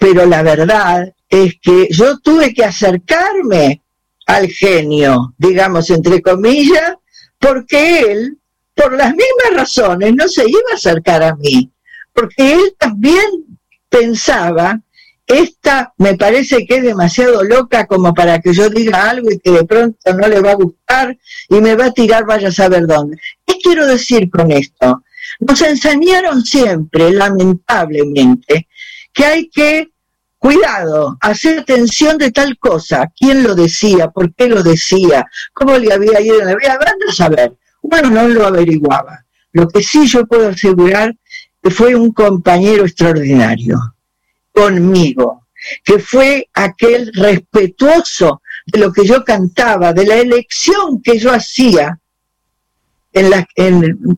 pero 0.00 0.24
la 0.24 0.42
verdad 0.42 1.14
es 1.28 1.56
que 1.60 1.86
yo 1.90 2.18
tuve 2.20 2.54
que 2.54 2.64
acercarme 2.64 3.82
al 4.26 4.48
genio, 4.48 5.34
digamos, 5.36 5.90
entre 5.90 6.22
comillas, 6.22 6.94
porque 7.38 8.00
él, 8.00 8.38
por 8.74 8.96
las 8.96 9.10
mismas 9.10 9.52
razones, 9.54 10.14
no 10.14 10.26
se 10.26 10.48
iba 10.48 10.70
a 10.72 10.76
acercar 10.76 11.22
a 11.22 11.36
mí, 11.36 11.70
porque 12.12 12.54
él 12.54 12.74
también 12.78 13.24
pensaba, 13.88 14.80
esta 15.26 15.92
me 15.96 16.16
parece 16.16 16.66
que 16.66 16.76
es 16.76 16.82
demasiado 16.82 17.44
loca 17.44 17.86
como 17.86 18.12
para 18.12 18.40
que 18.40 18.52
yo 18.52 18.68
diga 18.68 19.10
algo 19.10 19.30
y 19.30 19.38
que 19.38 19.50
de 19.52 19.64
pronto 19.64 20.12
no 20.14 20.26
le 20.26 20.40
va 20.40 20.52
a 20.52 20.56
gustar 20.56 21.16
y 21.48 21.60
me 21.60 21.76
va 21.76 21.86
a 21.86 21.92
tirar 21.92 22.26
vaya 22.26 22.48
a 22.48 22.52
saber 22.52 22.86
dónde. 22.86 23.16
¿Qué 23.46 23.54
quiero 23.62 23.86
decir 23.86 24.28
con 24.28 24.50
esto? 24.50 25.04
Nos 25.38 25.62
enseñaron 25.62 26.42
siempre, 26.44 27.12
lamentablemente, 27.12 28.68
que 29.12 29.24
hay 29.24 29.48
que, 29.48 29.88
cuidado, 30.38 31.16
hacer 31.20 31.60
atención 31.60 32.18
de 32.18 32.32
tal 32.32 32.58
cosa, 32.58 33.10
quién 33.16 33.42
lo 33.42 33.54
decía, 33.54 34.08
por 34.08 34.34
qué 34.34 34.48
lo 34.48 34.62
decía, 34.62 35.26
cómo 35.52 35.78
le 35.78 35.92
había 35.92 36.20
ido 36.20 36.40
en 36.40 36.46
la 36.46 36.56
vida, 36.56 36.78
van 36.78 37.08
a 37.08 37.12
saber. 37.12 37.52
Bueno, 37.82 38.10
no 38.10 38.28
lo 38.28 38.46
averiguaba. 38.46 39.24
Lo 39.52 39.68
que 39.68 39.82
sí 39.82 40.06
yo 40.06 40.26
puedo 40.26 40.48
asegurar 40.48 41.14
que 41.62 41.70
fue 41.70 41.94
un 41.94 42.12
compañero 42.12 42.84
extraordinario 42.84 43.78
conmigo, 44.52 45.46
que 45.84 45.98
fue 45.98 46.48
aquel 46.54 47.12
respetuoso 47.14 48.42
de 48.66 48.78
lo 48.78 48.92
que 48.92 49.04
yo 49.04 49.24
cantaba, 49.24 49.92
de 49.92 50.06
la 50.06 50.16
elección 50.16 51.02
que 51.02 51.18
yo 51.18 51.32
hacía 51.32 51.98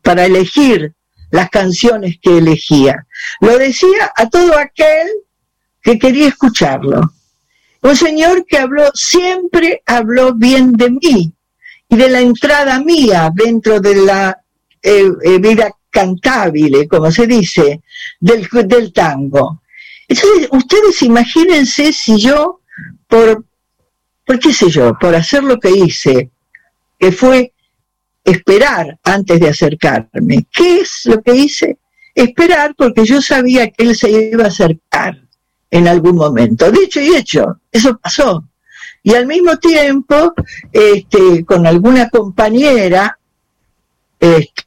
para 0.03 0.27
elegir 0.27 0.95
las 1.31 1.49
canciones 1.51 2.17
que 2.21 2.39
elegía. 2.39 3.07
Lo 3.41 3.59
decía 3.59 4.13
a 4.15 4.29
todo 4.29 4.57
aquel 4.57 5.09
que 5.83 5.99
quería 5.99 6.29
escucharlo. 6.29 7.13
Un 7.81 7.97
señor 7.97 8.45
que 8.47 8.59
habló, 8.59 8.91
siempre 8.95 9.83
habló 9.87 10.35
bien 10.35 10.75
de 10.75 10.91
mí 10.91 11.35
y 11.89 11.97
de 11.97 12.09
la 12.09 12.21
entrada 12.21 12.79
mía 12.79 13.31
dentro 13.35 13.81
de 13.81 13.97
la 13.97 14.39
eh, 14.83 15.11
eh, 15.25 15.39
vida 15.39 15.75
cantable, 15.93 16.89
como 16.89 17.13
se 17.13 17.27
dice, 17.27 17.83
del, 18.19 18.49
del 18.65 18.93
tango. 18.93 19.63
Entonces, 20.09 20.49
ustedes 20.51 21.03
imagínense 21.03 21.93
si 21.93 22.19
yo, 22.19 22.61
por, 23.07 23.45
por 24.27 24.39
qué 24.39 24.53
sé 24.53 24.71
yo, 24.71 24.95
por 24.99 25.15
hacer 25.15 25.45
lo 25.45 25.61
que 25.61 25.71
hice, 25.71 26.31
que 26.99 27.13
fue 27.13 27.53
esperar 28.25 28.99
antes 29.05 29.39
de 29.39 29.49
acercarme. 29.49 30.47
¿Qué 30.51 30.81
es 30.81 31.03
lo 31.05 31.23
que 31.23 31.35
hice? 31.35 31.79
Esperar 32.15 32.75
porque 32.77 33.05
yo 33.05 33.21
sabía 33.21 33.71
que 33.71 33.85
él 33.85 33.97
se 33.97 34.11
iba 34.11 34.45
a 34.45 34.49
acercar 34.49 35.21
en 35.71 35.89
algún 35.89 36.17
momento. 36.17 36.71
Dicho 36.71 37.01
y 37.01 37.17
hecho, 37.17 37.61
eso 37.71 37.99
pasó. 37.99 38.45
Y 39.03 39.15
al 39.15 39.27
mismo 39.27 39.57
tiempo, 39.59 40.33
este, 40.73 41.45
con 41.45 41.67
alguna 41.67 42.09
compañera, 42.09 43.19
este, 44.21 44.63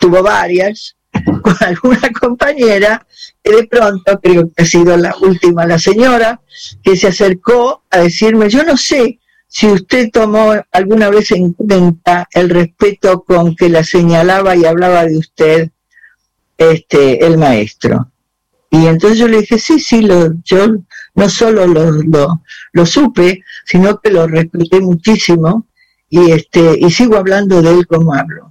tuvo 0.00 0.22
varias, 0.22 0.96
con 1.42 1.56
alguna 1.60 2.10
compañera, 2.18 3.06
que 3.42 3.52
de 3.52 3.64
pronto, 3.66 4.20
creo 4.20 4.50
que 4.52 4.62
ha 4.62 4.66
sido 4.66 4.96
la 4.96 5.14
última, 5.20 5.66
la 5.66 5.78
señora, 5.78 6.40
que 6.82 6.96
se 6.96 7.08
acercó 7.08 7.84
a 7.90 8.00
decirme, 8.00 8.48
yo 8.48 8.62
no 8.64 8.76
sé 8.76 9.18
si 9.46 9.68
usted 9.68 10.10
tomó 10.10 10.52
alguna 10.72 11.10
vez 11.10 11.30
en 11.30 11.52
cuenta 11.52 12.26
el 12.32 12.50
respeto 12.50 13.22
con 13.22 13.54
que 13.54 13.68
la 13.68 13.84
señalaba 13.84 14.56
y 14.56 14.64
hablaba 14.64 15.04
de 15.04 15.16
usted, 15.16 15.70
este, 16.58 17.24
el 17.24 17.38
maestro. 17.38 18.10
Y 18.70 18.86
entonces 18.86 19.18
yo 19.18 19.28
le 19.28 19.42
dije, 19.42 19.58
sí, 19.58 19.78
sí, 19.78 20.02
lo, 20.02 20.32
yo 20.42 20.66
no 21.14 21.28
solo 21.28 21.68
lo, 21.68 21.92
lo, 21.92 22.42
lo, 22.72 22.86
supe, 22.86 23.44
sino 23.64 24.00
que 24.00 24.10
lo 24.10 24.26
respeté 24.26 24.80
muchísimo 24.80 25.68
y, 26.10 26.32
este, 26.32 26.76
y 26.80 26.90
sigo 26.90 27.16
hablando 27.16 27.62
de 27.62 27.70
él 27.70 27.86
como 27.86 28.12
hablo, 28.12 28.43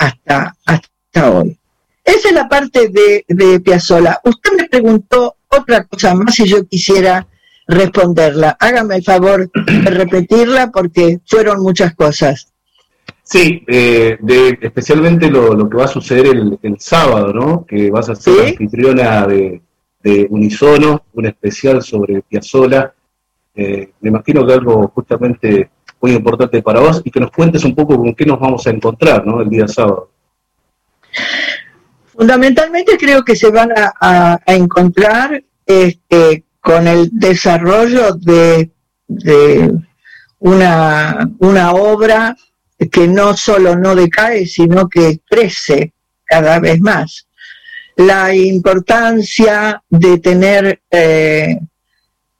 hasta, 0.00 0.56
hasta 0.64 1.30
hoy. 1.30 1.56
Esa 2.02 2.28
es 2.28 2.34
la 2.34 2.48
parte 2.48 2.88
de, 2.88 3.24
de 3.28 3.60
Piazzola. 3.60 4.20
Usted 4.24 4.50
me 4.56 4.68
preguntó 4.68 5.36
otra 5.48 5.84
cosa 5.84 6.14
más 6.14 6.34
si 6.34 6.48
yo 6.48 6.66
quisiera 6.66 7.26
responderla. 7.68 8.56
Hágame 8.58 8.96
el 8.96 9.04
favor 9.04 9.50
de 9.52 9.90
repetirla 9.90 10.70
porque 10.70 11.20
fueron 11.26 11.62
muchas 11.62 11.94
cosas. 11.94 12.48
Sí, 13.22 13.62
eh, 13.68 14.16
de, 14.20 14.58
especialmente 14.60 15.30
lo, 15.30 15.68
que 15.68 15.76
va 15.76 15.84
a 15.84 15.88
suceder 15.88 16.26
el, 16.26 16.80
sábado, 16.80 17.32
¿no? 17.32 17.66
Que 17.66 17.90
vas 17.90 18.08
a 18.08 18.14
ser 18.14 18.48
anfitriona 18.48 19.26
de, 19.26 19.60
Unisono, 20.30 21.04
un 21.12 21.26
especial 21.26 21.82
sobre 21.82 22.22
Piazzola. 22.22 22.94
Eh, 23.54 23.90
me 24.00 24.08
imagino 24.08 24.46
que 24.46 24.52
algo 24.54 24.88
justamente 24.94 25.70
muy 26.00 26.12
importante 26.12 26.62
para 26.62 26.80
vos 26.80 27.02
y 27.04 27.10
que 27.10 27.20
nos 27.20 27.30
cuentes 27.30 27.64
un 27.64 27.74
poco 27.74 27.96
con 27.96 28.14
qué 28.14 28.24
nos 28.24 28.40
vamos 28.40 28.66
a 28.66 28.70
encontrar, 28.70 29.26
¿no? 29.26 29.40
El 29.42 29.48
día 29.48 29.68
sábado. 29.68 30.10
Fundamentalmente 32.12 32.96
creo 32.98 33.24
que 33.24 33.36
se 33.36 33.50
van 33.50 33.70
a, 33.74 34.38
encontrar 34.46 35.42
este, 35.64 36.44
con 36.60 36.86
el 36.86 37.08
desarrollo 37.12 38.14
de, 38.14 38.70
una, 40.38 41.30
obra 41.72 42.36
que 42.90 43.08
no 43.08 43.36
solo 43.36 43.76
no 43.76 43.94
decae, 43.94 44.46
sino 44.46 44.88
que 44.88 45.20
crece 45.28 45.92
cada 46.24 46.58
vez 46.60 46.80
más. 46.80 47.26
La 47.96 48.34
importancia 48.34 49.82
de 49.88 50.18
tener 50.18 50.80
eh, 50.90 51.58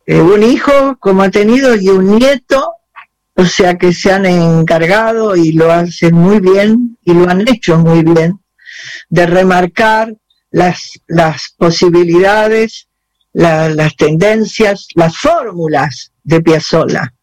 eh, 0.06 0.20
un 0.20 0.42
hijo 0.42 0.96
como 0.98 1.22
ha 1.22 1.30
tenido 1.30 1.74
y 1.74 1.88
un 1.88 2.18
nieto, 2.18 2.74
o 3.34 3.44
sea 3.44 3.76
que 3.78 3.92
se 3.92 4.12
han 4.12 4.26
encargado 4.26 5.36
y 5.36 5.52
lo 5.52 5.72
hacen 5.72 6.14
muy 6.14 6.40
bien 6.40 6.98
y 7.04 7.14
lo 7.14 7.28
han 7.28 7.42
hecho 7.48 7.78
muy 7.78 8.02
bien, 8.02 8.40
de 9.08 9.26
remarcar 9.26 10.14
las, 10.50 10.92
las 11.06 11.54
posibilidades, 11.56 12.88
las 13.32 13.96
tendencias, 13.96 14.88
las 14.94 15.16
fórmulas 15.16 16.12
de 16.22 16.40
Piazzolla. 16.40 17.14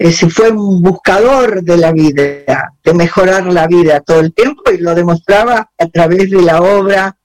Ese 0.00 0.30
fue 0.30 0.50
un 0.50 0.82
buscador 0.82 1.62
de 1.62 1.76
la 1.76 1.92
vida, 1.92 2.72
de 2.82 2.94
mejorar 2.94 3.46
la 3.52 3.66
vida 3.66 4.00
todo 4.00 4.20
el 4.20 4.32
tiempo 4.32 4.70
y 4.72 4.78
lo 4.78 4.94
demostraba 4.94 5.70
a 5.76 5.86
través 5.88 6.30
de 6.30 6.40
la 6.40 6.62
obra 6.62 7.18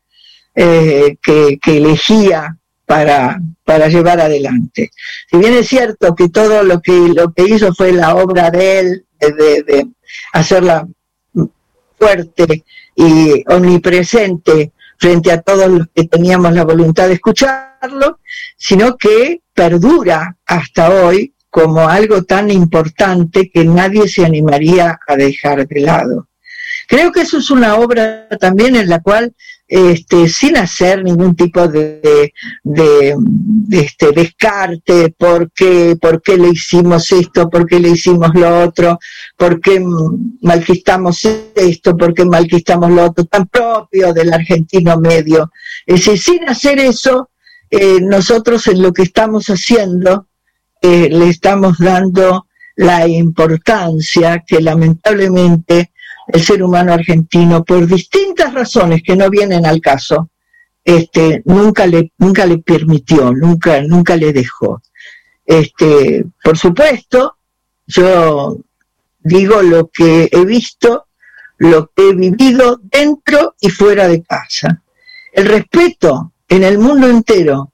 eh, 0.54 1.16
que, 1.24 1.58
elegía 1.66 2.58
para, 2.86 3.40
para 3.64 3.88
llevar 3.88 4.20
adelante. 4.20 4.92
Si 5.30 5.38
bien 5.38 5.54
es 5.54 5.68
cierto 5.68 6.16
que 6.16 6.30
todo 6.30 6.64
lo 6.64 6.82
que, 6.82 7.10
lo 7.14 7.34
que 7.34 7.44
hizo 7.44 7.74
fue 7.74 7.92
la 7.92 8.16
obra 8.16 8.52
de 8.52 8.80
él, 8.80 9.06
de, 9.20 9.64
de 9.64 9.88
hacerla 10.34 10.88
fuerte 11.98 12.64
y 12.96 13.44
omnipresente 13.48 14.72
frente 14.98 15.32
a 15.32 15.42
todos 15.42 15.68
los 15.70 15.88
que 15.94 16.06
teníamos 16.06 16.54
la 16.54 16.64
voluntad 16.64 17.08
de 17.08 17.16
escucharlo, 17.16 18.20
sino 18.58 18.98
que 18.98 19.42
perdura 19.54 20.38
hasta 20.46 20.90
hoy 20.90 21.34
como 21.50 21.88
algo 21.88 22.24
tan 22.24 22.52
importante 22.52 23.50
que 23.50 23.64
nadie 23.64 24.08
se 24.08 24.26
animaría 24.26 25.00
a 25.08 25.16
dejar 25.16 25.66
de 25.68 25.80
lado. 25.80 26.28
Creo 26.88 27.12
que 27.12 27.22
eso 27.22 27.38
es 27.38 27.50
una 27.50 27.76
obra 27.78 28.28
también 28.40 28.76
en 28.76 28.90
la 28.90 29.00
cual, 29.00 29.34
este, 29.68 30.30
sin 30.30 30.58
hacer 30.58 31.04
ningún 31.04 31.36
tipo 31.36 31.68
de, 31.68 32.34
de, 32.64 33.16
este, 33.72 34.12
descarte, 34.12 35.10
¿por 35.18 35.52
qué, 35.52 35.98
por 36.00 36.22
qué 36.22 36.38
le 36.38 36.50
hicimos 36.50 37.12
esto, 37.12 37.50
por 37.50 37.66
qué 37.66 37.80
le 37.80 37.90
hicimos 37.90 38.34
lo 38.36 38.64
otro, 38.64 39.00
por 39.36 39.60
qué 39.60 39.84
malquistamos 40.42 41.26
esto, 41.56 41.98
por 41.98 42.14
qué 42.14 42.26
malquistamos 42.26 42.92
lo 42.92 43.06
otro, 43.06 43.26
tan 43.26 43.48
propio 43.48 44.14
del 44.14 44.34
argentino 44.34 45.00
medio. 45.00 45.52
Es 45.86 46.06
decir, 46.06 46.20
sin 46.20 46.50
hacer 46.50 46.80
eso, 46.80 47.30
eh, 47.70 48.00
nosotros 48.02 48.68
en 48.68 48.82
lo 48.82 48.94
que 48.94 49.04
estamos 49.04 49.48
haciendo, 49.48 50.28
le 50.82 51.30
estamos 51.30 51.80
dando 51.80 52.46
la 52.76 53.08
importancia 53.08 54.44
que 54.46 54.62
lamentablemente 54.62 55.92
el 56.28 56.42
ser 56.42 56.64
humano 56.64 56.94
argentino, 56.94 57.64
por 57.64 57.86
distintas 57.88 58.54
razones 58.54 59.02
que 59.04 59.16
no 59.16 59.30
vienen 59.30 59.66
al 59.66 59.82
caso, 59.82 60.30
este, 60.84 61.42
nunca 61.46 61.88
le, 61.88 62.12
nunca 62.18 62.46
le 62.46 62.60
permitió, 62.60 63.34
nunca, 63.34 63.82
nunca 63.82 64.16
le 64.16 64.34
dejó. 64.34 64.82
Este, 65.46 66.26
por 66.44 66.58
supuesto, 66.58 67.38
yo 67.88 68.58
digo 69.20 69.62
lo 69.62 69.90
que 69.90 70.30
he 70.32 70.46
visto, 70.46 71.08
lo 71.58 71.92
que 71.96 72.10
he 72.10 72.14
vivido 72.14 72.80
dentro 72.84 73.56
y 73.60 73.70
fuera 73.70 74.08
de 74.08 74.24
casa. 74.24 74.82
El 75.32 75.48
respeto 75.48 76.34
en 76.48 76.64
el 76.64 76.78
mundo 76.78 77.08
entero 77.08 77.72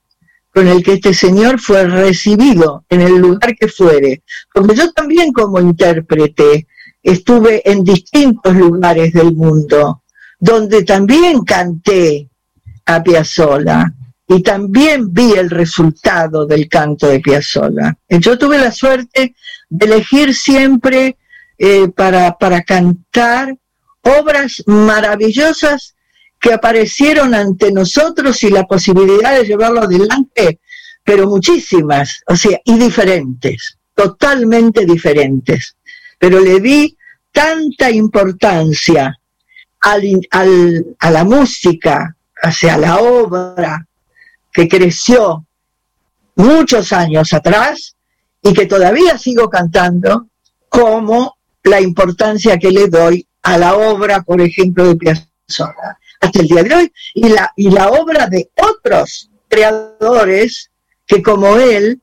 con 0.53 0.67
el 0.67 0.83
que 0.83 0.93
este 0.93 1.13
señor 1.13 1.59
fue 1.59 1.85
recibido 1.85 2.85
en 2.89 3.01
el 3.01 3.17
lugar 3.17 3.55
que 3.55 3.67
fuere. 3.67 4.23
Porque 4.53 4.75
yo 4.75 4.91
también 4.91 5.31
como 5.31 5.59
intérprete 5.59 6.67
estuve 7.01 7.69
en 7.69 7.83
distintos 7.83 8.53
lugares 8.55 9.13
del 9.13 9.33
mundo, 9.33 10.03
donde 10.39 10.83
también 10.83 11.43
canté 11.43 12.29
a 12.85 13.01
Piazzolla 13.01 13.93
y 14.27 14.41
también 14.43 15.11
vi 15.13 15.33
el 15.33 15.49
resultado 15.49 16.45
del 16.45 16.67
canto 16.67 17.07
de 17.07 17.19
Piazzolla. 17.19 17.97
Yo 18.09 18.37
tuve 18.37 18.57
la 18.57 18.71
suerte 18.71 19.35
de 19.69 19.85
elegir 19.85 20.35
siempre 20.35 21.17
eh, 21.57 21.87
para, 21.89 22.37
para 22.37 22.61
cantar 22.63 23.57
obras 24.01 24.63
maravillosas 24.65 25.95
que 26.41 26.51
aparecieron 26.51 27.35
ante 27.35 27.71
nosotros 27.71 28.41
y 28.43 28.49
la 28.49 28.65
posibilidad 28.65 29.37
de 29.37 29.45
llevarlo 29.45 29.83
adelante, 29.83 30.59
pero 31.03 31.29
muchísimas, 31.29 32.23
o 32.27 32.35
sea, 32.35 32.59
y 32.65 32.79
diferentes, 32.79 33.77
totalmente 33.93 34.83
diferentes. 34.87 35.77
Pero 36.17 36.39
le 36.39 36.59
di 36.59 36.97
tanta 37.31 37.91
importancia 37.91 39.15
a 39.81 41.11
la 41.11 41.23
música, 41.23 42.15
hacia 42.41 42.75
la 42.75 42.97
obra, 42.97 43.85
que 44.51 44.67
creció 44.67 45.45
muchos 46.35 46.91
años 46.91 47.33
atrás 47.33 47.95
y 48.41 48.51
que 48.53 48.65
todavía 48.65 49.15
sigo 49.19 49.47
cantando, 49.47 50.27
como 50.69 51.37
la 51.63 51.79
importancia 51.79 52.57
que 52.57 52.71
le 52.71 52.87
doy 52.87 53.27
a 53.43 53.59
la 53.59 53.75
obra, 53.75 54.23
por 54.23 54.41
ejemplo, 54.41 54.87
de 54.87 54.95
Piazzolla 54.95 55.99
hasta 56.21 56.39
el 56.39 56.47
día 56.47 56.63
de 56.63 56.75
hoy, 56.75 56.93
y 57.15 57.29
la, 57.29 57.51
y 57.55 57.69
la 57.69 57.89
obra 57.89 58.27
de 58.27 58.49
otros 58.55 59.29
creadores 59.49 60.71
que 61.05 61.21
como 61.21 61.57
él 61.57 61.99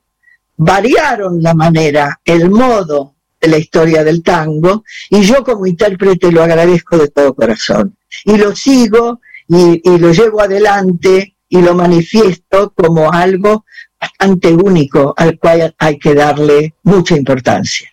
variaron 0.56 1.42
la 1.42 1.54
manera, 1.54 2.20
el 2.24 2.50
modo 2.50 3.14
de 3.40 3.48
la 3.48 3.58
historia 3.58 4.02
del 4.04 4.22
tango, 4.22 4.84
y 5.08 5.22
yo 5.22 5.44
como 5.44 5.66
intérprete 5.66 6.32
lo 6.32 6.42
agradezco 6.42 6.98
de 6.98 7.08
todo 7.08 7.34
corazón. 7.34 7.96
Y 8.24 8.36
lo 8.36 8.54
sigo 8.54 9.20
y, 9.46 9.80
lo 9.98 10.12
llevo 10.12 10.42
adelante 10.42 11.36
y 11.48 11.62
lo 11.62 11.74
manifiesto 11.74 12.72
como 12.74 13.10
algo 13.10 13.64
bastante 14.00 14.52
único 14.52 15.14
al 15.16 15.38
cual 15.38 15.74
hay 15.78 15.98
que 15.98 16.14
darle 16.14 16.74
mucha 16.82 17.16
importancia. 17.16 17.88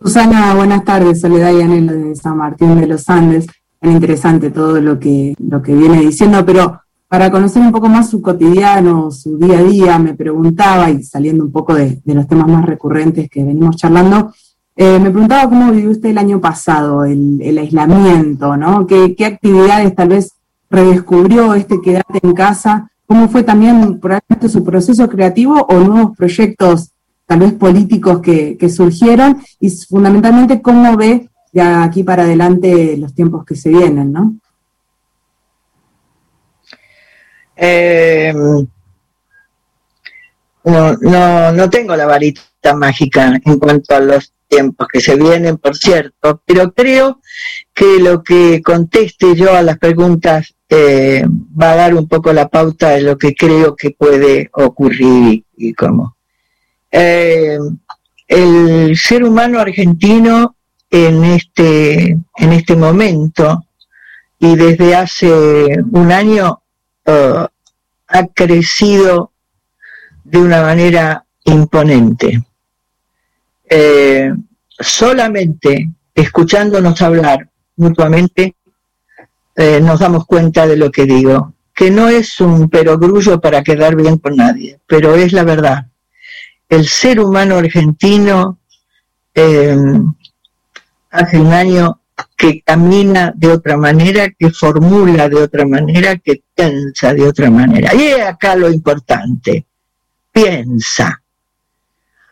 Susana, 0.00 0.54
buenas 0.54 0.84
tardes. 0.84 1.20
Soledad 1.20 1.52
Yanelo 1.52 1.92
de 1.92 2.16
San 2.16 2.36
Martín 2.38 2.80
de 2.80 2.86
los 2.86 3.08
Andes 3.08 3.46
interesante 3.90 4.50
todo 4.50 4.80
lo 4.80 4.98
que, 4.98 5.34
lo 5.38 5.60
que 5.60 5.74
viene 5.74 6.00
diciendo, 6.00 6.44
pero 6.46 6.82
para 7.08 7.30
conocer 7.30 7.60
un 7.60 7.72
poco 7.72 7.90
más 7.90 8.08
su 8.08 8.22
cotidiano, 8.22 9.10
su 9.10 9.36
día 9.36 9.58
a 9.58 9.62
día, 9.62 9.98
me 9.98 10.14
preguntaba, 10.14 10.90
y 10.90 11.02
saliendo 11.02 11.44
un 11.44 11.52
poco 11.52 11.74
de, 11.74 12.00
los 12.06 12.26
temas 12.26 12.48
más 12.48 12.64
recurrentes 12.64 13.28
que 13.28 13.44
venimos 13.44 13.76
charlando, 13.76 14.32
eh, 14.74 14.98
me 14.98 15.10
preguntaba 15.10 15.46
cómo 15.46 15.72
vivió 15.72 15.90
usted 15.90 16.08
el 16.08 16.16
año 16.16 16.40
pasado, 16.40 17.04
el, 17.04 17.58
aislamiento, 17.58 18.56
¿no? 18.56 18.86
¿Qué, 18.86 19.14
actividades 19.26 19.94
tal 19.94 20.08
vez 20.08 20.32
redescubrió 20.70 21.52
este 21.52 21.82
quedarte 21.82 22.20
en 22.22 22.32
casa? 22.32 22.90
¿Cómo 23.04 23.28
fue 23.28 23.42
también 23.42 24.00
probablemente 24.00 24.48
su 24.48 24.64
proceso 24.64 25.06
creativo 25.08 25.66
o 25.68 25.80
nuevos 25.80 26.16
proyectos 26.16 26.92
tal 27.26 27.40
vez 27.40 27.52
políticos 27.52 28.20
que, 28.20 28.56
que 28.56 28.70
surgieron? 28.70 29.36
Y 29.60 29.68
fundamentalmente, 29.68 30.62
¿cómo 30.62 30.96
ve 30.96 31.28
ya 31.52 31.84
aquí 31.84 32.02
para 32.02 32.22
adelante 32.24 32.96
los 32.96 33.14
tiempos 33.14 33.44
que 33.44 33.54
se 33.54 33.68
vienen, 33.68 34.12
¿no? 34.12 34.34
Eh, 37.54 38.32
no, 40.64 40.94
no, 40.94 41.52
no 41.52 41.70
tengo 41.70 41.94
la 41.94 42.06
varita 42.06 42.74
mágica 42.74 43.38
en 43.44 43.58
cuanto 43.58 43.94
a 43.94 44.00
los 44.00 44.32
tiempos 44.48 44.88
que 44.92 45.00
se 45.00 45.16
vienen, 45.16 45.58
por 45.58 45.76
cierto, 45.76 46.42
pero 46.44 46.72
creo 46.72 47.20
que 47.74 47.98
lo 48.00 48.22
que 48.22 48.60
conteste 48.62 49.34
yo 49.34 49.54
a 49.54 49.62
las 49.62 49.78
preguntas 49.78 50.54
eh, 50.68 51.24
va 51.60 51.72
a 51.72 51.76
dar 51.76 51.94
un 51.94 52.08
poco 52.08 52.32
la 52.32 52.48
pauta 52.48 52.90
de 52.90 53.02
lo 53.02 53.16
que 53.18 53.34
creo 53.34 53.76
que 53.76 53.90
puede 53.90 54.50
ocurrir 54.52 55.44
y, 55.56 55.74
cómo. 55.74 56.16
Eh, 56.90 57.58
el 58.28 58.96
ser 58.96 59.24
humano 59.24 59.58
argentino 59.58 60.56
en 60.92 61.24
este, 61.24 62.18
en 62.36 62.52
este 62.52 62.76
momento 62.76 63.64
y 64.38 64.54
desde 64.56 64.94
hace 64.94 65.78
un 65.90 66.12
año 66.12 66.60
uh, 67.06 67.46
ha 68.08 68.26
crecido 68.34 69.32
de 70.22 70.38
una 70.38 70.60
manera 70.60 71.24
imponente. 71.44 72.42
Eh, 73.68 74.32
solamente 74.68 75.90
escuchándonos 76.14 77.00
hablar 77.00 77.48
mutuamente 77.76 78.54
eh, 79.56 79.80
nos 79.80 80.00
damos 80.00 80.26
cuenta 80.26 80.66
de 80.66 80.76
lo 80.76 80.90
que 80.90 81.06
digo, 81.06 81.54
que 81.74 81.90
no 81.90 82.08
es 82.08 82.38
un 82.40 82.68
perogrullo 82.68 83.40
para 83.40 83.62
quedar 83.62 83.96
bien 83.96 84.18
con 84.18 84.36
nadie, 84.36 84.78
pero 84.86 85.14
es 85.14 85.32
la 85.32 85.44
verdad. 85.44 85.86
El 86.68 86.86
ser 86.86 87.18
humano 87.18 87.56
argentino 87.56 88.58
eh, 89.34 89.74
hace 91.12 91.38
un 91.38 91.52
año 91.52 92.00
que 92.36 92.62
camina 92.62 93.32
de 93.36 93.48
otra 93.48 93.76
manera, 93.76 94.30
que 94.30 94.50
formula 94.50 95.28
de 95.28 95.36
otra 95.36 95.64
manera, 95.66 96.16
que 96.18 96.42
piensa 96.54 97.14
de 97.14 97.26
otra 97.26 97.50
manera. 97.50 97.94
Y 97.94 98.12
acá 98.12 98.56
lo 98.56 98.70
importante, 98.70 99.66
piensa. 100.32 101.22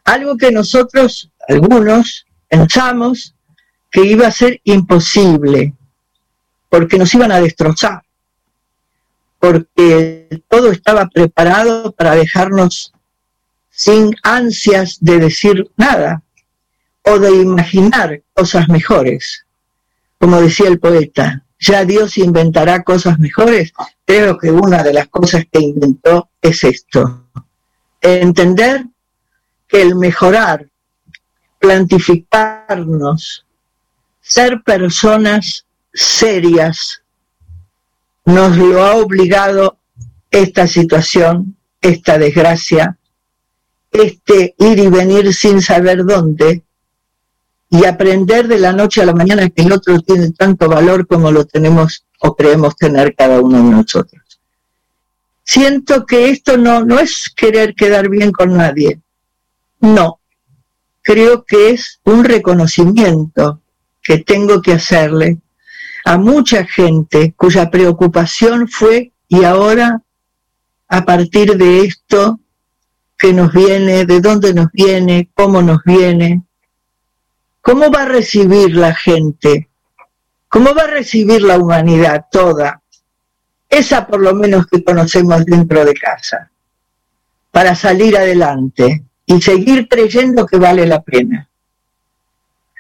Algo 0.05 0.37
que 0.37 0.51
nosotros, 0.51 1.31
algunos, 1.49 2.27
pensamos 2.49 3.35
que 3.91 4.05
iba 4.05 4.27
a 4.27 4.33
ser 4.33 4.61
imposible, 4.65 5.75
porque 6.69 6.99
nos 6.99 7.15
iban 7.15 7.33
a 7.33 7.41
destrozar, 7.41 8.03
porque 9.39 10.43
todo 10.49 10.71
estaba 10.71 11.07
preparado 11.07 11.93
para 11.93 12.15
dejarnos 12.15 12.93
sin 13.71 14.15
ansias 14.23 14.99
de 15.01 15.19
decir 15.19 15.71
nada 15.77 16.23
de 17.19 17.31
imaginar 17.31 18.23
cosas 18.33 18.69
mejores. 18.69 19.47
Como 20.19 20.41
decía 20.41 20.69
el 20.69 20.79
poeta, 20.79 21.45
ya 21.59 21.85
Dios 21.85 22.17
inventará 22.19 22.83
cosas 22.83 23.19
mejores. 23.19 23.73
Creo 24.05 24.39
que 24.39 24.51
una 24.51 24.83
de 24.83 24.93
las 24.93 25.09
cosas 25.09 25.45
que 25.51 25.61
inventó 25.61 26.31
es 26.41 26.65
esto, 26.65 27.27
entender 28.01 28.87
que 29.69 29.83
el 29.83 29.95
mejorar, 29.95 30.67
plantificarnos, 31.59 33.47
ser 34.21 34.63
personas 34.63 35.67
serias, 35.93 37.03
nos 38.25 38.57
lo 38.57 38.85
ha 38.85 38.97
obligado 38.97 39.79
esta 40.31 40.67
situación, 40.67 41.57
esta 41.81 42.19
desgracia, 42.19 42.97
este 43.91 44.55
ir 44.59 44.79
y 44.79 44.89
venir 44.89 45.35
sin 45.35 45.61
saber 45.61 46.05
dónde, 46.05 46.63
y 47.71 47.85
aprender 47.85 48.49
de 48.49 48.59
la 48.59 48.73
noche 48.73 49.01
a 49.01 49.07
la 49.07 49.15
mañana 49.15 49.49
que 49.49 49.63
el 49.63 49.73
otro 49.73 50.01
tiene 50.01 50.33
tanto 50.33 50.69
valor 50.69 51.07
como 51.07 51.31
lo 51.31 51.45
tenemos 51.47 52.05
o 52.19 52.35
creemos 52.35 52.77
tener 52.77 53.15
cada 53.15 53.41
uno 53.41 53.59
de 53.59 53.71
nosotros. 53.71 54.23
Siento 55.45 56.05
que 56.05 56.31
esto 56.31 56.59
no, 56.59 56.85
no 56.85 56.99
es 56.99 57.33
querer 57.35 57.75
quedar 57.75 58.09
bien 58.09 58.33
con 58.33 58.57
nadie, 58.57 59.01
no, 59.81 60.21
creo 61.03 61.45
que 61.45 61.71
es 61.71 62.01
un 62.05 62.25
reconocimiento 62.25 63.61
que 64.03 64.19
tengo 64.19 64.61
que 64.61 64.73
hacerle 64.73 65.39
a 66.05 66.19
mucha 66.19 66.65
gente 66.65 67.35
cuya 67.37 67.71
preocupación 67.71 68.69
fue 68.69 69.13
y 69.29 69.45
ahora 69.45 70.03
a 70.89 71.05
partir 71.05 71.57
de 71.57 71.83
esto 71.83 72.41
que 73.17 73.33
nos 73.33 73.53
viene, 73.53 74.07
de 74.07 74.21
dónde 74.21 74.55
nos 74.55 74.73
viene, 74.73 75.31
cómo 75.35 75.63
nos 75.63 75.83
viene, 75.85 76.43
cómo 77.61 77.91
va 77.91 78.03
a 78.03 78.07
recibir 78.07 78.75
la 78.75 78.95
gente, 78.95 79.69
cómo 80.49 80.75
va 80.75 80.83
a 80.83 80.89
recibir 80.89 81.43
la 81.43 81.59
humanidad 81.59 82.27
toda, 82.31 82.83
esa 83.69 84.07
por 84.07 84.21
lo 84.21 84.35
menos 84.35 84.67
que 84.67 84.83
conocemos 84.83 85.45
dentro 85.45 85.85
de 85.85 85.95
casa, 85.95 86.51
para 87.51 87.75
salir 87.75 88.17
adelante 88.17 89.05
y 89.27 89.41
seguir 89.41 89.89
creyendo 89.89 90.47
que 90.47 90.57
vale 90.57 90.87
la 90.87 91.03
pena. 91.03 91.49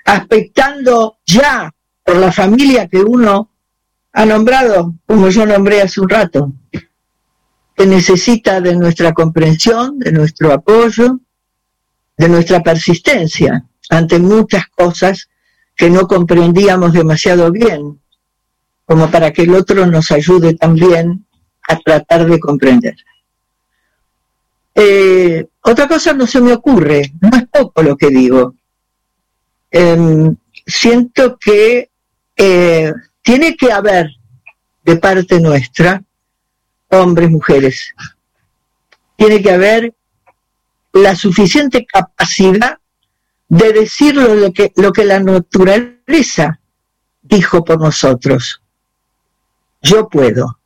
Aspectando 0.04 1.18
ya 1.24 1.72
por 2.04 2.16
la 2.16 2.32
familia 2.32 2.88
que 2.88 2.98
uno 2.98 3.50
ha 4.12 4.24
nombrado, 4.26 4.94
como 5.06 5.28
yo 5.28 5.46
nombré 5.46 5.82
hace 5.82 6.00
un 6.00 6.08
rato, 6.08 6.52
que 7.76 7.86
necesita 7.86 8.60
de 8.60 8.74
nuestra 8.74 9.12
comprensión, 9.12 9.98
de 9.98 10.10
nuestro 10.12 10.52
apoyo, 10.52 11.20
de 12.16 12.28
nuestra 12.28 12.60
persistencia 12.60 13.64
ante 13.90 14.18
muchas 14.18 14.66
cosas 14.68 15.28
que 15.76 15.90
no 15.90 16.06
comprendíamos 16.06 16.92
demasiado 16.92 17.50
bien, 17.50 18.00
como 18.84 19.10
para 19.10 19.32
que 19.32 19.42
el 19.42 19.54
otro 19.54 19.86
nos 19.86 20.10
ayude 20.10 20.54
también 20.54 21.26
a 21.68 21.78
tratar 21.78 22.26
de 22.26 22.40
comprender. 22.40 22.96
Eh, 24.74 25.46
otra 25.62 25.88
cosa 25.88 26.12
no 26.12 26.26
se 26.26 26.40
me 26.40 26.52
ocurre, 26.52 27.12
no 27.20 27.36
es 27.36 27.46
poco 27.48 27.82
lo 27.82 27.96
que 27.96 28.08
digo. 28.08 28.54
Em, 29.70 30.36
siento 30.66 31.36
que 31.38 31.90
eh, 32.36 32.92
tiene 33.22 33.56
que 33.56 33.72
haber 33.72 34.10
de 34.84 34.96
parte 34.96 35.40
nuestra, 35.40 36.02
hombres, 36.88 37.30
mujeres, 37.30 37.94
tiene 39.16 39.42
que 39.42 39.50
haber 39.50 39.94
la 40.92 41.14
suficiente 41.14 41.86
capacidad 41.86 42.79
de 43.50 43.72
decir 43.74 44.14
lo 44.14 44.52
que, 44.52 44.72
lo 44.76 44.92
que 44.92 45.04
la 45.04 45.20
naturaleza 45.20 46.58
dijo 47.20 47.62
por 47.62 47.78
nosotros. 47.78 48.62
Yo 49.82 50.08
puedo. 50.08 50.58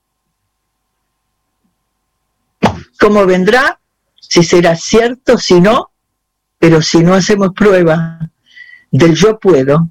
¿Cómo 3.00 3.26
vendrá? 3.26 3.80
si 4.34 4.42
será 4.42 4.74
cierto, 4.74 5.38
si 5.38 5.60
no, 5.60 5.92
pero 6.58 6.82
si 6.82 7.04
no 7.04 7.14
hacemos 7.14 7.50
prueba 7.54 8.18
del 8.90 9.14
yo 9.14 9.38
puedo, 9.38 9.88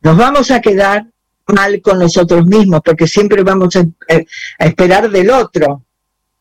nos 0.00 0.16
vamos 0.16 0.50
a 0.50 0.62
quedar 0.62 1.04
mal 1.48 1.82
con 1.82 1.98
nosotros 1.98 2.46
mismos, 2.46 2.80
porque 2.82 3.06
siempre 3.06 3.42
vamos 3.42 3.76
a, 3.76 3.80
eh, 4.08 4.24
esperar 4.58 5.10
del 5.10 5.30
otro 5.30 5.84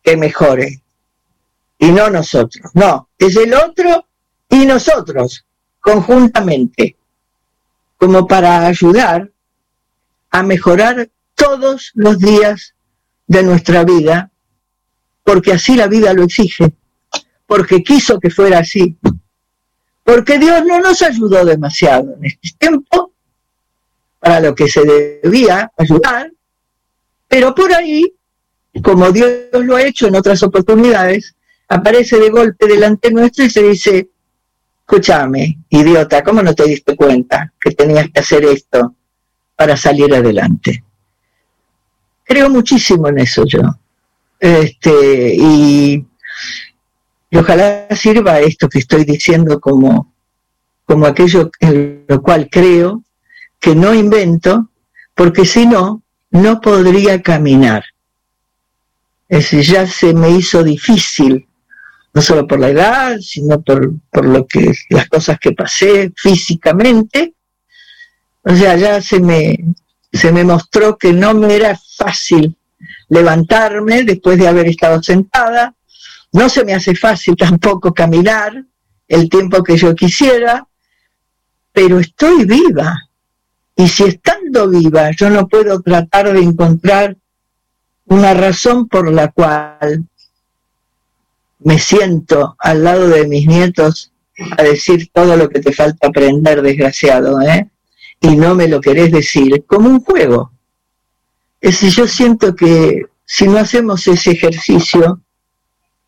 que 0.02 0.16
mejore, 0.16 0.82
y 1.78 1.92
no 1.92 2.10
nosotros. 2.10 2.72
No, 2.74 3.10
es 3.18 3.36
el 3.36 3.54
otro 3.54 4.08
y 4.50 4.66
nosotros, 4.66 5.46
conjuntamente, 5.86 6.98
como 7.98 8.26
para 8.26 8.66
ayudar 8.66 9.30
a 10.32 10.42
mejorar 10.42 11.10
todos 11.36 11.92
los 11.94 12.18
días 12.18 12.74
de 13.28 13.44
nuestra 13.44 13.84
vida, 13.84 14.32
porque 15.24 15.54
así 15.54 15.76
la 15.76 15.88
vida 15.88 16.14
lo 16.14 16.24
exige 16.24 16.74
porque 17.46 17.84
quiso 17.84 18.20
que 18.20 18.30
fuera 18.30 18.60
así. 18.60 18.98
Porque 20.04 20.38
Dios 20.38 20.64
no 20.66 20.80
nos 20.80 21.02
ayudó 21.02 21.44
demasiado 21.46 22.16
en 22.16 22.26
este 22.26 22.50
tiempo 22.58 23.12
para 24.20 24.40
lo 24.40 24.56
que 24.56 24.68
se 24.68 24.84
debía 24.84 25.72
ayudar, 25.78 26.32
pero 27.28 27.54
por 27.54 27.74
ahí, 27.74 28.14
como 28.84 29.12
Dios 29.12 29.30
lo 29.52 29.76
ha 29.76 29.84
hecho 29.84 30.08
en 30.08 30.16
otras 30.16 30.42
oportunidades, 30.44 31.36
aparece 31.68 32.20
de 32.20 32.30
golpe 32.30 32.68
delante 32.68 33.12
nuestro 33.12 33.46
y 33.46 33.50
se 33.50 33.64
dice, 33.64 34.10
escúchame, 34.88 35.58
idiota, 35.70 36.24
¿cómo 36.24 36.44
no 36.44 36.54
te 36.54 36.66
diste 36.66 36.96
cuenta 36.96 37.52
que 37.60 37.72
tenías 37.72 38.08
que 38.12 38.20
hacer 38.20 38.46
esto 38.46 38.94
para 39.56 39.76
salir 39.76 40.14
adelante? 40.14 40.84
Creo 42.24 42.50
muchísimo 42.52 43.08
en 43.08 43.20
eso 43.20 43.46
yo. 43.46 43.62
Este, 44.40 45.36
y 45.36 46.06
ojalá 47.34 47.88
sirva 47.96 48.40
esto 48.40 48.70
que 48.70 48.80
estoy 48.80 49.06
diciendo 49.06 49.60
como, 49.60 50.14
como 50.86 51.08
aquello 51.08 51.50
en 51.60 52.06
lo 52.08 52.22
cual 52.22 52.48
creo, 52.52 53.04
que 53.60 53.74
no 53.74 53.94
invento, 53.94 54.70
porque 55.16 55.46
si 55.46 55.66
no, 55.66 56.04
no 56.30 56.62
podría 56.62 57.24
caminar. 57.24 57.86
Es 59.28 59.50
ya 59.50 59.88
se 59.88 60.14
me 60.14 60.30
hizo 60.30 60.64
difícil, 60.64 61.48
no 62.16 62.22
solo 62.22 62.48
por 62.48 62.62
la 62.62 62.70
edad, 62.70 63.20
sino 63.20 63.62
por, 63.62 63.92
por 64.10 64.26
lo 64.26 64.48
que, 64.48 64.72
las 64.90 65.10
cosas 65.10 65.38
que 65.38 65.52
pasé 65.52 66.14
físicamente. 66.16 67.34
O 68.42 68.56
sea, 68.56 68.78
ya 68.78 69.02
se 69.02 69.20
me, 69.20 69.60
se 70.14 70.32
me 70.32 70.46
mostró 70.46 70.98
que 70.98 71.12
no 71.12 71.34
me 71.34 71.54
era 71.54 71.78
fácil 71.98 72.56
levantarme 73.10 74.04
después 74.04 74.38
de 74.40 74.48
haber 74.48 74.68
estado 74.68 75.04
sentada, 75.04 75.76
No 76.32 76.48
se 76.48 76.64
me 76.64 76.74
hace 76.74 76.96
fácil 76.96 77.36
tampoco 77.36 77.94
caminar 77.94 78.64
el 79.10 79.30
tiempo 79.30 79.62
que 79.62 79.76
yo 79.78 79.94
quisiera, 79.94 80.66
pero 81.74 82.00
estoy 82.00 82.46
viva. 82.46 83.10
Y 83.76 83.90
si 83.90 84.06
estando 84.06 84.70
viva 84.70 85.12
yo 85.12 85.30
no 85.30 85.50
puedo 85.50 85.82
tratar 85.82 86.32
de 86.32 86.40
encontrar 86.40 87.18
una 88.06 88.34
razón 88.34 88.88
por 88.88 89.12
la 89.12 89.32
cual 89.32 90.08
me 91.60 91.80
siento 91.80 92.56
al 92.60 92.84
lado 92.84 93.08
de 93.08 93.28
mis 93.28 93.48
nietos 93.48 94.12
a 94.58 94.64
decir 94.64 95.10
todo 95.14 95.38
lo 95.38 95.50
que 95.50 95.62
te 95.62 95.72
falta 95.72 96.08
aprender, 96.08 96.62
desgraciado, 96.62 97.42
¿eh? 97.42 97.70
Y 98.20 98.36
no 98.36 98.56
me 98.56 98.68
lo 98.68 98.82
querés 98.82 99.12
decir, 99.12 99.64
como 99.66 99.90
un 99.90 100.00
juego. 100.02 100.52
Es 101.62 101.80
decir, 101.80 101.90
yo 101.92 102.08
siento 102.08 102.56
que 102.56 103.04
si 103.26 103.48
no 103.48 103.58
hacemos 103.58 104.08
ese 104.08 104.32
ejercicio, 104.32 105.22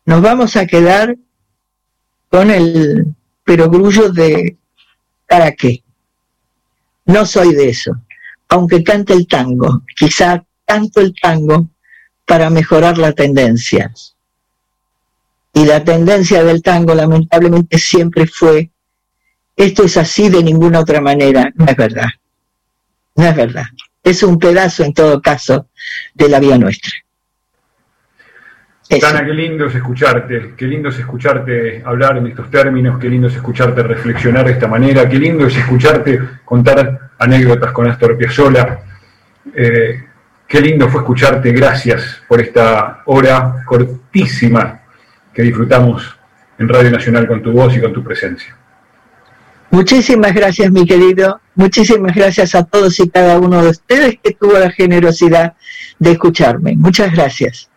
nos 0.04 0.22
vamos 0.22 0.56
a 0.56 0.66
quedar 0.66 1.16
con 2.30 2.50
el 2.50 3.14
perogrullo 3.44 4.10
de 4.10 4.56
¿para 5.26 5.52
qué? 5.52 5.82
No 7.06 7.26
soy 7.26 7.54
de 7.54 7.70
eso. 7.70 7.92
Aunque 8.48 8.82
cante 8.82 9.12
el 9.12 9.26
tango, 9.26 9.82
quizá 9.96 10.44
canto 10.66 11.00
el 11.00 11.14
tango 11.20 11.68
para 12.26 12.50
mejorar 12.50 12.98
la 12.98 13.12
tendencia. 13.12 13.92
Y 15.58 15.64
la 15.64 15.82
tendencia 15.82 16.44
del 16.44 16.62
tango 16.62 16.94
lamentablemente 16.94 17.78
siempre 17.78 18.28
fue, 18.28 18.70
esto 19.56 19.82
es 19.82 19.96
así 19.96 20.28
de 20.28 20.40
ninguna 20.40 20.78
otra 20.78 21.00
manera. 21.00 21.50
No 21.56 21.66
es 21.66 21.74
verdad. 21.74 22.06
No 23.16 23.24
es 23.26 23.34
verdad. 23.34 23.64
Es 24.04 24.22
un 24.22 24.38
pedazo 24.38 24.84
en 24.84 24.94
todo 24.94 25.20
caso 25.20 25.66
de 26.14 26.28
la 26.28 26.38
vida 26.38 26.56
nuestra. 26.58 26.92
Tana, 29.00 29.24
qué 29.24 29.32
lindo 29.32 29.66
es 29.66 29.74
escucharte, 29.74 30.54
qué 30.56 30.64
lindo 30.64 30.90
es 30.90 30.98
escucharte 31.00 31.82
hablar 31.84 32.18
en 32.18 32.28
estos 32.28 32.48
términos, 32.52 32.96
qué 33.00 33.08
lindo 33.08 33.26
es 33.26 33.34
escucharte 33.34 33.82
reflexionar 33.82 34.46
de 34.46 34.52
esta 34.52 34.68
manera, 34.68 35.08
qué 35.08 35.18
lindo 35.18 35.44
es 35.48 35.56
escucharte 35.56 36.20
contar 36.44 37.10
anécdotas 37.18 37.72
con 37.72 37.88
Astor 37.88 38.16
Piazzolla. 38.16 38.78
Eh, 39.52 40.04
qué 40.46 40.60
lindo 40.60 40.88
fue 40.88 41.00
escucharte, 41.00 41.50
gracias 41.50 42.22
por 42.28 42.40
esta 42.40 43.02
hora 43.06 43.64
cortísima 43.66 44.77
que 45.38 45.44
disfrutamos 45.44 46.02
en 46.58 46.68
Radio 46.68 46.90
Nacional 46.90 47.28
con 47.28 47.40
tu 47.40 47.52
voz 47.52 47.72
y 47.76 47.80
con 47.80 47.92
tu 47.92 48.02
presencia. 48.02 48.56
Muchísimas 49.70 50.34
gracias, 50.34 50.72
mi 50.72 50.84
querido. 50.84 51.40
Muchísimas 51.54 52.12
gracias 52.12 52.56
a 52.56 52.64
todos 52.64 52.98
y 52.98 53.08
cada 53.08 53.38
uno 53.38 53.62
de 53.62 53.68
ustedes 53.68 54.18
que 54.20 54.32
tuvo 54.32 54.58
la 54.58 54.72
generosidad 54.72 55.54
de 56.00 56.10
escucharme. 56.10 56.74
Muchas 56.74 57.12
gracias. 57.12 57.70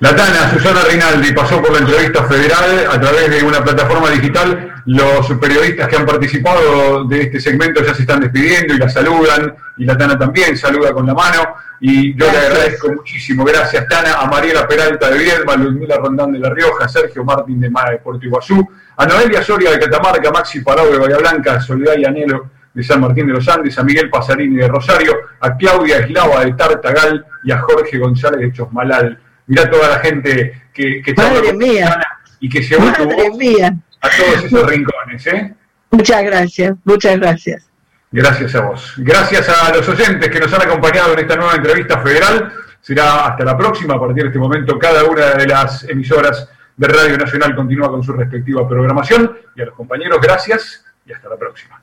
La 0.00 0.14
Tana, 0.14 0.50
Susana 0.50 0.80
Rinaldi, 0.90 1.32
pasó 1.32 1.62
por 1.62 1.72
la 1.72 1.78
entrevista 1.78 2.24
federal 2.24 2.88
a 2.90 3.00
través 3.00 3.30
de 3.30 3.44
una 3.44 3.62
plataforma 3.62 4.10
digital. 4.10 4.82
Los 4.86 5.26
periodistas 5.40 5.88
que 5.88 5.96
han 5.96 6.04
participado 6.04 7.04
de 7.04 7.22
este 7.22 7.40
segmento 7.40 7.80
ya 7.82 7.94
se 7.94 8.02
están 8.02 8.20
despidiendo 8.20 8.74
y 8.74 8.78
la 8.78 8.88
saludan. 8.88 9.54
Y 9.76 9.84
la 9.84 9.96
Tana 9.96 10.18
también 10.18 10.58
saluda 10.58 10.92
con 10.92 11.06
la 11.06 11.14
mano. 11.14 11.54
Y 11.80 12.12
yo 12.18 12.30
le 12.30 12.38
agradezco 12.38 12.92
muchísimo. 12.92 13.44
Gracias, 13.44 13.86
Tana, 13.88 14.14
a 14.14 14.26
Mariela 14.26 14.66
Peralta 14.66 15.10
de 15.10 15.18
Viedma, 15.18 15.54
Ludmila 15.54 15.96
Rondán 15.98 16.32
de 16.32 16.40
La 16.40 16.50
Rioja, 16.50 16.88
Sergio 16.88 17.24
Martín 17.24 17.60
de, 17.60 17.68
de 17.68 17.98
Puerto 18.02 18.26
Iguazú, 18.26 18.68
a 18.96 19.06
Noelia 19.06 19.44
Soria 19.44 19.70
de 19.70 19.78
Catamarca, 19.78 20.32
Maxi 20.32 20.60
Parado 20.60 20.90
de 20.90 20.98
Bahía 20.98 21.18
Blanca, 21.18 21.60
Soledad 21.60 21.94
y 21.96 22.04
Anhelo 22.04 22.50
de 22.74 22.82
San 22.82 23.00
Martín 23.00 23.28
de 23.28 23.34
los 23.34 23.48
Andes, 23.48 23.78
a 23.78 23.84
Miguel 23.84 24.10
Pasarini 24.10 24.56
de 24.56 24.66
Rosario, 24.66 25.14
a 25.38 25.56
Claudia 25.56 25.98
Eslava 25.98 26.44
de 26.44 26.52
Tartagal 26.54 27.24
y 27.44 27.52
a 27.52 27.58
Jorge 27.60 27.96
González 27.98 28.40
de 28.40 28.52
Chosmalal 28.52 29.20
mirá 29.46 29.70
toda 29.70 29.88
la 29.88 29.98
gente 30.00 30.62
que, 30.72 31.02
que 31.02 31.14
Madre 31.14 31.52
mía. 31.52 32.00
y 32.40 32.48
que 32.48 32.60
llevó 32.62 32.92
tu 32.92 33.04
voz 33.04 33.36
mía. 33.36 33.74
a 34.00 34.08
todos 34.10 34.44
esos 34.44 34.66
rincones. 34.68 35.26
¿eh? 35.26 35.54
Muchas 35.90 36.22
gracias, 36.24 36.74
muchas 36.84 37.18
gracias. 37.18 37.70
Gracias 38.10 38.54
a 38.54 38.60
vos. 38.60 38.94
Gracias 38.98 39.48
a 39.48 39.74
los 39.74 39.88
oyentes 39.88 40.28
que 40.30 40.38
nos 40.40 40.52
han 40.52 40.62
acompañado 40.62 41.12
en 41.14 41.18
esta 41.20 41.36
nueva 41.36 41.54
entrevista 41.54 42.00
federal. 42.00 42.52
Será 42.80 43.26
hasta 43.26 43.44
la 43.44 43.56
próxima. 43.56 43.94
A 43.94 43.98
partir 44.00 44.22
de 44.22 44.28
este 44.28 44.38
momento, 44.38 44.78
cada 44.78 45.04
una 45.04 45.30
de 45.34 45.46
las 45.46 45.84
emisoras 45.84 46.48
de 46.76 46.86
Radio 46.88 47.16
Nacional 47.18 47.56
continúa 47.56 47.88
con 47.88 48.02
su 48.04 48.12
respectiva 48.12 48.68
programación. 48.68 49.36
Y 49.56 49.62
a 49.62 49.64
los 49.66 49.74
compañeros, 49.74 50.20
gracias 50.20 50.84
y 51.06 51.12
hasta 51.12 51.28
la 51.28 51.36
próxima. 51.36 51.80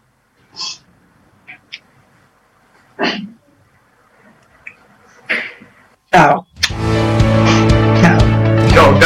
Chao. 6.11 6.50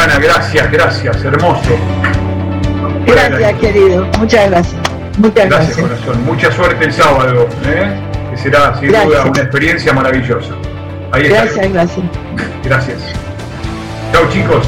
Gracias, 0.06 0.72
gracias, 0.72 1.24
hermoso. 1.24 1.78
Gracias, 3.08 3.54
querido, 3.60 4.06
muchas 4.20 4.50
gracias. 4.50 4.82
Muchas 5.18 5.50
gracias. 5.50 5.78
corazón. 5.78 6.26
Mucha 6.26 6.52
suerte 6.52 6.86
el 6.86 6.94
sábado, 6.94 7.48
¿eh? 7.66 8.00
que 8.30 8.38
será 8.38 8.78
sin 8.80 8.90
duda 8.90 9.26
una 9.26 9.42
experiencia 9.42 9.94
maravillosa. 9.94 10.54
Ahí 11.12 11.30
gracias, 11.30 11.72
gracias. 11.72 12.06
Gracias. 12.64 13.00
Chao, 14.12 14.30
chicos. 14.30 14.68